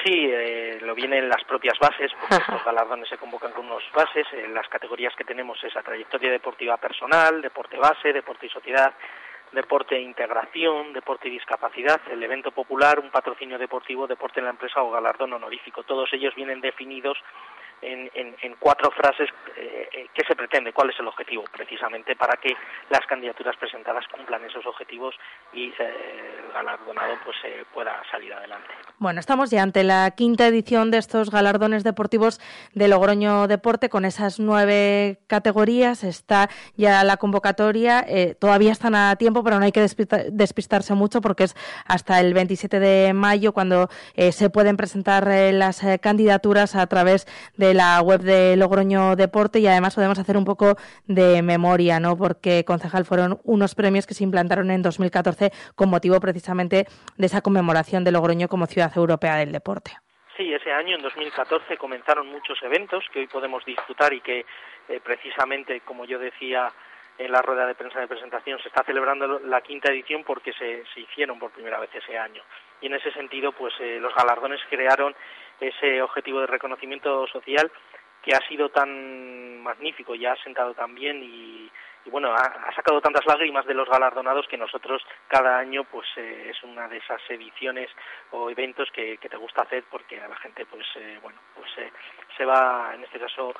Sí, 0.07 0.31
eh, 0.31 0.79
lo 0.83 0.95
viene 0.95 1.17
en 1.17 1.27
las 1.27 1.43
propias 1.43 1.77
bases, 1.79 2.09
porque 2.17 2.35
estos 2.35 2.63
galardones 2.63 3.09
se 3.09 3.17
convocan 3.17 3.51
con 3.51 3.65
unos 3.65 3.83
bases. 3.93 4.25
En 4.31 4.53
las 4.53 4.65
categorías 4.69 5.13
que 5.17 5.25
tenemos 5.25 5.61
es 5.65 5.75
a 5.75 5.83
trayectoria 5.83 6.31
deportiva 6.31 6.77
personal, 6.77 7.41
deporte 7.41 7.75
base, 7.75 8.13
deporte 8.13 8.45
y 8.45 8.49
sociedad, 8.49 8.93
deporte 9.51 9.97
e 9.97 10.01
integración, 10.01 10.93
deporte 10.93 11.27
y 11.27 11.31
discapacidad, 11.31 11.99
el 12.09 12.23
evento 12.23 12.51
popular, 12.51 12.99
un 12.99 13.09
patrocinio 13.09 13.57
deportivo, 13.57 14.07
deporte 14.07 14.39
en 14.39 14.45
la 14.45 14.51
empresa 14.51 14.81
o 14.81 14.91
galardón 14.91 15.33
honorífico. 15.33 15.83
Todos 15.83 16.07
ellos 16.13 16.33
vienen 16.35 16.61
definidos 16.61 17.17
en, 17.81 18.09
en, 18.41 18.55
cuatro 18.59 18.89
frases 18.91 19.29
eh, 19.55 19.87
eh, 19.93 20.07
qué 20.13 20.25
se 20.27 20.35
pretende, 20.35 20.73
cuál 20.73 20.89
es 20.89 20.99
el 20.99 21.07
objetivo, 21.07 21.43
precisamente 21.51 22.15
para 22.15 22.37
que 22.37 22.55
las 22.89 23.05
candidaturas 23.05 23.55
presentadas 23.57 24.05
cumplan 24.07 24.43
esos 24.45 24.65
objetivos 24.65 25.15
y 25.53 25.67
eh, 25.67 25.73
el 26.45 26.53
galardonado 26.53 27.15
pues 27.23 27.37
pueda 27.73 28.01
salir 28.11 28.33
adelante. 28.33 28.67
Bueno, 28.97 29.19
estamos 29.19 29.51
ya 29.51 29.61
ante 29.61 29.83
la 29.83 30.09
quinta 30.11 30.47
edición 30.47 30.89
de 30.89 30.97
estos 30.97 31.29
galardones 31.29 31.83
deportivos 31.83 32.39
de 32.73 32.87
Logroño 32.87 33.47
Deporte 33.47 33.89
con 33.89 34.05
esas 34.05 34.39
nueve 34.39 35.19
categorías. 35.27 36.03
Está 36.03 36.49
ya 36.75 37.03
la 37.03 37.17
convocatoria, 37.17 38.05
todavía 38.39 38.71
están 38.71 38.95
a 38.95 39.15
tiempo, 39.17 39.43
pero 39.43 39.59
no 39.59 39.65
hay 39.65 39.71
que 39.71 39.85
despistarse 40.31 40.93
mucho 40.95 41.21
porque 41.21 41.43
es 41.43 41.55
hasta 41.85 42.19
el 42.19 42.33
27 42.33 42.79
de 42.79 43.13
mayo 43.13 43.53
cuando 43.53 43.89
se 44.31 44.49
pueden 44.49 44.77
presentar 44.77 45.27
las 45.27 45.81
candidaturas 46.01 46.75
a 46.75 46.87
través 46.87 47.27
de 47.55 47.66
de 47.67 47.73
la 47.73 48.01
web 48.01 48.21
de 48.21 48.55
Logroño 48.55 49.15
Deporte 49.15 49.59
y 49.59 49.67
además 49.67 49.95
podemos 49.95 50.17
hacer 50.19 50.37
un 50.37 50.45
poco 50.45 50.77
de 51.05 51.41
memoria, 51.41 51.99
¿no? 51.99 52.17
Porque 52.17 52.63
concejal 52.65 53.03
fueron 53.03 53.39
unos 53.43 53.75
premios 53.75 54.07
que 54.07 54.13
se 54.13 54.23
implantaron 54.23 54.71
en 54.71 54.81
2014 54.81 55.51
con 55.75 55.89
motivo 55.89 56.19
precisamente 56.19 56.85
de 57.17 57.25
esa 57.25 57.41
conmemoración 57.41 58.03
de 58.03 58.11
Logroño 58.11 58.47
como 58.47 58.67
ciudad 58.67 58.91
europea 58.95 59.35
del 59.35 59.51
deporte. 59.51 59.91
Sí, 60.37 60.53
ese 60.53 60.71
año, 60.71 60.95
en 60.95 61.01
2014, 61.01 61.77
comenzaron 61.77 62.27
muchos 62.27 62.61
eventos 62.63 63.03
que 63.11 63.19
hoy 63.19 63.27
podemos 63.27 63.65
disfrutar 63.65 64.13
y 64.13 64.21
que 64.21 64.45
eh, 64.87 64.99
precisamente, 65.03 65.81
como 65.81 66.05
yo 66.05 66.19
decía 66.19 66.71
en 67.17 67.31
la 67.31 67.41
rueda 67.41 67.65
de 67.65 67.75
prensa 67.75 67.99
de 67.99 68.07
presentación, 68.07 68.59
se 68.61 68.67
está 68.69 68.83
celebrando 68.83 69.39
la 69.39 69.61
quinta 69.61 69.91
edición 69.91 70.23
porque 70.23 70.53
se, 70.53 70.83
se 70.93 71.01
hicieron 71.01 71.39
por 71.39 71.51
primera 71.51 71.79
vez 71.79 71.89
ese 71.93 72.17
año. 72.17 72.43
Y 72.79 72.85
en 72.85 72.93
ese 72.93 73.11
sentido, 73.11 73.51
pues 73.51 73.73
eh, 73.79 73.97
los 73.99 74.13
galardones 74.13 74.61
crearon 74.69 75.15
ese 75.59 76.01
objetivo 76.01 76.41
de 76.41 76.47
reconocimiento 76.47 77.27
social 77.27 77.71
que 78.21 78.35
ha 78.35 78.47
sido 78.47 78.69
tan 78.69 79.61
magnífico 79.61 80.15
y 80.15 80.25
ha 80.25 80.35
sentado 80.43 80.73
tan 80.73 80.93
bien 80.93 81.23
y, 81.23 81.71
bueno, 82.11 82.33
ha, 82.33 82.73
sacado 82.75 83.01
tantas 83.01 83.25
lágrimas 83.25 83.65
de 83.65 83.73
los 83.73 83.89
galardonados 83.89 84.47
que 84.47 84.57
nosotros 84.57 85.01
cada 85.27 85.57
año 85.57 85.83
pues 85.85 86.07
eh, 86.15 86.51
es 86.51 86.63
una 86.63 86.87
de 86.87 86.97
esas 86.97 87.21
ediciones 87.29 87.89
o 88.31 88.49
eventos 88.49 88.89
que, 88.91 89.17
te 89.17 89.37
gusta 89.37 89.63
hacer 89.63 89.83
porque 89.89 90.21
a 90.21 90.27
la 90.27 90.35
gente 90.37 90.65
pues 90.65 90.85
eh, 90.95 91.19
bueno 91.21 91.39
pues 91.53 91.69
eh, 91.77 91.91
se 92.37 92.45
va 92.45 92.91
en 92.93 93.03
este 93.03 93.19
caso 93.19 93.53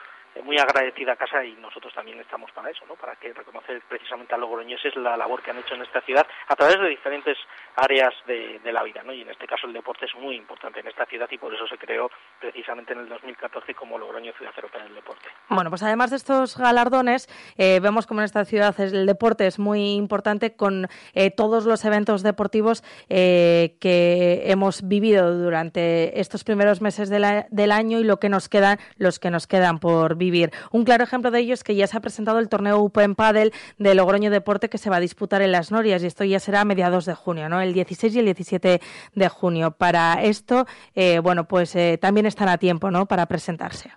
muy 0.43 0.57
agradecida 0.57 1.15
casa 1.15 1.43
y 1.43 1.53
nosotros 1.53 1.93
también 1.93 2.19
estamos 2.19 2.51
para 2.51 2.69
eso, 2.69 2.85
¿no? 2.87 2.95
Para 2.95 3.15
que 3.15 3.33
reconocer 3.33 3.81
precisamente 3.87 4.33
a 4.33 4.37
logroñeses 4.37 4.95
la 4.95 5.17
labor 5.17 5.41
que 5.41 5.51
han 5.51 5.59
hecho 5.59 5.75
en 5.75 5.83
esta 5.83 6.01
ciudad 6.01 6.25
a 6.47 6.55
través 6.55 6.79
de 6.79 6.89
diferentes 6.89 7.37
áreas 7.75 8.13
de, 8.25 8.59
la 8.71 8.83
vida, 8.83 9.01
¿no? 9.03 9.13
Y 9.13 9.21
en 9.21 9.29
este 9.29 9.47
caso 9.47 9.65
el 9.65 9.73
deporte 9.73 10.05
es 10.05 10.15
muy 10.15 10.35
importante 10.35 10.81
en 10.81 10.87
esta 10.87 11.05
ciudad 11.05 11.27
y 11.31 11.37
por 11.37 11.53
eso 11.53 11.65
se 11.67 11.77
creó 11.77 12.09
precisamente 12.39 12.93
en 12.93 12.99
el 12.99 13.09
2014 13.09 13.73
como 13.73 13.97
Logroño 13.97 14.33
Ciudad 14.33 14.53
Europea 14.55 14.83
del 14.83 14.95
Deporte. 14.95 15.29
Bueno, 15.49 15.69
pues 15.69 15.83
además 15.83 16.11
de 16.11 16.17
estos 16.17 16.57
galardones, 16.57 17.27
eh, 17.57 17.79
vemos 17.81 18.05
como 18.05 18.21
en 18.21 18.25
esta 18.25 18.45
ciudad 18.45 18.77
el 18.79 19.05
deporte 19.05 19.47
es 19.47 19.57
muy 19.57 19.95
importante 19.95 20.55
con 20.55 20.87
eh, 21.13 21.31
todos 21.31 21.65
los 21.65 21.85
eventos 21.85 22.23
deportivos 22.23 22.83
eh, 23.09 23.77
que 23.79 24.43
hemos 24.45 24.87
vivido 24.87 25.33
durante 25.37 26.19
estos 26.19 26.43
primeros 26.43 26.81
meses 26.81 27.09
del 27.09 27.71
año 27.71 27.99
y 27.99 28.03
lo 28.03 28.19
que 28.19 28.29
nos 28.29 28.49
quedan, 28.49 28.79
los 28.97 29.19
que 29.19 29.31
nos 29.31 29.47
quedan 29.47 29.79
por 29.79 30.15
vivir 30.15 30.26
un 30.71 30.83
claro 30.83 31.03
ejemplo 31.03 31.31
de 31.31 31.39
ello 31.39 31.53
es 31.53 31.63
que 31.63 31.75
ya 31.75 31.87
se 31.87 31.97
ha 31.97 32.01
presentado 32.01 32.39
el 32.39 32.49
torneo 32.49 32.79
Open 32.79 33.15
Padel 33.15 33.51
de 33.77 33.95
Logroño 33.95 34.29
Deporte 34.29 34.69
que 34.69 34.77
se 34.77 34.89
va 34.89 34.97
a 34.97 34.99
disputar 34.99 35.41
en 35.41 35.51
Las 35.51 35.71
Norias 35.71 36.03
y 36.03 36.07
esto 36.07 36.23
ya 36.23 36.39
será 36.39 36.61
a 36.61 36.65
mediados 36.65 37.05
de 37.05 37.15
junio, 37.15 37.49
¿no? 37.49 37.61
El 37.61 37.73
16 37.73 38.15
y 38.15 38.19
el 38.19 38.25
17 38.25 38.79
de 39.13 39.29
junio. 39.29 39.71
Para 39.71 40.21
esto, 40.23 40.65
eh, 40.95 41.19
bueno, 41.19 41.45
pues 41.45 41.75
eh, 41.75 41.97
también 41.99 42.25
están 42.25 42.49
a 42.49 42.57
tiempo, 42.57 42.91
¿no? 42.91 43.05
Para 43.05 43.25
presentarse. 43.25 43.91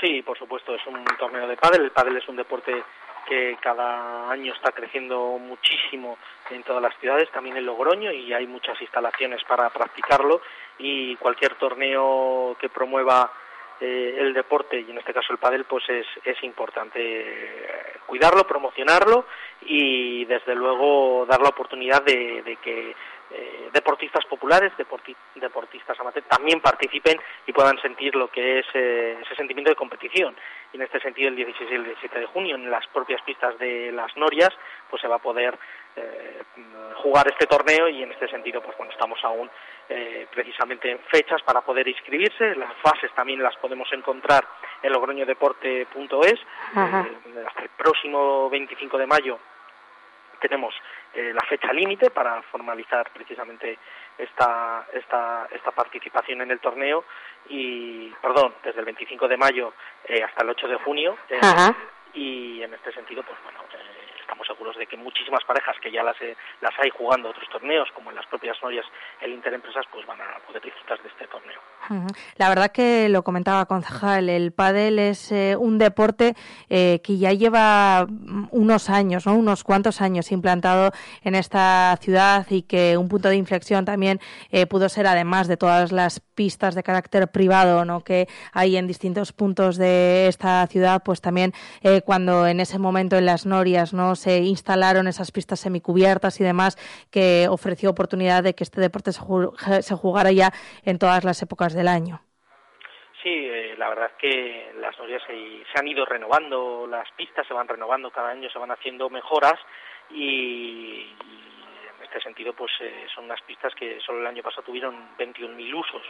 Sí, 0.00 0.22
por 0.22 0.38
supuesto, 0.38 0.74
es 0.74 0.86
un 0.86 1.04
torneo 1.18 1.46
de 1.48 1.56
pádel. 1.56 1.82
El 1.82 1.90
pádel 1.90 2.16
es 2.16 2.28
un 2.28 2.36
deporte 2.36 2.84
que 3.26 3.56
cada 3.60 4.30
año 4.30 4.52
está 4.52 4.70
creciendo 4.72 5.38
muchísimo 5.38 6.16
en 6.50 6.62
todas 6.62 6.82
las 6.82 6.96
ciudades, 6.98 7.30
también 7.32 7.56
en 7.56 7.66
Logroño, 7.66 8.12
y 8.12 8.32
hay 8.32 8.46
muchas 8.46 8.80
instalaciones 8.80 9.42
para 9.44 9.68
practicarlo. 9.70 10.40
Y 10.78 11.16
cualquier 11.16 11.54
torneo 11.54 12.56
que 12.60 12.68
promueva 12.68 13.32
eh, 13.80 14.16
el 14.18 14.32
deporte 14.32 14.80
y 14.80 14.90
en 14.90 14.96
este 14.96 15.12
caso 15.12 15.32
el 15.32 15.38
pádel 15.38 15.64
pues 15.64 15.84
es, 15.90 16.06
es 16.24 16.42
importante 16.42 16.98
eh, 16.98 17.98
cuidarlo, 18.06 18.46
promocionarlo 18.46 19.26
y 19.62 20.24
desde 20.24 20.54
luego 20.54 21.26
dar 21.26 21.42
la 21.42 21.50
oportunidad 21.50 22.02
de, 22.02 22.56
que 22.62 22.94
eh, 23.30 23.68
deportistas 23.74 24.24
populares, 24.26 24.72
deportistas 24.78 26.00
amateurs 26.00 26.26
también 26.26 26.60
participen 26.62 27.20
y 27.46 27.52
puedan 27.52 27.78
sentir 27.82 28.14
lo 28.14 28.28
que 28.28 28.60
es 28.60 28.66
ese 28.74 29.34
sentimiento 29.36 29.70
de 29.70 29.76
competición. 29.76 30.34
Y 30.72 30.76
en 30.76 30.82
este 30.82 31.00
sentido 31.00 31.28
el 31.28 31.36
16 31.36 31.70
y 31.70 31.74
el 31.74 31.84
17 31.84 32.20
de 32.20 32.26
junio 32.26 32.54
en 32.54 32.70
las 32.70 32.86
propias 32.86 33.20
pistas 33.22 33.58
de 33.58 33.92
las 33.92 34.16
Norias 34.16 34.54
pues 34.88 35.02
se 35.02 35.08
va 35.08 35.16
a 35.16 35.22
poder 35.22 35.58
jugar 36.96 37.28
este 37.28 37.46
torneo 37.46 37.88
y 37.88 38.02
en 38.02 38.10
este 38.10 38.28
sentido 38.28 38.60
pues 38.60 38.76
bueno 38.76 38.92
estamos 38.92 39.18
aún 39.22 39.50
eh, 39.88 40.26
precisamente 40.34 40.98
fechas 41.08 41.40
para 41.42 41.60
poder 41.60 41.86
inscribirse. 41.86 42.56
Las 42.56 42.74
fases 42.82 43.12
también 43.14 43.40
las 43.40 43.56
podemos 43.56 43.86
encontrar 43.92 44.44
en 44.82 44.92
logroñodeporte.es. 44.92 46.32
Eh, 46.32 47.44
hasta 47.46 47.62
el 47.62 47.68
próximo 47.76 48.50
25 48.50 48.98
de 48.98 49.06
mayo 49.06 49.38
tenemos 50.40 50.74
eh, 51.14 51.32
la 51.32 51.42
fecha 51.42 51.72
límite 51.72 52.10
para 52.10 52.42
formalizar 52.42 53.10
precisamente 53.12 53.78
esta, 54.18 54.86
esta, 54.92 55.46
esta 55.52 55.70
participación 55.70 56.40
en 56.42 56.50
el 56.50 56.58
torneo 56.58 57.04
y, 57.48 58.08
perdón, 58.20 58.54
desde 58.64 58.80
el 58.80 58.86
25 58.86 59.28
de 59.28 59.36
mayo 59.36 59.72
hasta 60.24 60.42
el 60.42 60.50
8 60.50 60.68
de 60.68 60.76
junio. 60.76 61.16
y 62.12 62.62
en 62.62 62.74
este 62.74 62.92
sentido, 62.92 63.22
pues 63.22 63.38
bueno, 63.44 63.60
estamos 64.36 64.46
seguros 64.46 64.76
de 64.76 64.86
que 64.86 64.96
muchísimas 64.96 65.42
parejas 65.44 65.76
que 65.82 65.90
ya 65.90 66.02
las, 66.02 66.20
eh, 66.20 66.36
las 66.60 66.72
hay 66.78 66.90
jugando 66.90 67.30
otros 67.30 67.48
torneos, 67.48 67.88
como 67.94 68.10
en 68.10 68.16
las 68.16 68.26
propias 68.26 68.56
Norias, 68.62 68.84
el 69.22 69.32
Interempresas, 69.32 69.84
pues 69.90 70.06
van 70.06 70.20
a 70.20 70.38
poder 70.46 70.62
disfrutar 70.62 71.00
de 71.02 71.08
este 71.08 71.26
torneo. 71.26 71.60
La 72.36 72.48
verdad 72.48 72.72
que 72.72 73.08
lo 73.08 73.22
comentaba 73.22 73.66
concejal, 73.66 74.28
el 74.28 74.52
pádel 74.52 74.98
es 74.98 75.32
eh, 75.32 75.56
un 75.56 75.78
deporte 75.78 76.34
eh, 76.68 77.00
que 77.02 77.16
ya 77.16 77.32
lleva 77.32 78.06
unos 78.50 78.90
años, 78.90 79.26
¿no? 79.26 79.34
unos 79.34 79.64
cuantos 79.64 80.00
años 80.00 80.32
implantado 80.32 80.90
en 81.22 81.34
esta 81.34 81.96
ciudad 82.00 82.46
y 82.50 82.62
que 82.62 82.96
un 82.96 83.08
punto 83.08 83.28
de 83.28 83.36
inflexión 83.36 83.84
también 83.84 84.20
pudo 84.68 84.88
ser, 84.88 85.06
además 85.06 85.48
de 85.48 85.56
todas 85.56 85.92
las 85.92 86.25
pistas 86.36 86.76
de 86.76 86.84
carácter 86.84 87.26
privado 87.28 87.84
¿no? 87.84 88.04
que 88.04 88.28
hay 88.52 88.76
en 88.76 88.86
distintos 88.86 89.32
puntos 89.32 89.76
de 89.76 90.28
esta 90.28 90.64
ciudad, 90.68 91.02
pues 91.04 91.20
también 91.20 91.52
cuando 92.04 92.46
en 92.46 92.60
ese 92.60 92.78
momento 92.78 93.16
en 93.16 93.26
las 93.26 93.46
Norias 93.46 93.92
no 93.92 94.14
se 94.14 94.38
instalaron 94.38 95.08
esas 95.08 95.32
pistas 95.32 95.58
semicubiertas 95.58 96.40
y 96.40 96.44
demás, 96.44 96.76
que 97.10 97.48
ofreció 97.50 97.90
oportunidad 97.90 98.44
de 98.44 98.54
que 98.54 98.62
este 98.62 98.80
deporte 98.80 99.10
se 99.12 99.94
jugara 99.96 100.30
ya 100.30 100.52
en 100.84 100.98
todas 100.98 101.24
las 101.24 101.42
épocas 101.42 101.74
del 101.74 101.88
año. 101.88 102.20
Sí, 103.26 103.32
eh, 103.32 103.74
la 103.76 103.88
verdad 103.88 104.10
es 104.12 104.16
que 104.18 104.72
las 104.78 104.96
norias 104.98 105.20
se, 105.26 105.78
han 105.78 105.88
ido 105.88 106.04
renovando, 106.04 106.86
las 106.86 107.10
pistas 107.16 107.44
se 107.48 107.54
van 107.54 107.66
renovando, 107.66 108.12
cada 108.12 108.30
año 108.30 108.48
se 108.50 108.58
van 108.60 108.70
haciendo 108.70 109.10
mejoras 109.10 109.58
y, 110.10 111.12
este 112.16 112.28
sentido 112.28 112.54
pues 112.54 112.72
eh, 112.80 113.06
son 113.14 113.24
unas 113.24 113.42
pistas 113.42 113.74
que 113.74 114.00
solo 114.00 114.20
el 114.20 114.26
año 114.26 114.42
pasado 114.42 114.62
tuvieron 114.62 115.16
21.000 115.18 115.74
usos. 115.74 116.02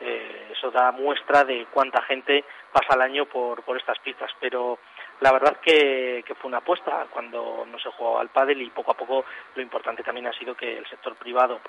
Eh, 0.00 0.48
eso 0.50 0.70
da 0.70 0.90
muestra 0.92 1.44
de 1.44 1.66
cuánta 1.70 2.02
gente 2.02 2.44
pasa 2.72 2.94
al 2.94 3.02
año 3.02 3.26
por, 3.26 3.62
por 3.62 3.76
estas 3.76 3.98
pistas, 3.98 4.30
pero 4.40 4.78
la 5.20 5.30
verdad 5.30 5.58
que, 5.60 6.24
que 6.26 6.34
fue 6.34 6.48
una 6.48 6.58
apuesta 6.58 7.06
cuando 7.10 7.66
no 7.66 7.78
se 7.78 7.90
jugaba 7.90 8.22
al 8.22 8.30
pádel 8.30 8.62
y 8.62 8.70
poco 8.70 8.92
a 8.92 8.96
poco 8.96 9.26
lo 9.54 9.62
importante 9.62 10.02
también 10.02 10.26
ha 10.26 10.32
sido 10.32 10.54
que 10.54 10.78
el 10.78 10.86
sector 10.86 11.16
privado 11.16 11.60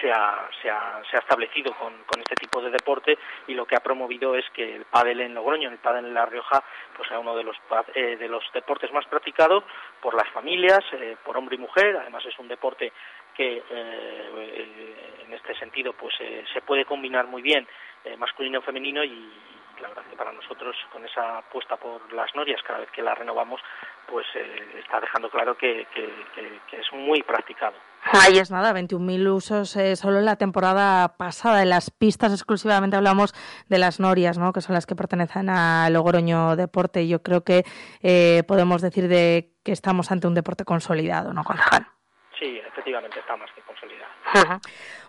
se 0.00 0.10
ha, 0.10 0.48
se 0.62 0.70
ha, 0.70 1.02
se 1.10 1.16
ha 1.16 1.20
establecido 1.20 1.72
con, 1.74 1.92
con, 2.04 2.20
este 2.20 2.34
tipo 2.36 2.60
de 2.60 2.70
deporte 2.70 3.18
y 3.46 3.54
lo 3.54 3.66
que 3.66 3.76
ha 3.76 3.80
promovido 3.80 4.34
es 4.34 4.44
que 4.50 4.76
el 4.76 4.84
pádel 4.84 5.20
en 5.20 5.34
Logroño, 5.34 5.70
el 5.70 5.78
pádel 5.78 6.06
en 6.06 6.14
La 6.14 6.26
Rioja, 6.26 6.62
pues 6.96 7.08
sea 7.08 7.18
uno 7.18 7.36
de 7.36 7.44
los, 7.44 7.56
eh, 7.94 8.16
de 8.16 8.28
los 8.28 8.44
deportes 8.52 8.92
más 8.92 9.06
practicados 9.06 9.64
por 10.00 10.14
las 10.14 10.28
familias, 10.30 10.80
eh, 10.92 11.16
por 11.24 11.36
hombre 11.36 11.56
y 11.56 11.58
mujer. 11.58 11.96
Además 11.96 12.24
es 12.26 12.38
un 12.38 12.48
deporte 12.48 12.92
que 13.34 13.62
eh, 13.68 15.24
en 15.26 15.32
este 15.32 15.54
sentido 15.58 15.92
pues 15.92 16.14
se 16.16 16.60
puede 16.62 16.84
combinar 16.84 17.26
muy 17.26 17.42
bien 17.42 17.66
masculino 18.18 18.60
y 18.60 18.62
femenino 18.62 19.02
y, 19.02 19.32
la 19.80 19.88
verdad 19.88 20.04
que 20.08 20.16
para 20.16 20.32
nosotros 20.32 20.76
con 20.92 21.04
esa 21.04 21.38
apuesta 21.38 21.76
por 21.76 22.12
las 22.12 22.34
norias 22.34 22.62
cada 22.62 22.80
vez 22.80 22.90
que 22.90 23.02
la 23.02 23.14
renovamos 23.14 23.60
pues 24.06 24.26
eh, 24.34 24.80
está 24.82 25.00
dejando 25.00 25.30
claro 25.30 25.56
que, 25.56 25.86
es 26.72 26.92
muy 26.92 27.22
practicado. 27.22 27.76
Ahí 28.12 28.38
es 28.38 28.50
nada, 28.50 28.72
21.000 28.72 29.32
usos 29.32 29.76
eh, 29.76 29.96
solo 29.96 30.18
en 30.18 30.26
la 30.26 30.36
temporada 30.36 31.16
pasada. 31.16 31.62
En 31.62 31.70
las 31.70 31.90
pistas 31.90 32.32
exclusivamente 32.32 32.96
hablamos 32.96 33.34
de 33.68 33.78
las 33.78 33.98
norias, 33.98 34.38
¿no? 34.38 34.52
que 34.52 34.60
son 34.60 34.74
las 34.74 34.86
que 34.86 34.94
pertenecen 34.94 35.48
a 35.48 35.88
Logroño 35.90 36.54
Deporte. 36.54 37.08
Yo 37.08 37.22
creo 37.22 37.42
que 37.42 37.64
eh, 38.02 38.42
podemos 38.46 38.82
decir 38.82 39.08
de 39.08 39.52
que 39.64 39.72
estamos 39.72 40.10
ante 40.12 40.26
un 40.26 40.34
deporte 40.34 40.64
consolidado, 40.64 41.32
¿no, 41.32 41.44
concejal? 41.44 41.86
Sí, 42.38 42.60
efectivamente 42.66 43.18
está 43.18 43.36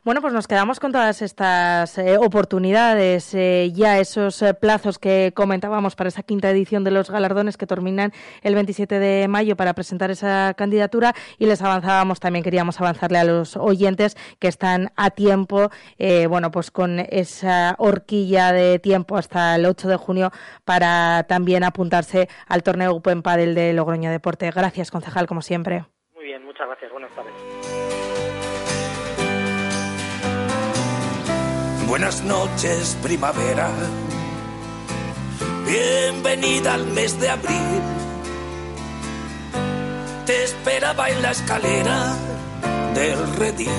Bueno, 0.06 0.22
pues 0.22 0.34
nos 0.34 0.48
quedamos 0.48 0.80
con 0.80 0.92
todas 0.92 1.24
estas 1.24 1.98
eh, 1.98 2.20
oportunidades, 2.20 3.34
eh, 3.34 3.72
ya 3.74 3.98
esos 3.98 4.40
eh, 4.44 4.54
plazos 4.54 5.00
que 5.00 5.32
comentábamos 5.36 5.96
para 5.96 6.10
esa 6.10 6.22
quinta 6.22 6.48
edición 6.52 6.84
de 6.84 6.92
los 6.92 7.10
galardones 7.10 7.58
que 7.58 7.66
terminan 7.66 8.12
el 8.44 8.54
27 8.54 9.00
de 9.00 9.28
mayo 9.28 9.56
para 9.56 9.74
presentar 9.74 10.12
esa 10.12 10.54
candidatura 10.56 11.16
y 11.40 11.48
les 11.48 11.64
avanzábamos, 11.64 12.20
también 12.20 12.44
queríamos 12.44 12.80
avanzarle 12.80 13.18
a 13.18 13.24
los 13.24 13.58
oyentes 13.58 14.16
que 14.38 14.48
están 14.48 14.92
a 14.96 15.10
tiempo, 15.10 15.72
bueno, 16.30 16.52
pues 16.52 16.70
con 16.70 17.00
esa 17.00 17.74
horquilla 17.80 18.52
de 18.52 18.78
tiempo 18.78 19.18
hasta 19.18 19.56
el 19.56 19.66
8 19.66 19.88
de 19.88 19.96
junio 19.96 20.32
para 20.66 21.26
también 21.28 21.64
apuntarse 21.64 22.30
al 22.46 22.62
torneo 22.62 22.92
Open 22.92 23.24
Padel 23.24 23.56
de 23.56 23.74
Logroño 23.74 24.12
Deporte. 24.12 24.52
Gracias, 24.52 24.92
concejal, 24.92 25.26
como 25.26 25.42
siempre. 25.42 25.86
Muy 26.14 26.26
bien, 26.26 26.46
muchas 26.46 26.68
gracias. 26.68 26.92
Buenas 26.92 27.12
tardes. 27.16 27.55
Buenas 31.88 32.24
noches, 32.24 32.98
primavera. 33.04 33.70
Bienvenida 35.68 36.74
al 36.74 36.88
mes 36.88 37.20
de 37.20 37.30
abril. 37.30 37.82
Te 40.26 40.44
esperaba 40.44 41.10
en 41.10 41.22
la 41.22 41.32
escalera 41.32 42.16
del 42.96 43.36
redil. 43.36 43.70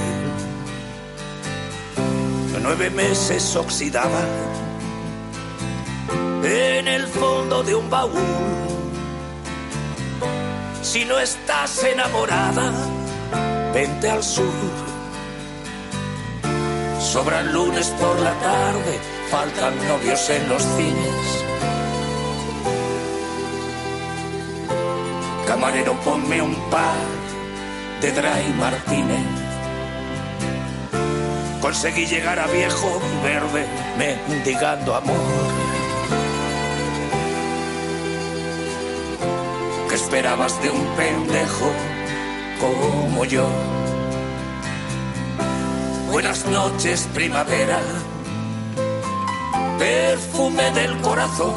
Nueve 2.62 2.90
meses 2.90 3.54
oxidaba 3.56 4.20
en 6.44 6.86
el 6.88 7.06
fondo 7.08 7.64
de 7.64 7.74
un 7.74 7.90
baúl. 7.90 8.12
Si 10.82 11.04
no 11.04 11.18
estás 11.18 11.82
enamorada, 11.82 12.72
vente 13.74 14.08
al 14.08 14.22
sur 14.22 14.95
Sobran 16.98 17.52
lunes 17.52 17.88
por 18.00 18.18
la 18.20 18.32
tarde, 18.40 19.00
faltan 19.30 19.74
novios 19.88 20.30
en 20.30 20.48
los 20.48 20.62
cines. 20.62 21.44
Camarero, 25.46 25.94
ponme 26.04 26.42
un 26.42 26.54
par 26.70 27.06
de 28.00 28.12
Dry 28.12 28.52
Martínez. 28.58 29.26
Conseguí 31.60 32.06
llegar 32.06 32.38
a 32.38 32.46
viejo 32.46 33.00
verde 33.22 33.66
mendigando 33.98 34.94
amor. 34.94 35.16
¿Qué 39.88 39.94
esperabas 39.94 40.60
de 40.62 40.70
un 40.70 40.86
pendejo 40.96 41.70
como 42.60 43.24
yo? 43.24 43.46
Buenas 46.10 46.46
noches, 46.46 47.08
primavera, 47.12 47.80
perfume 49.78 50.70
del 50.70 50.96
corazón. 51.00 51.54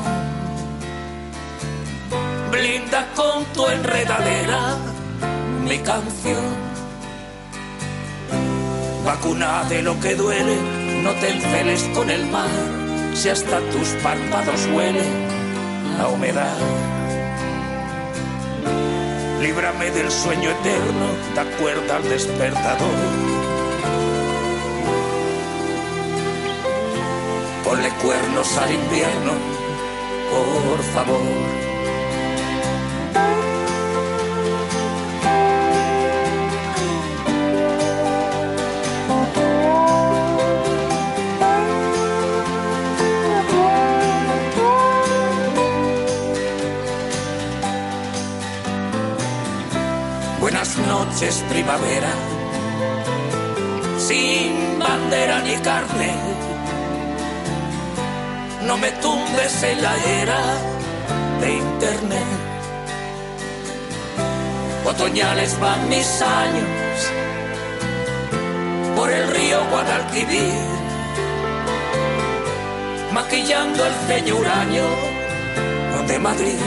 Blinda 2.51 3.07
con 3.15 3.45
tu 3.53 3.67
enredadera 3.67 4.75
mi 5.63 5.77
canción. 5.79 6.43
Vacuna 9.05 9.63
de 9.69 9.83
lo 9.83 9.99
que 9.99 10.15
duele, 10.15 10.57
no 11.03 11.11
te 11.13 11.29
enceles 11.29 11.83
con 11.93 12.09
el 12.09 12.25
mar, 12.25 12.49
si 13.13 13.29
hasta 13.29 13.59
tus 13.71 13.89
párpados 14.03 14.67
huele 14.73 15.05
la 15.97 16.07
humedad. 16.07 16.57
Líbrame 19.41 19.91
del 19.91 20.11
sueño 20.11 20.49
eterno, 20.49 21.07
da 21.35 21.45
cuerda 21.57 21.97
al 21.97 22.09
despertador 22.09 23.38
ponle 27.69 27.89
cuernos 28.01 28.57
al 28.57 28.73
invierno, 28.73 29.33
por 30.31 30.83
favor. 30.85 31.19
Buenas 50.39 50.75
noches, 50.87 51.45
primavera, 51.49 52.09
sin 53.99 54.79
bandera 54.79 55.41
ni 55.41 55.55
carne 55.57 56.28
no 58.69 58.77
me 58.77 58.91
tumbes 59.01 59.63
en 59.63 59.81
la 59.81 59.95
era 60.21 60.41
de 61.41 61.53
internet. 61.55 62.31
Otoñales 64.85 65.59
van 65.59 65.89
mis 65.89 66.21
años 66.21 66.97
por 68.95 69.09
el 69.09 69.27
río 69.31 69.57
Guadalquivir, 69.71 70.53
maquillando 73.11 73.87
el 73.87 73.93
ceño 74.07 74.35
huraño 74.37 74.85
de 76.07 76.19
Madrid. 76.19 76.61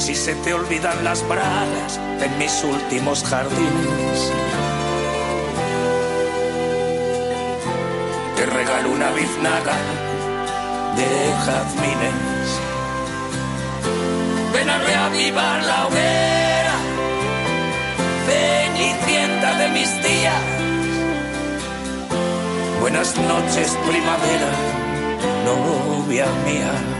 Si 0.00 0.16
se 0.16 0.34
te 0.34 0.52
olvidan 0.52 1.04
las 1.04 1.22
bragas 1.28 2.00
en 2.24 2.38
mis 2.38 2.64
últimos 2.64 3.22
jardines 3.22 4.32
una 8.92 9.10
biznaga 9.10 9.76
de 10.96 11.08
jazmines. 11.44 12.48
Ven 14.52 14.68
a 14.68 14.78
reavivar 14.78 15.62
la 15.64 15.86
hoguera, 15.86 16.76
cenicienta 18.26 19.58
de 19.58 19.68
mis 19.68 19.90
días. 20.02 20.42
Buenas 22.80 23.16
noches, 23.16 23.76
primavera, 23.86 24.50
novia 25.44 26.26
mía. 26.46 26.97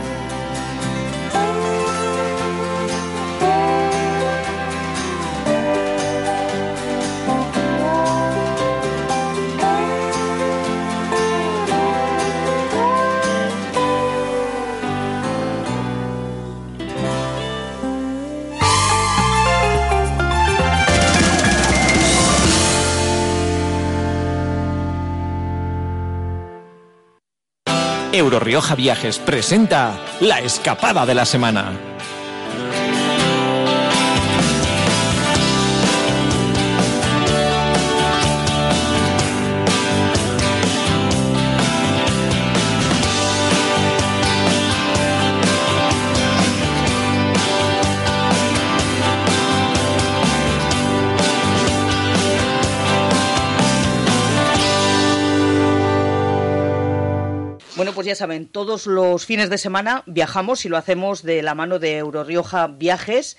Euro 28.19 28.37
Rioja 28.41 28.75
Viajes 28.75 29.17
presenta 29.17 29.97
La 30.19 30.41
Escapada 30.41 31.05
de 31.05 31.15
la 31.15 31.23
Semana. 31.23 31.88
Ya 58.09 58.15
saben, 58.15 58.47
todos 58.47 58.87
los 58.87 59.27
fines 59.27 59.51
de 59.51 59.59
semana 59.59 60.01
viajamos 60.07 60.65
y 60.65 60.69
lo 60.69 60.77
hacemos 60.77 61.21
de 61.21 61.43
la 61.43 61.53
mano 61.53 61.77
de 61.77 61.97
Eurorioja 61.97 62.65
Viajes 62.65 63.37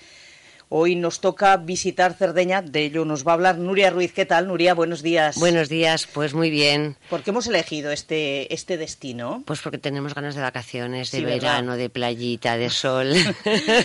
Hoy 0.73 0.95
nos 0.95 1.19
toca 1.19 1.57
visitar 1.57 2.13
Cerdeña, 2.13 2.61
de 2.61 2.85
ello 2.85 3.03
nos 3.03 3.27
va 3.27 3.31
a 3.31 3.35
hablar 3.35 3.57
Nuria 3.57 3.89
Ruiz. 3.89 4.13
¿Qué 4.13 4.25
tal, 4.25 4.47
Nuria? 4.47 4.73
Buenos 4.73 5.01
días. 5.01 5.37
Buenos 5.37 5.67
días, 5.67 6.07
pues 6.07 6.33
muy 6.33 6.49
bien. 6.49 6.95
¿Por 7.09 7.23
qué 7.23 7.31
hemos 7.31 7.45
elegido 7.47 7.91
este, 7.91 8.53
este 8.53 8.77
destino? 8.77 9.43
Pues 9.45 9.59
porque 9.59 9.77
tenemos 9.77 10.15
ganas 10.15 10.33
de 10.33 10.41
vacaciones, 10.41 11.11
de 11.11 11.25
verano, 11.25 11.75
de 11.75 11.89
playita, 11.89 12.55
de 12.55 12.69
sol. 12.69 13.11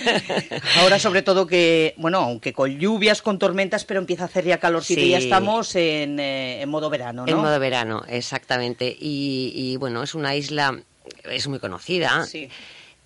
Ahora 0.78 1.00
sobre 1.00 1.22
todo 1.22 1.48
que, 1.48 1.94
bueno, 1.96 2.18
aunque 2.18 2.52
con 2.52 2.78
lluvias, 2.78 3.20
con 3.20 3.40
tormentas, 3.40 3.84
pero 3.84 3.98
empieza 3.98 4.22
a 4.22 4.26
hacer 4.26 4.44
ya 4.44 4.58
calorcito 4.58 5.00
y 5.00 5.08
ya 5.08 5.18
estamos 5.18 5.74
en, 5.74 6.20
eh, 6.20 6.62
en, 6.62 6.68
modo 6.68 6.88
verano, 6.88 7.26
¿no? 7.26 7.32
En 7.32 7.38
modo 7.38 7.58
verano, 7.58 8.04
exactamente. 8.06 8.96
Y, 8.96 9.50
y 9.56 9.76
bueno, 9.76 10.04
es 10.04 10.14
una 10.14 10.36
isla, 10.36 10.80
es 11.24 11.48
muy 11.48 11.58
conocida. 11.58 12.24
Sí. 12.26 12.48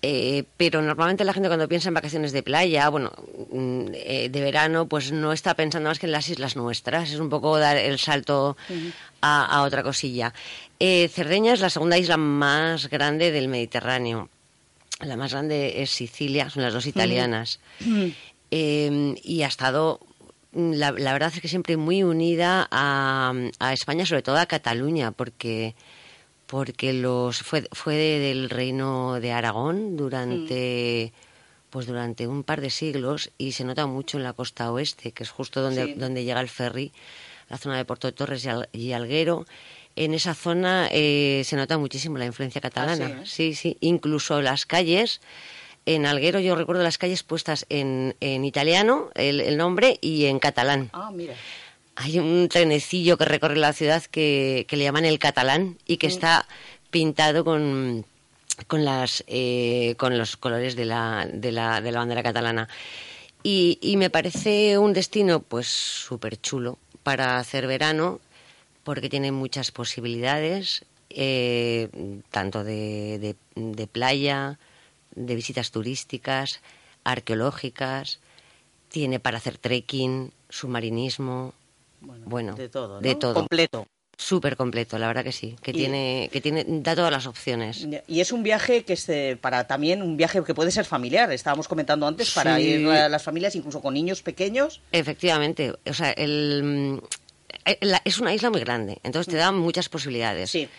Eh, 0.03 0.45
pero 0.57 0.81
normalmente 0.81 1.23
la 1.23 1.33
gente 1.33 1.47
cuando 1.47 1.67
piensa 1.67 1.89
en 1.89 1.93
vacaciones 1.93 2.31
de 2.31 2.41
playa, 2.41 2.89
bueno, 2.89 3.11
mm, 3.51 3.85
eh, 3.93 4.29
de 4.31 4.41
verano, 4.41 4.87
pues 4.87 5.11
no 5.11 5.31
está 5.31 5.53
pensando 5.53 5.89
más 5.89 5.99
que 5.99 6.07
en 6.07 6.11
las 6.11 6.27
islas 6.27 6.55
nuestras. 6.55 7.11
Es 7.11 7.19
un 7.19 7.29
poco 7.29 7.57
dar 7.59 7.77
el 7.77 7.99
salto 7.99 8.57
a, 9.21 9.61
otra 9.61 9.83
cosilla. 9.83 10.33
Eh, 10.79 11.07
Cerdeña 11.07 11.53
es 11.53 11.59
la 11.59 11.69
segunda 11.69 11.99
isla 11.99 12.17
más 12.17 12.89
grande 12.89 13.31
del 13.31 13.47
Mediterráneo. 13.47 14.29
La 15.01 15.17
más 15.17 15.33
grande 15.33 15.81
es 15.83 15.91
Sicilia, 15.91 16.49
son 16.49 16.63
las 16.63 16.73
dos 16.73 16.87
italianas. 16.87 17.59
y 18.49 19.41
ha 19.43 19.47
estado 19.47 19.99
la, 20.53 20.91
verdad 20.91 21.31
es 21.33 21.41
que 21.41 21.47
siempre 21.47 21.77
muy 21.77 22.03
unida 22.03 22.67
a, 22.71 23.33
a, 23.59 23.73
España, 23.73 24.05
sobre 24.05 24.21
todo 24.21 24.37
a 24.37 24.45
Cataluña, 24.47 25.11
porque 25.11 25.75
porque 26.51 26.91
los 26.91 27.43
fue, 27.43 27.65
fue 27.71 27.95
del 27.95 28.49
reino 28.49 29.21
de 29.21 29.31
Aragón 29.31 29.95
durante 29.95 31.13
mm. 31.15 31.69
pues 31.69 31.87
durante 31.87 32.27
un 32.27 32.43
par 32.43 32.59
de 32.59 32.69
siglos 32.69 33.31
y 33.37 33.53
se 33.53 33.63
nota 33.63 33.87
mucho 33.87 34.17
en 34.17 34.23
la 34.23 34.33
costa 34.33 34.69
oeste, 34.69 35.13
que 35.13 35.23
es 35.23 35.29
justo 35.29 35.61
donde, 35.61 35.95
donde 35.95 36.25
llega 36.25 36.41
el 36.41 36.49
ferry, 36.49 36.91
la 37.47 37.57
zona 37.57 37.77
de 37.77 37.85
Puerto 37.85 38.07
de 38.07 38.11
Torres 38.11 38.45
y, 38.73 38.91
Alguero. 38.91 39.45
En 39.95 40.13
esa 40.13 40.33
zona 40.33 40.89
eh, 40.91 41.43
se 41.45 41.55
nota 41.55 41.77
muchísimo 41.77 42.17
la 42.17 42.25
influencia 42.25 42.59
catalana. 42.59 43.19
Ah, 43.21 43.25
sí, 43.25 43.55
sí, 43.55 43.77
incluso 43.79 44.41
las 44.41 44.65
calles. 44.65 45.21
En 45.85 46.05
Alguero 46.05 46.41
yo 46.41 46.55
recuerdo 46.55 46.83
las 46.83 46.97
calles 46.97 47.23
puestas 47.23 47.65
en, 47.69 48.17
en 48.19 48.43
italiano, 48.43 49.09
el, 49.15 49.39
el, 49.39 49.55
nombre, 49.55 49.99
y 50.01 50.25
en 50.25 50.39
catalán. 50.39 50.89
Ah, 50.91 51.11
mira 51.13 51.33
hay 51.95 52.19
un 52.19 52.47
trenecillo 52.49 53.17
que 53.17 53.25
recorre 53.25 53.57
la 53.57 53.73
ciudad 53.73 54.03
que, 54.03 54.65
le 54.69 54.83
llaman 54.83 55.05
el 55.05 55.19
catalán 55.19 55.77
y 55.85 55.97
que 55.97 56.07
está 56.07 56.47
pintado 56.89 57.43
con, 57.43 58.05
con, 58.67 58.85
las, 58.85 59.23
eh, 59.27 59.95
con 59.97 60.17
los 60.17 60.37
colores 60.37 60.75
de 60.75 60.85
la, 60.85 61.27
de 61.31 61.51
la, 61.51 61.81
de 61.81 61.91
la 61.91 61.99
bandera 61.99 62.23
catalana. 62.23 62.69
Y, 63.43 63.79
y, 63.81 63.97
me 63.97 64.09
parece 64.09 64.77
un 64.77 64.93
destino 64.93 65.39
pues 65.41 65.67
súper 65.67 66.39
chulo 66.39 66.77
para 67.01 67.39
hacer 67.39 67.65
verano 67.65 68.19
porque 68.83 69.09
tiene 69.09 69.31
muchas 69.31 69.71
posibilidades, 69.71 70.85
eh, 71.09 71.89
tanto 72.29 72.63
de, 72.63 73.17
de, 73.19 73.35
de 73.55 73.87
playa, 73.87 74.59
de 75.15 75.35
visitas 75.35 75.71
turísticas, 75.71 76.61
arqueológicas, 77.03 78.19
tiene 78.89 79.19
para 79.19 79.37
hacer 79.37 79.57
trekking, 79.57 80.31
submarinismo, 80.49 81.53
bueno, 82.01 82.55
de 82.55 82.69
todo, 82.69 82.99
de 82.99 83.15
todo. 83.15 83.33
Completo. 83.33 83.87
Súper 84.17 84.55
completo, 84.55 84.99
la 84.99 85.07
verdad 85.07 85.23
que 85.23 85.31
sí, 85.31 85.55
que 85.63 85.73
tiene, 85.73 86.29
que 86.31 86.41
tiene, 86.41 86.63
da 86.67 86.95
todas 86.95 87.11
las 87.11 87.25
opciones. 87.25 87.87
Y 88.07 88.19
es 88.19 88.31
un 88.31 88.43
viaje 88.43 88.83
que 88.83 88.93
es 88.93 89.07
para 89.39 89.65
también 89.65 90.03
un 90.03 90.15
viaje 90.15 90.43
que 90.43 90.53
puede 90.53 90.69
ser 90.69 90.85
familiar, 90.85 91.31
estábamos 91.31 91.67
comentando 91.67 92.05
antes, 92.05 92.29
para 92.31 92.59
ir 92.59 92.87
a 92.87 93.09
las 93.09 93.23
familias, 93.23 93.55
incluso 93.55 93.81
con 93.81 93.95
niños 93.95 94.21
pequeños. 94.21 94.81
Efectivamente, 94.91 95.73
o 95.87 95.93
sea, 95.93 96.11
el, 96.11 97.01
eh, 97.65 97.79
es 98.05 98.19
una 98.19 98.33
isla 98.33 98.51
muy 98.51 98.59
grande, 98.59 98.99
entonces 99.01 99.31
te 99.31 99.37
da 99.37 99.51
muchas 99.51 99.89
posibilidades. 99.89 100.51
Sí. 100.51 100.69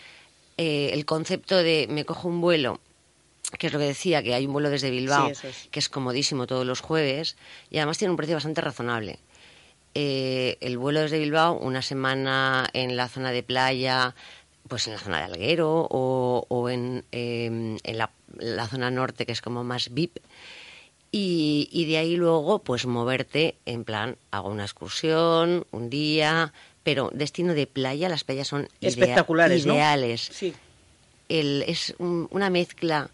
Eh, 0.57 0.91
el 0.93 1.03
concepto 1.05 1.57
de 1.57 1.87
me 1.89 2.05
cojo 2.05 2.29
un 2.29 2.39
vuelo 2.39 2.79
que 3.57 3.67
es 3.67 3.73
lo 3.73 3.79
que 3.79 3.85
decía, 3.85 4.23
que 4.23 4.33
hay 4.33 4.45
un 4.45 4.53
vuelo 4.53 4.69
desde 4.69 4.89
Bilbao, 4.89 5.31
que 5.69 5.79
es 5.79 5.89
comodísimo 5.89 6.47
todos 6.47 6.65
los 6.65 6.81
jueves, 6.81 7.35
y 7.69 7.77
además 7.77 7.97
tiene 7.97 8.11
un 8.11 8.17
precio 8.17 8.35
bastante 8.35 8.61
razonable. 8.61 9.19
Eh, 9.95 10.57
el 10.61 10.77
vuelo 10.77 11.01
desde 11.01 11.19
Bilbao, 11.19 11.57
una 11.57 11.81
semana 11.81 12.67
en 12.73 12.95
la 12.95 13.07
zona 13.07 13.31
de 13.31 13.43
playa, 13.43 14.15
pues 14.67 14.87
en 14.87 14.93
la 14.93 14.99
zona 14.99 15.17
de 15.19 15.23
Alguero 15.25 15.87
o, 15.89 16.69
en, 16.69 17.03
em, 17.11 17.77
en 17.83 17.97
la, 17.97 18.09
zona 18.67 18.89
norte, 18.89 19.25
que 19.25 19.31
es 19.31 19.41
como 19.41 19.63
más 19.63 19.93
VIP. 19.93 20.17
Y, 21.11 21.85
de 21.87 21.97
ahí 21.99 22.15
luego, 22.15 22.59
pues 22.59 22.87
moverte 22.87 23.55
en 23.67 23.83
plan, 23.83 24.17
hago 24.31 24.49
una 24.49 24.63
excursión, 24.63 25.67
un 25.69 25.91
día, 25.91 26.53
pero 26.81 27.11
destino 27.13 27.53
de 27.53 27.67
playa, 27.67 28.09
las 28.09 28.23
playas 28.23 28.47
son 28.47 28.67
espectaculares, 28.81 29.63
ideales. 29.63 30.27
Sí. 30.33 30.55
El, 31.29 31.63
es 31.67 31.93
una 31.99 32.49
mezcla 32.49 33.11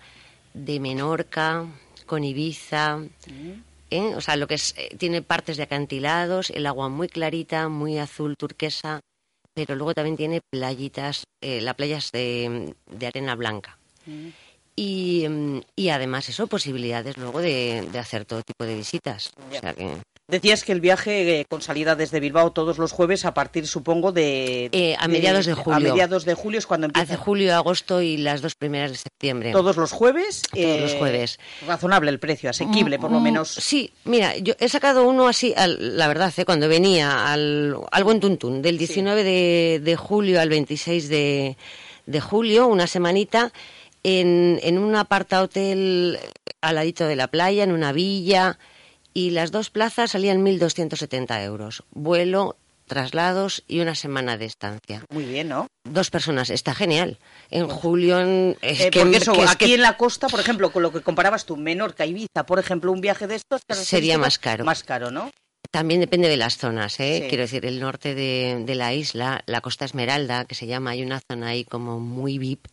de 0.53 0.79
Menorca 0.79 1.65
con 2.05 2.23
Ibiza, 2.23 2.97
mm. 2.97 3.68
¿Eh? 3.89 4.13
o 4.15 4.21
sea, 4.21 4.35
lo 4.35 4.47
que 4.47 4.55
es, 4.55 4.73
eh, 4.77 4.95
tiene 4.97 5.21
partes 5.21 5.57
de 5.57 5.63
acantilados, 5.63 6.49
el 6.49 6.65
agua 6.65 6.89
muy 6.89 7.07
clarita, 7.07 7.69
muy 7.69 7.97
azul 7.97 8.35
turquesa, 8.37 9.01
pero 9.53 9.75
luego 9.75 9.93
también 9.93 10.17
tiene 10.17 10.41
playitas, 10.49 11.23
eh, 11.41 11.61
las 11.61 11.75
playas 11.75 12.11
de, 12.11 12.75
arena 13.05 13.35
blanca. 13.35 13.77
Mm. 14.05 14.27
Y, 14.75 15.27
mm, 15.27 15.61
y, 15.75 15.89
además 15.89 16.29
eso, 16.29 16.47
posibilidades 16.47 17.17
luego 17.17 17.41
de, 17.41 17.87
de 17.91 17.99
hacer 17.99 18.25
todo 18.25 18.41
tipo 18.43 18.65
de 18.65 18.75
visitas. 18.75 19.31
O 19.49 19.59
sea 19.59 19.73
que... 19.73 19.97
Decías 20.29 20.63
que 20.63 20.71
el 20.71 20.79
viaje 20.79 21.39
eh, 21.39 21.45
con 21.45 21.61
salida 21.61 21.95
desde 21.95 22.19
Bilbao 22.19 22.51
todos 22.51 22.77
los 22.77 22.91
jueves 22.91 23.25
a 23.25 23.33
partir, 23.33 23.65
supongo, 23.65 24.11
de... 24.11 24.69
Eh, 24.71 24.95
a 24.99 25.07
mediados 25.07 25.47
de, 25.47 25.55
julio. 25.55 25.75
A 25.75 25.79
mediados 25.79 26.23
de 26.23 26.35
julio 26.35 26.59
es 26.59 26.67
cuando 26.67 26.85
empieza. 26.85 27.13
Hace 27.13 27.15
julio, 27.15 27.55
agosto 27.55 27.99
y 28.03 28.17
las 28.17 28.41
dos 28.41 28.53
primeras 28.53 28.91
de 28.91 28.97
septiembre. 28.97 29.51
¿Todos 29.51 29.75
los 29.75 29.91
jueves? 29.91 30.43
Todos 30.53 30.81
los 30.81 30.91
eh, 30.91 30.99
jueves. 30.99 31.39
Razonable 31.65 32.11
el 32.11 32.19
precio, 32.19 32.51
asequible 32.51 32.99
por 32.99 33.11
lo 33.11 33.19
mm, 33.19 33.23
menos. 33.23 33.49
Sí, 33.49 33.91
mira, 34.03 34.37
yo 34.37 34.53
he 34.59 34.69
sacado 34.69 35.03
uno 35.03 35.27
así, 35.27 35.55
la 35.57 36.07
verdad, 36.07 36.31
cuando 36.45 36.67
venía 36.67 37.33
al, 37.33 37.75
al 37.91 38.03
Buen 38.03 38.19
Tuntún, 38.19 38.61
del 38.61 38.77
19 38.77 39.23
de, 39.79 39.95
julio 39.95 40.39
al 40.39 40.49
26 40.49 41.09
de, 41.09 41.57
de 42.05 42.21
julio, 42.21 42.67
una 42.67 42.85
semanita, 42.85 43.51
en, 44.03 44.59
en 44.61 44.77
un 44.77 44.95
aparta 44.95 45.41
hotel 45.41 46.19
al 46.61 46.75
ladito 46.75 47.07
de 47.07 47.15
la 47.15 47.29
playa, 47.29 47.63
en 47.63 47.71
una 47.71 47.91
villa 47.91 48.59
y 49.13 49.31
las 49.31 49.51
dos 49.51 49.69
plazas 49.69 50.11
salían 50.11 50.45
1.270 50.45 51.43
euros. 51.43 51.83
Vuelo, 51.91 52.57
traslados 52.89 53.63
y 53.67 53.79
una 53.79 53.95
semana 53.95 54.37
de 54.37 54.45
estancia. 54.45 55.05
Muy 55.09 55.25
bien, 55.25 55.47
¿no? 55.49 55.67
Dos 55.85 56.09
personas, 56.09 56.49
está 56.49 56.73
genial. 56.75 57.17
En 57.49 57.67
julio... 57.67 58.19
Es 58.61 58.81
eh, 58.81 58.89
que, 58.89 59.01
eso, 59.15 59.33
aquí 59.47 59.75
en 59.75 59.81
la 59.81 59.95
costa, 59.95 60.27
por 60.27 60.39
ejemplo, 60.39 60.71
con 60.71 60.83
lo 60.83 60.91
que 60.91 61.01
comparabas 61.01 61.45
tú, 61.45 61.55
Menorca, 61.55 62.05
Ibiza, 62.05 62.45
por 62.45 62.59
ejemplo, 62.59 62.91
un 62.91 62.99
viaje 62.99 63.27
de 63.27 63.35
estos... 63.35 63.61
Sería 63.69 64.17
más 64.17 64.39
caro. 64.39 64.65
Más 64.65 64.83
caro, 64.83 65.11
¿no? 65.11 65.31
También 65.71 66.01
depende 66.01 66.29
de 66.29 66.37
las 66.37 66.57
zonas, 66.57 66.99
¿eh? 66.99 67.27
Quiero 67.29 67.43
decir, 67.43 67.65
el 67.65 67.79
norte 67.79 68.15
de, 68.15 68.63
de, 68.65 68.75
la 68.75 68.93
isla, 68.93 69.43
la 69.45 69.61
Costa 69.61 69.85
Esmeralda, 69.85 70.45
que 70.45 70.55
se 70.55 70.65
llama, 70.65 70.91
hay 70.91 71.03
una 71.03 71.21
zona 71.29 71.49
ahí 71.49 71.63
como 71.63 71.99
muy 71.99 72.39
VIP, 72.39 72.65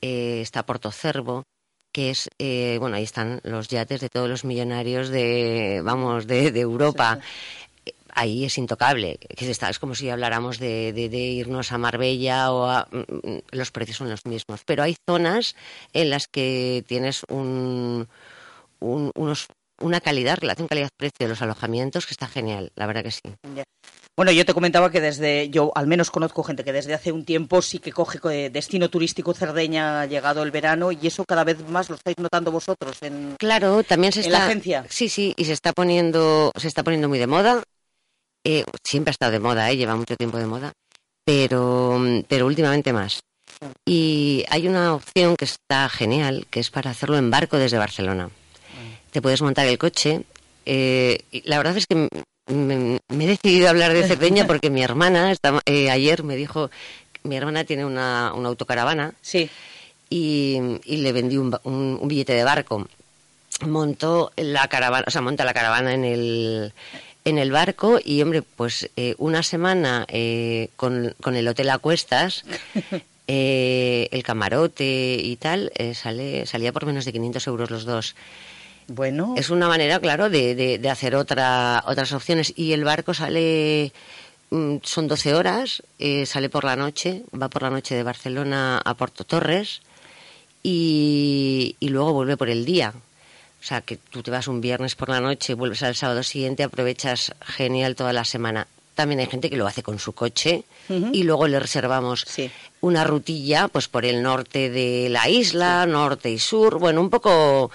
eh, 0.00 0.40
está 0.40 0.64
Porto 0.64 0.90
Cervo, 0.90 1.44
que 1.92 2.10
es, 2.10 2.30
eh, 2.38 2.76
bueno, 2.80 2.96
ahí 2.96 3.04
están 3.04 3.40
los 3.44 3.68
yates 3.68 4.00
de 4.00 4.08
todos 4.08 4.28
los 4.28 4.44
millonarios 4.44 5.08
de, 5.08 5.80
vamos, 5.84 6.26
de, 6.26 6.48
Europa. 6.58 7.20
Ahí 8.14 8.44
es 8.44 8.58
intocable. 8.58 9.18
Es 9.28 9.78
como 9.78 9.94
si 9.94 10.10
habláramos 10.10 10.58
de, 10.58 10.92
irnos 10.96 11.72
a 11.72 11.78
Marbella 11.78 12.52
o 12.52 12.66
a, 12.66 12.88
mm, 12.90 12.98
mm, 12.98 13.38
los 13.52 13.70
precios 13.70 13.98
son 13.98 14.10
los 14.10 14.26
mismos. 14.26 14.62
Pero 14.64 14.82
hay 14.82 14.96
zonas 15.06 15.56
en 15.92 16.10
las 16.10 16.28
que 16.28 16.84
tienes 16.86 17.24
un, 17.28 18.08
unos, 18.80 19.48
una 19.80 20.00
calidad, 20.00 20.38
relación 20.38 20.68
calidad-precio 20.68 21.26
de 21.26 21.28
los 21.28 21.42
alojamientos 21.42 22.06
que 22.06 22.12
está 22.12 22.26
genial, 22.26 22.72
la 22.74 22.86
verdad 22.86 23.02
que 23.04 23.10
sí. 23.10 23.22
Bueno, 24.14 24.30
yo 24.30 24.44
te 24.44 24.52
comentaba 24.52 24.90
que 24.90 25.00
desde, 25.00 25.48
yo 25.48 25.72
al 25.74 25.86
menos 25.86 26.10
conozco 26.10 26.42
gente 26.42 26.64
que 26.64 26.72
desde 26.72 26.92
hace 26.92 27.12
un 27.12 27.24
tiempo 27.24 27.62
sí 27.62 27.78
que 27.78 27.92
coge 27.92 28.18
eh, 28.30 28.50
destino 28.50 28.90
turístico 28.90 29.32
Cerdeña 29.32 30.02
ha 30.02 30.06
llegado 30.06 30.42
el 30.42 30.50
verano 30.50 30.92
y 30.92 31.06
eso 31.06 31.24
cada 31.24 31.44
vez 31.44 31.66
más 31.68 31.88
lo 31.88 31.96
estáis 31.96 32.18
notando 32.18 32.52
vosotros 32.52 32.98
en 33.00 33.36
Claro, 33.38 33.82
también 33.82 34.12
se 34.12 34.20
está 34.20 34.38
la 34.38 34.46
agencia. 34.46 34.84
Sí, 34.90 35.08
sí, 35.08 35.32
y 35.36 35.46
se 35.46 35.54
está 35.54 35.72
poniendo 35.72 36.52
se 36.56 36.68
está 36.68 36.82
poniendo 36.82 37.08
muy 37.08 37.18
de 37.18 37.26
moda. 37.26 37.62
Eh, 38.44 38.64
siempre 38.84 39.10
ha 39.10 39.12
estado 39.12 39.32
de 39.32 39.40
moda, 39.40 39.70
¿eh? 39.70 39.78
lleva 39.78 39.96
mucho 39.96 40.16
tiempo 40.16 40.36
de 40.36 40.46
moda, 40.46 40.72
pero 41.24 41.98
pero 42.28 42.46
últimamente 42.46 42.92
más. 42.92 43.20
Y 43.86 44.44
hay 44.50 44.68
una 44.68 44.94
opción 44.94 45.36
que 45.36 45.46
está 45.46 45.88
genial, 45.88 46.46
que 46.50 46.60
es 46.60 46.70
para 46.70 46.90
hacerlo 46.90 47.16
en 47.16 47.30
barco 47.30 47.56
desde 47.56 47.78
Barcelona. 47.78 48.28
Te 49.10 49.22
puedes 49.22 49.42
montar 49.42 49.66
el 49.66 49.78
coche. 49.78 50.24
Eh, 50.66 51.20
la 51.44 51.58
verdad 51.58 51.76
es 51.76 51.86
que 51.86 52.08
me, 52.46 53.00
he 53.08 53.26
decidido 53.26 53.68
hablar 53.68 53.92
de 53.92 54.06
Cerdeña 54.06 54.46
porque 54.46 54.70
mi 54.70 54.82
hermana, 54.82 55.34
eh, 55.66 55.90
ayer 55.90 56.22
me 56.22 56.36
dijo, 56.36 56.70
mi 57.22 57.36
hermana 57.36 57.64
tiene 57.64 57.84
una, 57.84 58.32
una 58.34 58.48
autocaravana 58.48 59.14
sí. 59.20 59.48
y, 60.10 60.58
y, 60.84 60.96
le 60.98 61.12
vendí 61.12 61.36
un, 61.36 61.56
un, 61.64 62.08
billete 62.08 62.34
de 62.34 62.44
barco. 62.44 62.86
montó 63.66 64.32
la 64.36 64.68
caravana, 64.68 65.04
o 65.06 65.10
sea, 65.10 65.20
monta 65.20 65.44
la 65.44 65.54
caravana 65.54 65.94
en 65.94 66.04
el, 66.04 66.72
en 67.24 67.38
el 67.38 67.52
barco 67.52 67.98
y, 68.04 68.20
hombre, 68.22 68.42
pues 68.42 68.90
eh, 68.96 69.14
una 69.18 69.42
semana 69.42 70.04
eh, 70.08 70.68
con, 70.76 71.14
con 71.20 71.36
el 71.36 71.46
hotel 71.48 71.70
a 71.70 71.78
cuestas, 71.78 72.44
eh, 73.28 74.08
el 74.10 74.22
camarote 74.22 75.16
y 75.22 75.36
tal, 75.36 75.72
sale, 75.94 76.46
salía 76.46 76.72
por 76.72 76.86
menos 76.86 77.04
de 77.04 77.12
500 77.12 77.46
euros 77.46 77.70
los 77.70 77.84
dos. 77.84 78.14
Bueno. 78.94 79.34
Es 79.38 79.48
una 79.48 79.68
manera, 79.68 79.98
claro, 80.00 80.28
de, 80.28 80.54
de, 80.54 80.78
de 80.78 80.90
hacer 80.90 81.14
otra, 81.16 81.82
otras 81.86 82.12
opciones. 82.12 82.52
Y 82.56 82.72
el 82.72 82.84
barco 82.84 83.14
sale, 83.14 83.92
mm, 84.50 84.76
son 84.82 85.08
12 85.08 85.34
horas, 85.34 85.82
eh, 85.98 86.26
sale 86.26 86.50
por 86.50 86.64
la 86.64 86.76
noche, 86.76 87.22
va 87.40 87.48
por 87.48 87.62
la 87.62 87.70
noche 87.70 87.94
de 87.94 88.02
Barcelona 88.02 88.78
a 88.84 88.94
Porto 88.94 89.24
Torres 89.24 89.80
y, 90.62 91.76
y 91.80 91.88
luego 91.88 92.12
vuelve 92.12 92.36
por 92.36 92.50
el 92.50 92.64
día. 92.64 92.92
O 93.60 93.64
sea, 93.64 93.80
que 93.80 93.96
tú 93.96 94.22
te 94.22 94.30
vas 94.30 94.48
un 94.48 94.60
viernes 94.60 94.94
por 94.94 95.08
la 95.08 95.20
noche, 95.20 95.54
vuelves 95.54 95.82
al 95.82 95.94
sábado 95.94 96.22
siguiente, 96.22 96.62
aprovechas 96.64 97.32
genial 97.40 97.94
toda 97.94 98.12
la 98.12 98.24
semana. 98.24 98.66
También 98.94 99.20
hay 99.20 99.26
gente 99.26 99.48
que 99.48 99.56
lo 99.56 99.66
hace 99.66 99.82
con 99.82 99.98
su 99.98 100.12
coche 100.12 100.64
y 101.12 101.22
luego 101.22 101.48
le 101.48 101.58
reservamos 101.58 102.26
una 102.82 103.04
rutilla 103.04 103.68
pues 103.68 103.88
por 103.88 104.04
el 104.04 104.22
norte 104.22 104.68
de 104.68 105.08
la 105.08 105.30
isla, 105.30 105.86
norte 105.86 106.30
y 106.30 106.38
sur, 106.38 106.78
bueno, 106.78 107.00
un 107.00 107.08
poco 107.08 107.70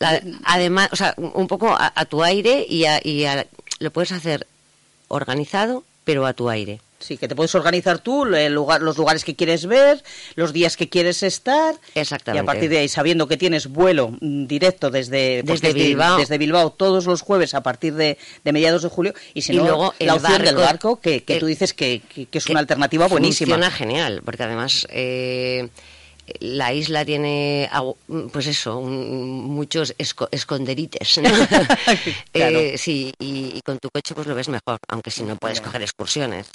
la- 0.00 0.20
además, 0.44 0.88
o 0.92 0.96
sea, 0.96 1.14
un 1.16 1.46
poco 1.46 1.68
a, 1.70 1.92
a 1.94 2.04
tu 2.06 2.24
aire 2.24 2.66
y, 2.68 2.84
a- 2.86 3.00
y 3.04 3.24
a- 3.26 3.46
lo 3.78 3.90
puedes 3.92 4.10
hacer 4.12 4.46
organizado, 5.08 5.84
pero 6.04 6.26
a 6.26 6.32
tu 6.32 6.48
aire. 6.50 6.80
Sí, 6.98 7.16
que 7.16 7.28
te 7.28 7.34
puedes 7.34 7.54
organizar 7.54 7.98
tú 8.00 8.26
el 8.26 8.52
lugar, 8.52 8.82
los 8.82 8.98
lugares 8.98 9.24
que 9.24 9.34
quieres 9.34 9.64
ver, 9.64 10.04
los 10.34 10.52
días 10.52 10.76
que 10.76 10.90
quieres 10.90 11.22
estar. 11.22 11.74
Exactamente. 11.94 12.36
Y 12.38 12.42
a 12.42 12.44
partir 12.44 12.68
de 12.68 12.76
ahí, 12.78 12.88
sabiendo 12.88 13.26
que 13.26 13.38
tienes 13.38 13.68
vuelo 13.68 14.12
directo 14.20 14.90
desde, 14.90 15.42
Desde 15.42 15.68
es 15.68 15.74
de- 15.74 15.82
Bilbao. 15.82 16.18
desde 16.18 16.36
Bilbao 16.36 16.70
todos 16.72 17.06
los 17.06 17.22
jueves 17.22 17.54
a 17.54 17.62
partir 17.62 17.94
de, 17.94 18.18
de 18.44 18.52
mediados 18.52 18.82
de 18.82 18.90
julio. 18.90 19.14
Y 19.32 19.40
si 19.42 19.54
Y 19.54 19.56
no, 19.56 19.62
luego 19.64 19.94
la 19.98 20.14
opción 20.14 20.42
del 20.42 20.56
barco- 20.56 20.60
barco, 20.66 21.00
que, 21.00 21.22
que 21.24 21.34
el- 21.34 21.40
tú 21.40 21.46
dices 21.46 21.72
que, 21.72 22.02
que- 22.14 22.26
que 22.26 22.36
es 22.38 22.46
una 22.50 22.60
alternativa 22.60 23.08
buenísima. 23.08 23.54
Funciona 23.54 23.70
genial, 23.74 24.20
porque 24.22 24.42
además 24.42 24.86
eh, 24.90 25.70
la 26.40 26.72
isla 26.72 27.04
tiene, 27.04 27.68
pues 28.32 28.46
eso, 28.46 28.78
un- 28.78 29.44
muchos 29.44 29.96
esco- 29.98 30.28
esconderites. 30.30 31.18
¿no? 31.18 31.28
Claro. 32.32 32.58
Eh, 32.58 32.78
sí, 32.78 33.12
y, 33.18 33.52
y 33.56 33.60
con 33.62 33.78
tu 33.78 33.88
coche 33.90 34.14
pues 34.14 34.26
lo 34.26 34.34
ves 34.34 34.48
mejor, 34.48 34.78
aunque 34.88 35.10
si 35.10 35.22
no 35.24 35.36
puedes 35.36 35.60
coger 35.60 35.82
excursiones. 35.82 36.46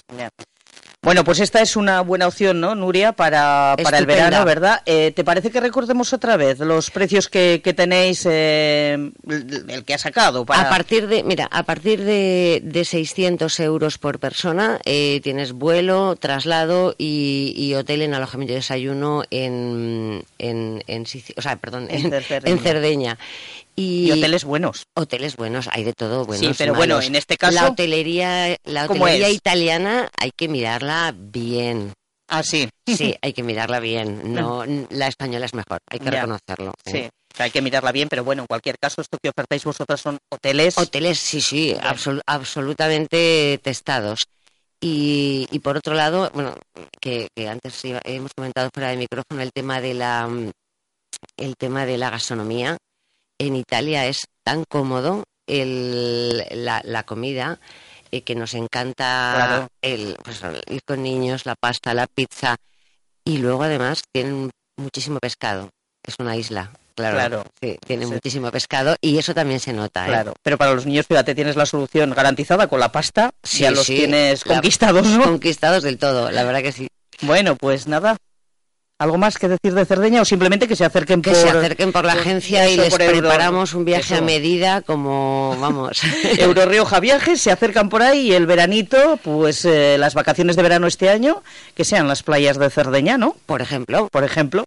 Bueno, 1.05 1.23
pues 1.23 1.39
esta 1.39 1.61
es 1.61 1.75
una 1.75 2.01
buena 2.01 2.27
opción, 2.27 2.59
¿no, 2.59 2.73
Nuria, 2.73 3.11
para, 3.11 3.75
para 3.83 3.99
el 3.99 4.07
verano, 4.07 4.43
¿verdad? 4.43 4.81
Eh, 4.87 5.11
¿Te 5.15 5.23
parece 5.23 5.51
que 5.51 5.59
recordemos 5.59 6.11
otra 6.13 6.35
vez 6.35 6.57
los 6.57 6.89
precios 6.89 7.29
que, 7.29 7.61
que 7.63 7.75
tenéis, 7.75 8.25
eh, 8.27 9.11
el 9.67 9.85
que 9.85 9.93
ha 9.93 9.99
sacado? 9.99 10.47
Para... 10.47 10.61
A 10.61 10.69
partir 10.69 11.05
de, 11.07 11.23
mira, 11.23 11.47
a 11.51 11.61
partir 11.61 12.03
de, 12.03 12.59
de 12.63 12.83
600 12.83 13.59
euros 13.59 13.99
por 13.99 14.17
persona 14.17 14.79
eh, 14.83 15.21
tienes 15.23 15.51
vuelo, 15.51 16.15
traslado 16.15 16.95
y, 16.97 17.53
y 17.55 17.75
hotel 17.75 18.01
en 18.01 18.15
alojamiento 18.15 18.53
y 18.53 18.55
desayuno 18.55 19.23
en, 19.29 20.23
en, 20.39 20.83
en 20.87 21.05
o 21.37 21.41
sea, 21.43 21.57
perdón, 21.57 21.85
En 21.91 22.11
en, 22.11 22.59
Cerdeña. 22.59 23.19
Y, 23.75 24.07
Y 24.07 24.11
hoteles 24.11 24.45
buenos. 24.45 24.85
Hoteles 24.95 25.35
buenos, 25.35 25.67
hay 25.71 25.83
de 25.83 25.93
todo 25.93 26.25
buenos. 26.25 26.45
Sí, 26.47 26.53
pero 26.57 26.73
bueno, 26.73 27.01
en 27.01 27.15
este 27.15 27.35
caso, 27.37 27.53
La 27.53 27.67
hotelería, 27.67 28.55
la 28.63 28.87
¿cómo 28.87 29.03
hotelería 29.03 29.29
italiana 29.29 30.09
hay 30.17 30.31
que 30.35 30.47
mirarla 30.47 31.13
bien. 31.17 31.93
Ah, 32.27 32.41
sí. 32.41 32.69
Sí, 32.87 33.15
hay 33.21 33.33
que 33.33 33.43
mirarla 33.43 33.79
bien. 33.79 34.33
No, 34.33 34.63
la 34.89 35.07
española 35.07 35.45
es 35.45 35.53
mejor, 35.53 35.79
hay 35.89 35.99
que 35.99 36.05
Ya. 36.05 36.11
reconocerlo. 36.21 36.73
¿eh? 36.85 36.91
Sí, 36.91 37.09
hay 37.43 37.51
que 37.51 37.61
mirarla 37.61 37.91
bien, 37.91 38.07
pero 38.07 38.23
bueno, 38.23 38.43
en 38.43 38.47
cualquier 38.47 38.77
caso, 38.79 39.01
esto 39.01 39.17
que 39.21 39.29
ofertáis 39.29 39.63
vosotras 39.65 39.99
son 39.99 40.17
hoteles. 40.31 40.77
Hoteles, 40.77 41.19
sí, 41.19 41.41
sí, 41.41 41.75
absol- 41.81 42.21
absolutamente 42.25 43.59
testados. 43.61 44.23
Y, 44.81 45.47
y 45.51 45.59
por 45.59 45.77
otro 45.77 45.95
lado, 45.95 46.29
bueno, 46.33 46.55
que, 47.01 47.27
que 47.35 47.47
antes 47.49 47.79
hemos 47.83 48.31
comentado 48.35 48.69
fuera 48.73 48.89
de 48.89 48.97
micrófono 48.97 49.41
el 49.41 49.51
tema 49.53 49.81
de 49.81 49.93
la 49.93 50.29
el 51.37 51.55
tema 51.57 51.85
de 51.85 51.97
la 51.97 52.09
gastronomía. 52.09 52.77
En 53.39 53.55
Italia 53.55 54.05
es 54.07 54.25
tan 54.43 54.63
cómodo 54.69 55.23
el, 55.47 56.43
la, 56.51 56.81
la 56.83 57.03
comida 57.03 57.59
eh, 58.11 58.21
que 58.21 58.35
nos 58.35 58.53
encanta 58.53 59.33
Claro. 59.35 59.67
el, 59.81 60.15
pues, 60.23 60.41
ir 60.69 60.81
con 60.85 61.03
niños, 61.03 61.45
la 61.45 61.55
pasta, 61.55 61.93
la 61.93 62.07
pizza. 62.07 62.55
Y 63.25 63.39
luego 63.39 63.63
además 63.63 64.01
tienen 64.13 64.51
muchísimo 64.77 65.19
pescado. 65.19 65.69
Es 66.05 66.15
una 66.19 66.37
isla, 66.37 66.71
claro. 66.95 67.15
Claro. 67.17 67.43
Sí, 67.59 67.77
tiene 67.85 68.05
Sí. 68.05 68.11
muchísimo 68.13 68.51
pescado 68.51 68.95
y 69.01 69.17
eso 69.17 69.33
también 69.33 69.59
se 69.59 69.73
nota. 69.73 70.05
¿eh? 70.05 70.09
Claro, 70.09 70.33
pero 70.43 70.57
para 70.57 70.73
los 70.73 70.85
niños, 70.85 71.07
fíjate, 71.07 71.33
tienes 71.33 71.55
la 71.55 71.65
solución 71.65 72.11
garantizada 72.11 72.67
con 72.67 72.79
la 72.79 72.91
pasta, 72.91 73.31
Sí, 73.43 73.59
ya 73.63 73.71
los 73.71 73.85
tienes 73.87 74.43
conquistados, 74.43 75.07
¿no? 75.07 75.23
Conquistados 75.23 75.81
del 75.83 75.97
todo, 75.97 76.29
la 76.31 76.43
verdad 76.43 76.61
que 76.61 76.71
sí. 76.71 76.87
Bueno, 77.21 77.55
pues 77.55 77.87
nada. 77.87 78.17
¿Algo 78.97 79.17
más 79.17 79.37
que 79.37 79.49
decir 79.49 79.73
de 79.73 79.85
Cerdeña 79.85 80.21
o 80.21 80.25
simplemente 80.25 80.69
que 80.69 80.75
se 80.77 80.85
acerquen 80.85 81.21
Que 81.21 81.31
por... 81.31 81.39
se 81.39 81.49
acerquen 81.49 81.91
por 81.91 82.05
la 82.05 82.13
agencia 82.13 82.69
y 82.69 82.77
les 82.77 82.93
Euro- 82.97 83.05
preparamos 83.11 83.73
un 83.73 83.83
viaje 83.83 84.13
eso. 84.13 84.23
a 84.23 84.25
medida 84.25 84.81
como, 84.83 85.57
vamos. 85.59 85.99
Euro 86.37 86.65
Rioja 86.65 87.01
Viajes 87.01 87.41
se 87.41 87.51
acercan 87.51 87.89
por 87.89 88.01
ahí 88.01 88.27
y 88.29 88.33
el 88.33 88.45
veranito, 88.45 89.19
pues 89.21 89.65
eh, 89.65 89.97
las 89.99 90.13
vacaciones 90.13 90.55
de 90.55 90.63
verano 90.63 90.87
este 90.87 91.09
año, 91.09 91.43
que 91.75 91.83
sean 91.83 92.07
las 92.07 92.23
playas 92.23 92.57
de 92.57 92.69
Cerdeña, 92.69 93.17
¿no? 93.17 93.35
Por 93.45 93.61
ejemplo. 93.61 94.07
Por 94.09 94.23
ejemplo. 94.23 94.63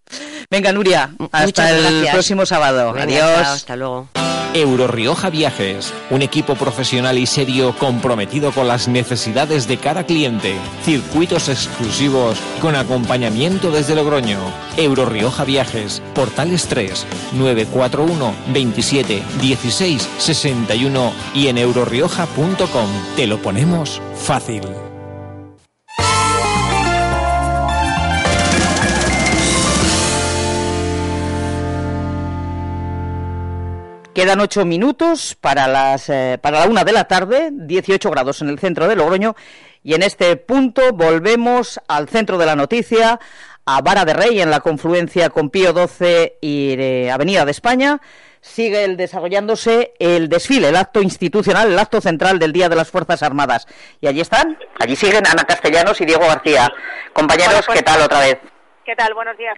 Venga, 0.50 0.72
Nuria, 0.72 1.10
hasta 1.32 1.70
el 1.70 2.08
próximo 2.12 2.44
sábado. 2.44 2.92
Venga, 2.92 3.04
Adiós. 3.04 3.42
chao, 3.46 3.54
hasta 3.54 3.76
luego. 3.76 4.08
Eurorioja 4.54 5.30
Viajes, 5.30 5.92
un 6.10 6.22
equipo 6.22 6.54
profesional 6.54 7.18
y 7.18 7.26
serio 7.26 7.74
comprometido 7.78 8.52
con 8.52 8.66
las 8.66 8.88
necesidades 8.88 9.68
de 9.68 9.76
cada 9.76 10.04
cliente. 10.04 10.54
Circuitos 10.84 11.48
exclusivos 11.48 12.38
con 12.60 12.74
acompañamiento 12.74 13.70
desde 13.70 13.94
Logroño. 13.94 14.38
Eurorioja 14.76 15.44
Viajes, 15.44 16.02
Portales 16.14 16.66
3, 16.66 17.06
941 17.34 18.34
27 18.52 19.22
16 19.40 20.08
61 20.18 21.12
y 21.34 21.48
en 21.48 21.58
eurorioja.com. 21.58 22.88
Te 23.16 23.26
lo 23.26 23.40
ponemos 23.42 24.00
fácil. 24.14 24.87
Quedan 34.18 34.40
ocho 34.40 34.64
minutos 34.64 35.36
para, 35.40 35.68
las, 35.68 36.08
eh, 36.08 36.40
para 36.42 36.58
la 36.58 36.66
una 36.66 36.82
de 36.82 36.90
la 36.90 37.04
tarde, 37.04 37.50
18 37.52 38.10
grados 38.10 38.42
en 38.42 38.48
el 38.48 38.58
centro 38.58 38.88
de 38.88 38.96
Logroño. 38.96 39.36
Y 39.84 39.94
en 39.94 40.02
este 40.02 40.34
punto 40.34 40.92
volvemos 40.92 41.78
al 41.86 42.08
centro 42.08 42.36
de 42.36 42.44
la 42.44 42.56
noticia, 42.56 43.20
a 43.64 43.80
Vara 43.80 44.04
de 44.04 44.14
Rey, 44.14 44.40
en 44.40 44.50
la 44.50 44.58
confluencia 44.58 45.30
con 45.30 45.50
Pío 45.50 45.72
XII 45.72 46.32
y 46.40 46.74
eh, 46.76 47.12
Avenida 47.12 47.44
de 47.44 47.52
España. 47.52 48.00
Sigue 48.40 48.82
el 48.82 48.96
desarrollándose 48.96 49.94
el 50.00 50.28
desfile, 50.28 50.70
el 50.70 50.76
acto 50.76 51.00
institucional, 51.00 51.70
el 51.70 51.78
acto 51.78 52.00
central 52.00 52.40
del 52.40 52.52
Día 52.52 52.68
de 52.68 52.74
las 52.74 52.90
Fuerzas 52.90 53.22
Armadas. 53.22 53.68
Y 54.00 54.08
allí 54.08 54.20
están, 54.20 54.58
allí 54.80 54.96
siguen 54.96 55.28
Ana 55.28 55.44
Castellanos 55.44 56.00
y 56.00 56.06
Diego 56.06 56.26
García. 56.26 56.68
Compañeros, 57.12 57.52
Bueno, 57.52 57.66
pues- 57.66 57.78
¿qué 57.78 57.84
tal 57.84 58.02
otra 58.02 58.18
vez? 58.18 58.38
¿Qué 58.84 58.96
tal? 58.96 59.14
Buenos 59.14 59.38
días. 59.38 59.54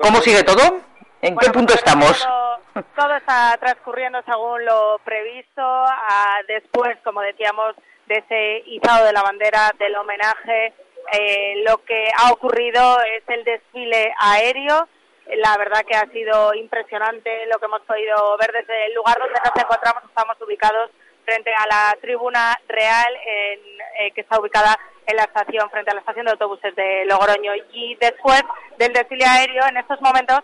¿Cómo 0.00 0.22
sigue 0.22 0.42
todo? 0.42 0.88
¿En 1.22 1.36
qué 1.36 1.50
punto 1.50 1.74
pues, 1.74 1.84
estamos? 1.84 2.18
Todo, 2.18 2.84
todo 2.96 3.16
está 3.16 3.56
transcurriendo 3.60 4.22
según 4.22 4.64
lo 4.64 5.00
previsto. 5.04 5.62
ah, 5.62 6.38
después, 6.48 6.96
como 7.04 7.20
decíamos, 7.20 7.74
de 8.06 8.16
ese 8.16 8.62
izado 8.66 9.06
de 9.06 9.12
la 9.12 9.22
bandera, 9.22 9.70
del 9.78 9.94
homenaje, 9.96 10.74
eh, 11.12 11.62
lo 11.66 11.78
que 11.84 12.08
ha 12.16 12.32
ocurrido 12.32 13.00
es 13.02 13.22
el 13.28 13.44
desfile 13.44 14.12
aéreo. 14.18 14.88
La 15.36 15.56
verdad 15.58 15.84
que 15.86 15.94
ha 15.94 16.10
sido 16.10 16.54
impresionante 16.54 17.46
lo 17.46 17.58
que 17.58 17.66
hemos 17.66 17.82
podido 17.82 18.36
ver 18.38 18.52
desde 18.52 18.86
el 18.86 18.94
lugar 18.94 19.16
donde 19.18 19.38
nos 19.38 19.62
encontramos. 19.62 20.02
Estamos 20.04 20.36
ubicados 20.40 20.90
frente 21.24 21.52
a 21.54 21.66
la 21.66 21.96
tribuna 22.00 22.58
real 22.66 23.14
en, 23.26 23.60
eh, 24.00 24.12
que 24.12 24.22
está 24.22 24.40
ubicada 24.40 24.76
en 25.06 25.16
la 25.16 25.24
estación, 25.24 25.70
frente 25.70 25.90
a 25.90 25.94
la 25.94 26.00
estación 26.00 26.26
de 26.26 26.32
autobuses 26.32 26.74
de 26.74 27.04
Logroño. 27.04 27.52
Y 27.72 27.94
después 28.00 28.42
del 28.78 28.92
desfile 28.92 29.24
aéreo, 29.24 29.66
en 29.68 29.76
estos 29.76 30.00
momentos 30.00 30.40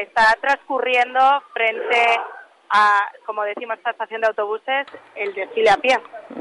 está 0.00 0.36
transcurriendo 0.40 1.20
frente 1.52 2.20
a, 2.70 3.12
como 3.24 3.44
decimos, 3.44 3.76
esta 3.78 3.90
estación 3.90 4.20
de 4.20 4.28
autobuses, 4.28 4.86
el 5.14 5.32
desfile 5.34 5.70
a 5.70 5.76
pie. 5.76 5.98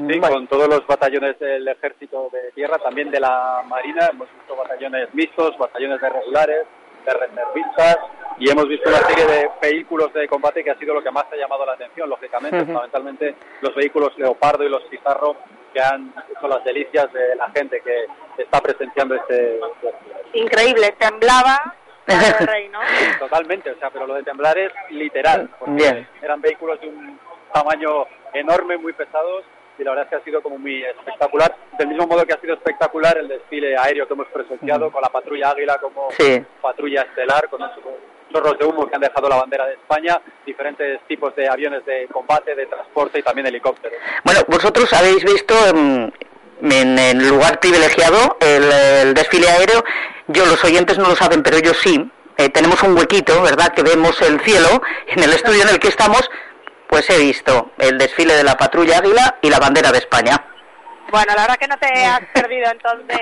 Sí, 0.10 0.20
con 0.20 0.48
todos 0.48 0.68
los 0.68 0.86
batallones 0.88 1.38
del 1.40 1.68
ejército 1.68 2.30
de 2.32 2.52
tierra, 2.54 2.78
también 2.80 3.12
de 3.12 3.20
la 3.20 3.64
marina, 3.68 4.08
hemos 4.12 4.28
visto 4.34 4.56
batallones 4.56 5.14
mixtos, 5.14 5.58
batallones 5.58 6.02
de 6.02 6.10
regulares, 6.10 6.66
de 7.06 7.14
reservistas 7.14 7.98
y 8.40 8.50
hemos 8.50 8.68
visto 8.68 8.90
una 8.90 8.98
serie 8.98 9.26
de 9.26 9.50
vehículos 9.62 10.12
de 10.14 10.28
combate 10.28 10.64
que 10.64 10.72
ha 10.72 10.80
sido 10.80 10.96
lo 10.96 11.04
que 11.04 11.12
más 11.12 11.26
ha 11.32 11.36
llamado 11.36 11.66
la 11.66 11.74
atención, 11.74 12.10
lógicamente, 12.10 12.58
Ujú. 12.58 12.66
fundamentalmente 12.66 13.36
los 13.62 13.76
vehículos 13.76 14.18
Leopardo 14.18 14.64
y 14.64 14.70
los 14.70 14.84
Pizarro 14.86 15.36
que 15.72 15.82
han 15.82 16.14
hecho 16.36 16.48
las 16.48 16.64
delicias 16.64 17.12
de 17.14 17.36
la 17.36 17.50
gente 17.52 17.82
que 17.82 18.06
está 18.42 18.60
presenciando 18.62 19.14
este 19.16 19.60
desfile. 19.82 20.16
Increíble, 20.34 20.96
temblaba 20.98 21.76
rey, 22.46 22.70
¿no? 22.70 22.80
Totalmente, 23.20 23.72
o 23.72 23.76
sea, 23.80 23.90
pero 23.90 24.08
lo 24.08 24.14
de 24.16 24.24
temblar 24.24 24.58
es 24.58 24.72
literal. 24.90 25.50
Porque 25.60 25.74
Bien. 25.74 26.08
Eran 26.22 26.42
vehículos 26.42 26.80
de 26.82 26.88
un 26.88 27.20
tamaño 27.54 28.06
enorme, 28.34 28.78
muy 28.78 28.94
pesados, 28.94 29.44
y 29.78 29.84
la 29.84 29.92
verdad 29.92 30.06
es 30.06 30.10
que 30.10 30.16
ha 30.16 30.24
sido 30.24 30.42
como 30.42 30.58
muy 30.58 30.84
espectacular. 30.84 31.56
Del 31.78 31.88
mismo 31.90 32.08
modo 32.08 32.26
que 32.26 32.34
ha 32.34 32.40
sido 32.40 32.54
espectacular 32.54 33.18
el 33.18 33.28
desfile 33.28 33.76
aéreo 33.78 34.08
que 34.08 34.14
hemos 34.14 34.28
presenciado, 34.28 34.92
con 34.92 35.02
la 35.02 35.10
patrulla 35.10 35.50
Águila 35.50 35.78
como 35.80 36.10
Sí. 36.12 36.44
patrulla 36.62 37.02
estelar, 37.02 37.50
con 37.50 37.62
esos 37.62 37.84
chorros 38.32 38.58
de 38.58 38.66
humo 38.66 38.88
que 38.88 38.96
han 38.96 39.02
dejado 39.02 39.28
la 39.30 39.36
bandera 39.38 39.66
de 39.66 39.74
España, 39.74 40.20
diferentes 40.46 41.02
tipos 41.08 41.36
de 41.36 41.48
aviones 41.48 41.86
de 41.86 42.08
combate, 42.08 42.56
de 42.56 42.66
transporte 42.68 43.20
y 43.20 43.24
también 43.24 43.48
helicópteros. 43.48 44.00
Bueno, 44.24 44.42
vosotros 44.48 44.92
habéis 44.94 45.24
visto 45.24 45.54
en, 46.62 46.98
el 47.00 47.28
lugar 47.28 47.60
privilegiado 47.60 48.38
el, 48.40 48.72
el 48.72 49.14
desfile 49.14 49.50
aéreo. 49.50 49.84
Yo, 50.28 50.46
los 50.46 50.64
oyentes 50.64 50.98
no 50.98 51.10
lo 51.10 51.16
saben, 51.16 51.44
pero 51.44 51.60
yo 51.60 51.74
sí. 51.74 52.12
Eh, 52.38 52.50
tenemos 52.50 52.84
un 52.84 52.98
huequito, 52.98 53.42
¿verdad? 53.42 53.74
Que 53.74 53.84
vemos 53.84 54.22
el 54.22 54.40
cielo. 54.42 54.82
En 55.08 55.24
el 55.24 55.32
estudio 55.32 55.64
en 55.64 55.70
el 55.70 55.80
que 55.80 55.88
estamos, 55.88 56.30
pues 56.88 57.10
he 57.10 57.18
visto 57.20 57.72
el 57.78 57.98
desfile 57.98 58.36
de 58.36 58.44
la 58.44 58.58
patrulla 58.58 58.98
Águila 58.98 59.38
y 59.42 59.50
la 59.50 59.60
bandera 59.60 59.92
de 59.92 60.00
España. 60.00 60.44
Bueno, 61.16 61.32
la 61.34 61.44
verdad 61.44 61.56
que 61.56 61.68
no 61.68 61.78
te 61.78 61.88
has 62.06 62.20
perdido 62.34 62.70
entonces 62.70 63.20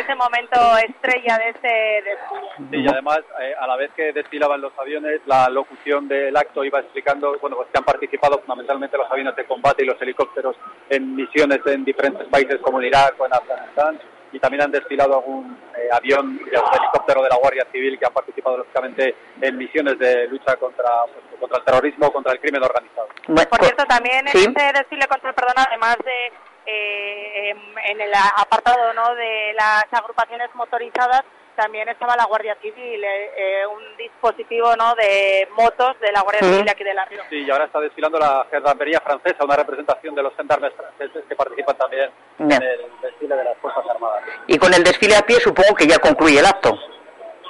ese 0.00 0.14
momento 0.14 0.56
estrella 0.78 1.36
de 1.36 1.50
ese 1.50 2.02
desfile. 2.08 2.70
Sí, 2.70 2.76
y 2.80 2.88
además, 2.88 3.18
eh, 3.38 3.54
a 3.60 3.66
la 3.66 3.76
vez 3.76 3.90
que 3.94 4.14
desfilaban 4.14 4.62
los 4.62 4.72
aviones, 4.78 5.20
la 5.26 5.50
locución 5.50 6.08
del 6.08 6.34
acto 6.34 6.64
iba 6.64 6.80
explicando, 6.80 7.36
bueno, 7.42 7.56
pues 7.56 7.68
que 7.70 7.76
han 7.76 7.84
participado 7.84 8.38
fundamentalmente 8.38 8.96
los 8.96 9.10
aviones 9.10 9.36
de 9.36 9.44
combate 9.44 9.82
y 9.82 9.86
los 9.86 10.00
helicópteros 10.00 10.56
en 10.88 11.14
misiones 11.14 11.60
en 11.66 11.84
diferentes 11.84 12.26
países 12.28 12.60
como 12.62 12.80
en 12.80 12.86
Irak 12.86 13.14
o 13.18 13.26
en 13.26 13.34
Afganistán, 13.34 14.00
y 14.32 14.38
también 14.40 14.62
han 14.62 14.70
desfilado 14.70 15.18
algún 15.18 15.56
eh, 15.76 15.88
avión 15.92 16.40
y 16.50 16.56
algún 16.56 16.74
helicóptero 16.74 17.22
de 17.24 17.28
la 17.28 17.36
Guardia 17.36 17.66
Civil 17.70 17.98
que 17.98 18.06
han 18.06 18.12
participado, 18.14 18.56
lógicamente, 18.56 19.14
en 19.42 19.58
misiones 19.58 19.98
de 19.98 20.26
lucha 20.28 20.56
contra, 20.56 20.88
pues, 21.12 21.38
contra 21.38 21.58
el 21.58 21.64
terrorismo, 21.64 22.10
contra 22.10 22.32
el 22.32 22.40
crimen 22.40 22.62
organizado. 22.64 23.08
Por 23.26 23.60
cierto, 23.60 23.84
también 23.84 24.26
Sí. 24.28 24.44
en 24.44 24.48
este 24.56 24.78
desfile 24.78 25.06
contra 25.08 25.28
el 25.28 25.34
perdón, 25.34 25.54
además 25.68 25.96
de 26.04 26.32
eh, 26.66 27.54
en 27.84 28.00
el 28.00 28.12
apartado 28.36 28.92
¿no? 28.94 29.14
de 29.14 29.52
las 29.54 29.84
agrupaciones 29.92 30.48
motorizadas, 30.54 31.24
también 31.54 31.88
estaba 31.88 32.16
la 32.16 32.24
Guardia 32.24 32.56
Civil, 32.60 33.04
eh, 33.04 33.30
eh, 33.36 33.66
un 33.66 33.96
dispositivo 33.96 34.74
¿no? 34.76 34.94
de 34.94 35.48
motos 35.56 35.98
de 36.00 36.12
la 36.12 36.22
Guardia. 36.22 36.42
Civil 36.42 36.68
aquí 36.68 36.84
de 36.84 36.94
la 36.94 37.04
Río. 37.04 37.22
Sí, 37.30 37.44
y 37.44 37.50
ahora 37.50 37.66
está 37.66 37.80
desfilando 37.80 38.18
la 38.18 38.46
gendarmería 38.50 39.00
francesa, 39.00 39.44
una 39.44 39.56
representación 39.56 40.14
de 40.14 40.22
los 40.22 40.34
gendarmes 40.36 40.72
franceses 40.74 41.24
que 41.28 41.36
participan 41.36 41.76
también 41.76 42.10
Bien. 42.38 42.62
en 42.62 42.68
el 42.68 42.80
desfile 43.00 43.36
de 43.36 43.44
las 43.44 43.56
Fuerzas 43.58 43.84
Armadas. 43.88 44.24
Y 44.46 44.58
con 44.58 44.74
el 44.74 44.82
desfile 44.82 45.16
a 45.16 45.22
pie 45.22 45.36
supongo 45.36 45.74
que 45.74 45.86
ya 45.86 45.98
concluye 45.98 46.38
el 46.38 46.46
acto. 46.46 46.76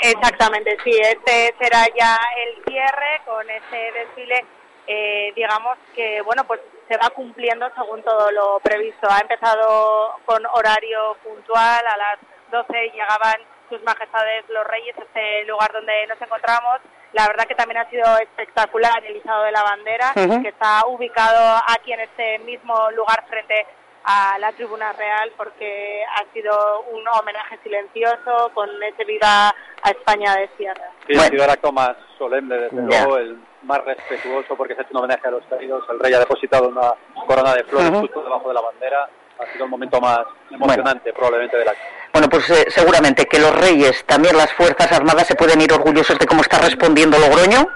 Exactamente, 0.00 0.76
sí, 0.84 0.90
este 0.90 1.54
será 1.58 1.86
ya 1.96 2.18
el 2.36 2.62
cierre 2.64 3.22
con 3.24 3.48
ese 3.48 3.92
desfile, 3.92 4.44
eh, 4.86 5.32
digamos 5.34 5.78
que, 5.94 6.20
bueno, 6.20 6.44
pues 6.44 6.60
se 6.88 6.96
va 6.96 7.10
cumpliendo 7.10 7.68
según 7.74 8.02
todo 8.02 8.30
lo 8.30 8.60
previsto. 8.60 9.08
Ha 9.10 9.20
empezado 9.20 10.16
con 10.24 10.44
horario 10.46 11.16
puntual, 11.22 11.86
a 11.86 11.96
las 11.96 12.18
12 12.50 12.90
llegaban 12.92 13.36
sus 13.68 13.82
majestades 13.82 14.44
los 14.48 14.66
reyes, 14.66 14.94
este 14.96 15.44
lugar 15.44 15.72
donde 15.72 16.06
nos 16.06 16.20
encontramos. 16.20 16.80
La 17.12 17.26
verdad 17.28 17.46
que 17.46 17.54
también 17.54 17.78
ha 17.78 17.90
sido 17.90 18.04
espectacular 18.18 19.04
el 19.04 19.16
izado 19.16 19.44
de 19.44 19.52
la 19.52 19.62
bandera, 19.62 20.12
que 20.14 20.48
está 20.48 20.86
ubicado 20.86 21.62
aquí 21.68 21.92
en 21.92 22.00
este 22.00 22.38
mismo 22.40 22.90
lugar 22.90 23.24
frente 23.28 23.66
a 24.04 24.38
la 24.38 24.52
tribuna 24.52 24.92
real 24.92 25.32
porque 25.36 26.02
ha 26.04 26.32
sido 26.32 26.52
un 26.92 27.02
homenaje 27.08 27.58
silencioso 27.62 28.50
con 28.52 28.68
ese 28.82 29.04
viva 29.04 29.48
a 29.48 29.90
España 29.90 30.34
de 30.36 30.50
Sierra. 30.56 30.90
Sí, 31.08 31.16
ha 31.16 31.22
sido 31.22 31.44
el 31.44 31.50
acto 31.50 31.72
más 31.72 31.96
solemne, 32.18 32.56
desde 32.56 32.82
luego, 32.82 33.16
el 33.16 33.38
más 33.62 33.82
respetuoso 33.84 34.54
porque 34.56 34.74
se 34.74 34.80
ha 34.80 34.82
hecho 34.84 34.92
un 34.92 34.98
homenaje 34.98 35.26
a 35.26 35.30
los 35.30 35.44
caídos. 35.46 35.84
El 35.88 35.98
rey 36.00 36.12
ha 36.12 36.18
depositado 36.18 36.68
una 36.68 36.92
corona 37.26 37.54
de 37.54 37.64
flores 37.64 37.90
justo 38.00 38.22
debajo 38.22 38.48
de 38.48 38.54
la 38.54 38.60
bandera. 38.60 39.08
Ha 39.38 39.52
sido 39.52 39.64
el 39.64 39.70
momento 39.70 40.00
más 40.00 40.20
emocionante 40.50 41.12
probablemente 41.12 41.56
del 41.56 41.68
acto. 41.68 41.82
Bueno, 42.12 42.28
pues 42.28 42.48
eh, 42.50 42.66
seguramente 42.68 43.24
que 43.24 43.40
los 43.40 43.52
reyes, 43.58 44.04
también 44.04 44.36
las 44.36 44.52
Fuerzas 44.52 44.92
Armadas, 44.92 45.26
se 45.26 45.34
pueden 45.34 45.60
ir 45.60 45.72
orgullosos 45.72 46.18
de 46.18 46.26
cómo 46.26 46.42
está 46.42 46.58
respondiendo 46.58 47.18
Logroño, 47.18 47.66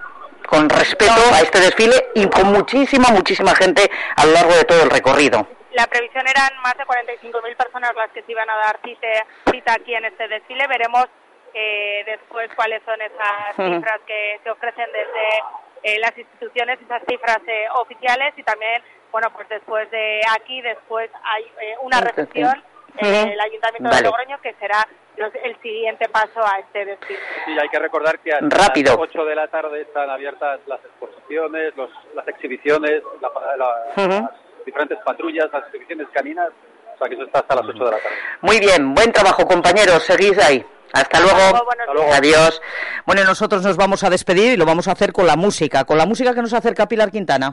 con 0.47 0.69
respeto 0.69 1.21
a 1.35 1.41
este 1.41 1.59
desfile 1.59 2.11
y 2.15 2.29
con 2.29 2.53
muchísima, 2.53 3.09
muchísima 3.09 3.55
gente 3.57 3.91
a 4.15 4.27
lo 4.27 4.33
largo 4.33 4.55
de 4.55 4.65
todo 4.65 4.83
el 4.83 4.91
recorrido. 4.91 5.58
La 5.79 5.87
previsión 5.87 6.27
eran 6.27 6.51
más 6.61 6.75
de 6.77 6.83
45.000 6.85 7.57
personas 7.57 7.95
las 7.95 8.11
que 8.11 8.23
se 8.25 8.33
iban 8.33 8.51
a 8.51 8.57
dar 8.57 8.81
cite- 8.83 9.25
cita 9.49 9.75
aquí 9.75 9.95
en 9.95 10.07
este 10.07 10.27
desfile. 10.27 10.67
Veremos 10.67 11.07
eh, 11.55 12.03
después 12.05 12.51
cuáles 12.57 12.83
son 12.83 13.01
esas 13.01 13.55
cifras 13.57 14.01
que 14.05 14.41
se 14.43 14.51
ofrecen 14.51 14.87
desde 14.93 15.39
eh, 15.85 15.99
las 16.01 16.19
instituciones, 16.19 16.81
esas 16.83 17.01
cifras 17.09 17.39
eh, 17.47 17.67
oficiales 17.77 18.35
y 18.37 18.43
también, 18.43 18.83
bueno, 19.13 19.31
pues 19.33 19.49
después 19.49 19.89
de 19.93 20.21
aquí, 20.37 20.61
después 20.63 21.11
hay 21.23 21.45
eh, 21.61 21.77
una 21.83 22.01
recepción 22.01 22.61
en 22.97 23.15
Ujú. 23.15 23.33
el 23.35 23.41
Ayuntamiento 23.41 23.89
Vale. 23.91 24.03
de 24.03 24.03
Logroño 24.03 24.41
que 24.43 24.55
será 24.55 24.85
los- 25.17 25.35
el 25.45 25.57
siguiente 25.63 26.09
paso 26.09 26.41
a 26.45 26.59
este 26.59 26.87
desfile. 26.87 27.21
Sí, 27.47 27.57
hay 27.57 27.69
que 27.69 27.79
recordar 27.79 28.19
que 28.19 28.33
Rápido. 28.41 28.95
las 28.95 28.99
8 29.01 29.25
de 29.25 29.35
la 29.37 29.47
tarde 29.47 29.83
están 29.83 30.11
abiertas 30.11 30.59
las 30.67 30.81
exposiciones, 30.85 31.77
los- 31.77 31.93
las 32.15 32.27
exhibiciones, 32.27 33.01
la- 33.21 33.31
la- 33.57 33.95
las 33.97 34.31
diferentes 34.69 34.99
patrullas, 35.05 35.47
las 35.53 35.65
exhibiciones 35.67 36.09
caninas. 36.13 36.49
O 36.95 36.99
sea 36.99 37.09
que 37.09 37.15
eso 37.15 37.25
está 37.25 37.41
hasta 37.41 37.55
las 37.55 37.65
8 37.65 37.79
de 37.79 37.91
la 37.91 37.97
tarde. 37.97 38.17
Muy 38.43 38.59
bien, 38.61 38.95
buen 38.95 39.13
trabajo 39.13 39.47
compañeros, 39.47 40.03
seguís 40.03 40.39
ahí. 40.39 40.65
Hasta 40.93 41.21
luego. 41.21 41.39
Hasta 41.39 41.93
luego. 41.95 42.13
Adiós. 42.13 42.61
Bueno, 43.07 43.25
nosotros 43.25 43.63
nos 43.63 43.77
vamos 43.77 44.05
a 44.05 44.11
despedir 44.11 44.53
y 44.53 44.57
lo 44.57 44.67
vamos 44.67 44.89
a 44.89 44.93
hacer 44.93 45.13
con 45.13 45.27
la 45.27 45.37
música, 45.37 45.85
con 45.85 45.99
la 45.99 46.07
música 46.07 46.35
que 46.35 46.43
nos 46.43 46.53
acerca 46.53 46.89
Pilar 46.89 47.11
Quintana. 47.11 47.51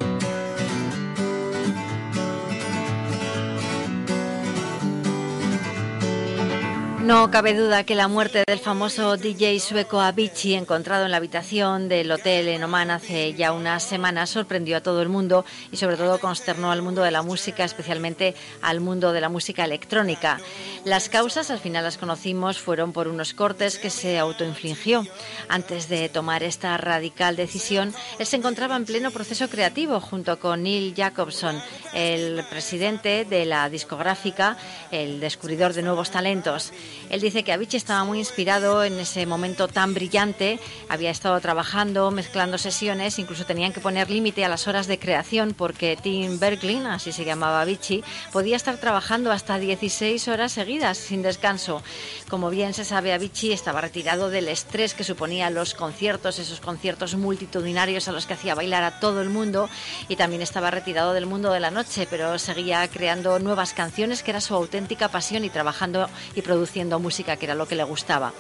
No 7.06 7.30
cabe 7.30 7.54
duda 7.54 7.84
que 7.84 7.94
la 7.94 8.08
muerte 8.08 8.44
del 8.48 8.58
famoso 8.58 9.16
DJ 9.16 9.60
sueco 9.60 10.02
Avicii, 10.02 10.56
encontrado 10.56 11.06
en 11.06 11.12
la 11.12 11.18
habitación 11.18 11.88
del 11.88 12.12
hotel 12.12 12.48
en 12.48 12.64
Oman 12.64 12.90
hace 12.90 13.36
ya 13.36 13.52
unas 13.52 13.84
semanas, 13.84 14.32
sorprendió 14.32 14.78
a 14.78 14.82
todo 14.82 15.04
el 15.04 15.10
mundo 15.10 15.46
y 15.72 15.78
sobre 15.78 15.98
todo 15.98 16.20
consternó 16.20 16.72
al 16.72 16.82
mundo 16.82 17.04
de 17.04 17.12
la 17.12 17.22
música, 17.22 17.64
especialmente 17.64 18.34
al 18.64 18.80
mundo 18.80 19.14
de 19.14 19.22
la 19.22 19.30
música 19.30 19.64
electrónica. 19.64 20.40
Las 20.84 21.08
causas, 21.10 21.52
al 21.52 21.60
final 21.60 21.84
las 21.84 22.00
conocimos, 22.00 22.58
fueron 22.58 22.92
por 22.92 23.08
unos 23.08 23.36
cortes 23.36 23.78
que 23.78 23.92
se 23.92 24.18
autoinfligió. 24.18 25.06
Antes 25.48 25.88
de 25.90 26.10
tomar 26.10 26.42
esta 26.42 26.76
radical 26.78 27.36
decisión, 27.36 27.94
él 28.18 28.26
se 28.26 28.38
encontraba 28.38 28.76
en 28.78 28.86
pleno 28.86 29.12
proceso 29.12 29.48
creativo 29.48 30.00
junto 30.00 30.40
con 30.40 30.64
Neil 30.64 30.96
Jacobson, 30.98 31.62
el 31.94 32.44
presidente 32.50 33.26
de 33.26 33.46
la 33.46 33.70
discográfica, 33.70 34.58
el 34.90 35.20
descubridor 35.20 35.74
de 35.74 35.84
nuevos 35.84 36.10
talentos. 36.10 36.74
Él 37.10 37.22
dice 37.22 37.44
que 37.44 37.54
Avicii 37.54 37.78
estaba 37.78 38.04
muy 38.04 38.20
inspirado 38.20 38.84
en 38.84 39.00
ese 39.00 39.26
momento 39.26 39.68
tan 39.68 39.94
brillante, 39.94 40.60
había 40.90 41.12
estado 41.12 41.40
trabajando, 41.40 42.12
mezclando 42.12 42.58
sesiones, 42.58 43.20
incluso 43.20 43.46
tenían 43.46 43.74
que 43.74 43.80
poner 43.80 44.10
límite 44.10 44.44
a 44.44 44.50
las 44.50 44.68
horas 44.68 44.88
de 44.88 45.00
creación 45.00 45.54
porque 45.54 45.98
Tim 46.02 46.40
Berglin, 46.40 46.86
así 46.88 47.12
se 47.12 47.26
llamaba 47.26 47.62
Avicii, 47.62 48.04
podía 48.32 48.56
estar 48.56 48.78
trabajando 48.78 49.32
hasta 49.32 49.60
16 49.60 50.28
horas 50.28 50.52
seguidas 50.52 50.98
sin 50.98 51.22
descanso. 51.22 51.82
Como 52.30 52.50
bien 52.50 52.74
se 52.74 52.86
sabe, 52.86 53.14
Avicii 53.14 53.54
estaba 53.54 53.82
retirado 53.82 54.30
del 54.30 54.48
estrés 54.48 54.94
que 54.94 55.04
suponía 55.04 55.50
los 55.50 55.74
conciertos, 55.74 56.40
esos 56.40 56.60
conciertos 56.60 57.16
multitudinarios 57.16 58.08
a 58.08 58.12
los 58.12 58.26
que 58.26 58.34
hacía 58.34 58.56
bailar 58.56 58.84
a 58.84 59.00
todo 59.00 59.22
el 59.22 59.30
mundo 59.30 59.70
y 60.08 60.16
también 60.16 60.42
estaba 60.42 60.72
retirado 60.72 61.14
del 61.14 61.26
mundo 61.26 61.52
de 61.52 61.60
la 61.60 61.72
noche, 61.72 62.08
pero 62.10 62.38
seguía 62.40 62.88
creando 62.88 63.40
nuevas 63.40 63.74
canciones 63.74 64.24
que 64.24 64.32
era 64.32 64.42
su 64.42 64.54
auténtica 64.54 65.10
pasión 65.10 65.46
y 65.46 65.50
trabajando 65.50 66.10
y 66.36 66.42
produciendo 66.42 66.85
música 67.00 67.36
que 67.38 67.46
era 67.46 67.56
lo 67.56 67.68
que 67.68 67.76
le 67.76 67.84
gustaba. 67.84 68.34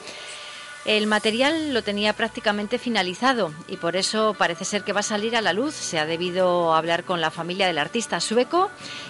El 0.85 1.07
material 1.07 1.73
lo 1.73 1.81
tenía 1.81 2.13
prácticamente 2.13 2.77
finalizado 2.77 3.51
y 3.67 3.77
por 3.77 3.95
eso 3.95 4.35
parece 4.37 4.65
ser 4.65 4.83
que 4.83 4.93
va 4.93 4.99
a 4.99 5.03
salir 5.03 5.35
a 5.35 5.41
la 5.41 5.51
luz. 5.51 5.73
Se 5.73 5.97
ha 5.97 6.05
debido 6.05 6.75
hablar 6.75 7.05
con 7.05 7.21
la 7.21 7.31
familia 7.31 7.65
del 7.65 7.79
artista 7.79 8.19
sueco 8.19 8.69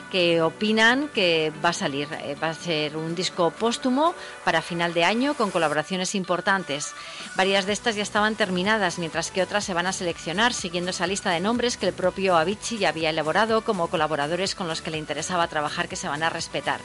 que 0.09 0.41
opinan 0.41 1.09
que 1.09 1.51
va 1.63 1.69
a 1.69 1.73
salir. 1.73 2.07
Eh, 2.23 2.37
Va 2.41 2.51
a 2.51 2.53
ser 2.53 2.95
un 2.95 3.13
disco 3.13 3.51
póstumo 3.51 4.15
para 4.45 4.61
final 4.61 4.93
de 4.93 5.03
año 5.03 5.33
con 5.33 5.51
colaboraciones 5.51 6.15
importantes. 6.15 6.93
Varias 7.35 7.65
de 7.65 7.73
estas 7.73 7.97
ya 7.97 8.03
estaban 8.03 8.35
terminadas, 8.35 8.97
mientras 8.97 9.29
que 9.29 9.43
otras 9.43 9.65
se 9.65 9.73
van 9.73 9.87
a 9.87 9.91
seleccionar 9.91 10.53
siguiendo 10.53 10.91
esa 10.91 11.07
lista 11.07 11.29
de 11.31 11.41
nombres 11.41 11.75
que 11.75 11.87
el 11.87 11.93
propio 11.93 12.37
Avicii 12.37 12.77
ya 12.77 12.89
había 12.89 13.09
elaborado 13.09 13.65
como 13.65 13.89
colaboradores 13.89 14.55
con 14.55 14.69
los 14.69 14.81
que 14.81 14.91
le 14.91 14.97
interesaba 14.97 15.49
trabajar 15.49 15.89
que 15.89 15.97
se 15.97 16.07
van 16.07 16.23
a 16.23 16.29
respetar. 16.29 16.79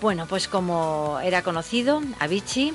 Bueno, 0.00 0.26
pues 0.26 0.48
como 0.48 1.20
era 1.22 1.42
conocido, 1.42 2.00
Avicii 2.18 2.72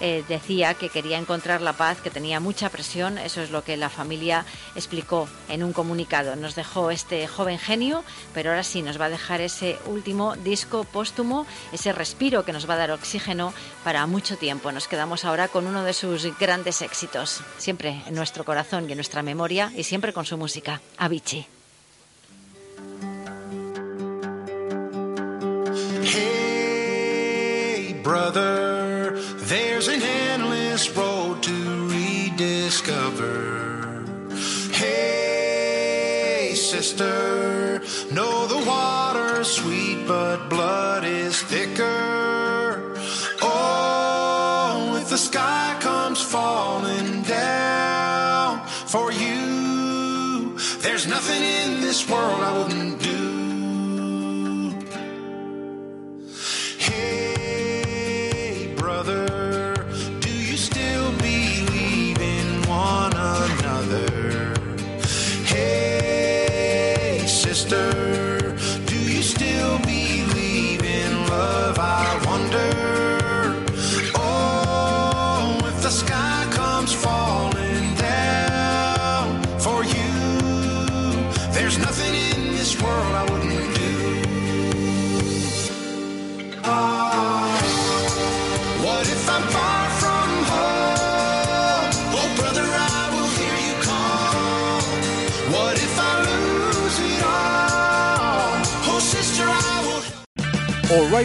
eh, 0.00 0.24
decía 0.28 0.74
que 0.74 0.88
quería 0.88 1.18
encontrar 1.18 1.60
la 1.60 1.74
paz, 1.74 2.00
que 2.00 2.10
tenía 2.10 2.40
mucha 2.40 2.70
presión, 2.70 3.18
eso 3.18 3.42
es 3.42 3.50
lo 3.50 3.64
que 3.64 3.76
la 3.76 3.90
familia 3.90 4.46
explicó 4.74 5.28
en 5.48 5.62
un 5.62 5.72
comunicado. 5.72 6.36
Nos 6.36 6.54
dejó 6.54 6.90
este 6.90 7.26
joven 7.26 7.58
genio, 7.58 8.02
pero 8.32 8.50
ahora 8.50 8.62
sí 8.62 8.82
nos 8.82 9.00
va 9.00 9.06
a 9.06 9.10
dejar 9.10 9.40
ese 9.40 9.78
último 9.86 10.36
disco 10.36 10.84
póstumo, 10.84 11.44
ese 11.72 11.92
respiro 11.92 12.44
que 12.44 12.52
nos 12.52 12.68
va 12.68 12.74
a 12.74 12.78
dar 12.78 12.92
oxígeno 12.92 13.52
para 13.84 14.06
mucho 14.06 14.38
tiempo. 14.38 14.72
Nos 14.72 14.88
quedamos 14.88 15.24
ahora 15.24 15.48
con 15.48 15.66
uno 15.66 15.82
de 15.82 15.92
sus 15.92 16.38
grandes 16.38 16.80
éxitos, 16.80 17.42
siempre 17.58 18.00
en 18.06 18.14
nuestro 18.14 18.44
corazón 18.44 18.88
y 18.88 18.92
en 18.92 18.98
nuestra 18.98 19.22
memoria 19.22 19.72
y 19.76 19.82
siempre 19.82 20.12
con 20.12 20.24
su 20.24 20.38
música, 20.38 20.80
Avicii. 20.96 21.59
Brother, 28.10 29.12
there's 29.36 29.86
an 29.86 30.02
endless 30.02 30.90
road 30.96 31.40
to 31.40 31.88
rediscover. 31.88 34.04
Hey, 34.72 36.52
sister, 36.56 37.39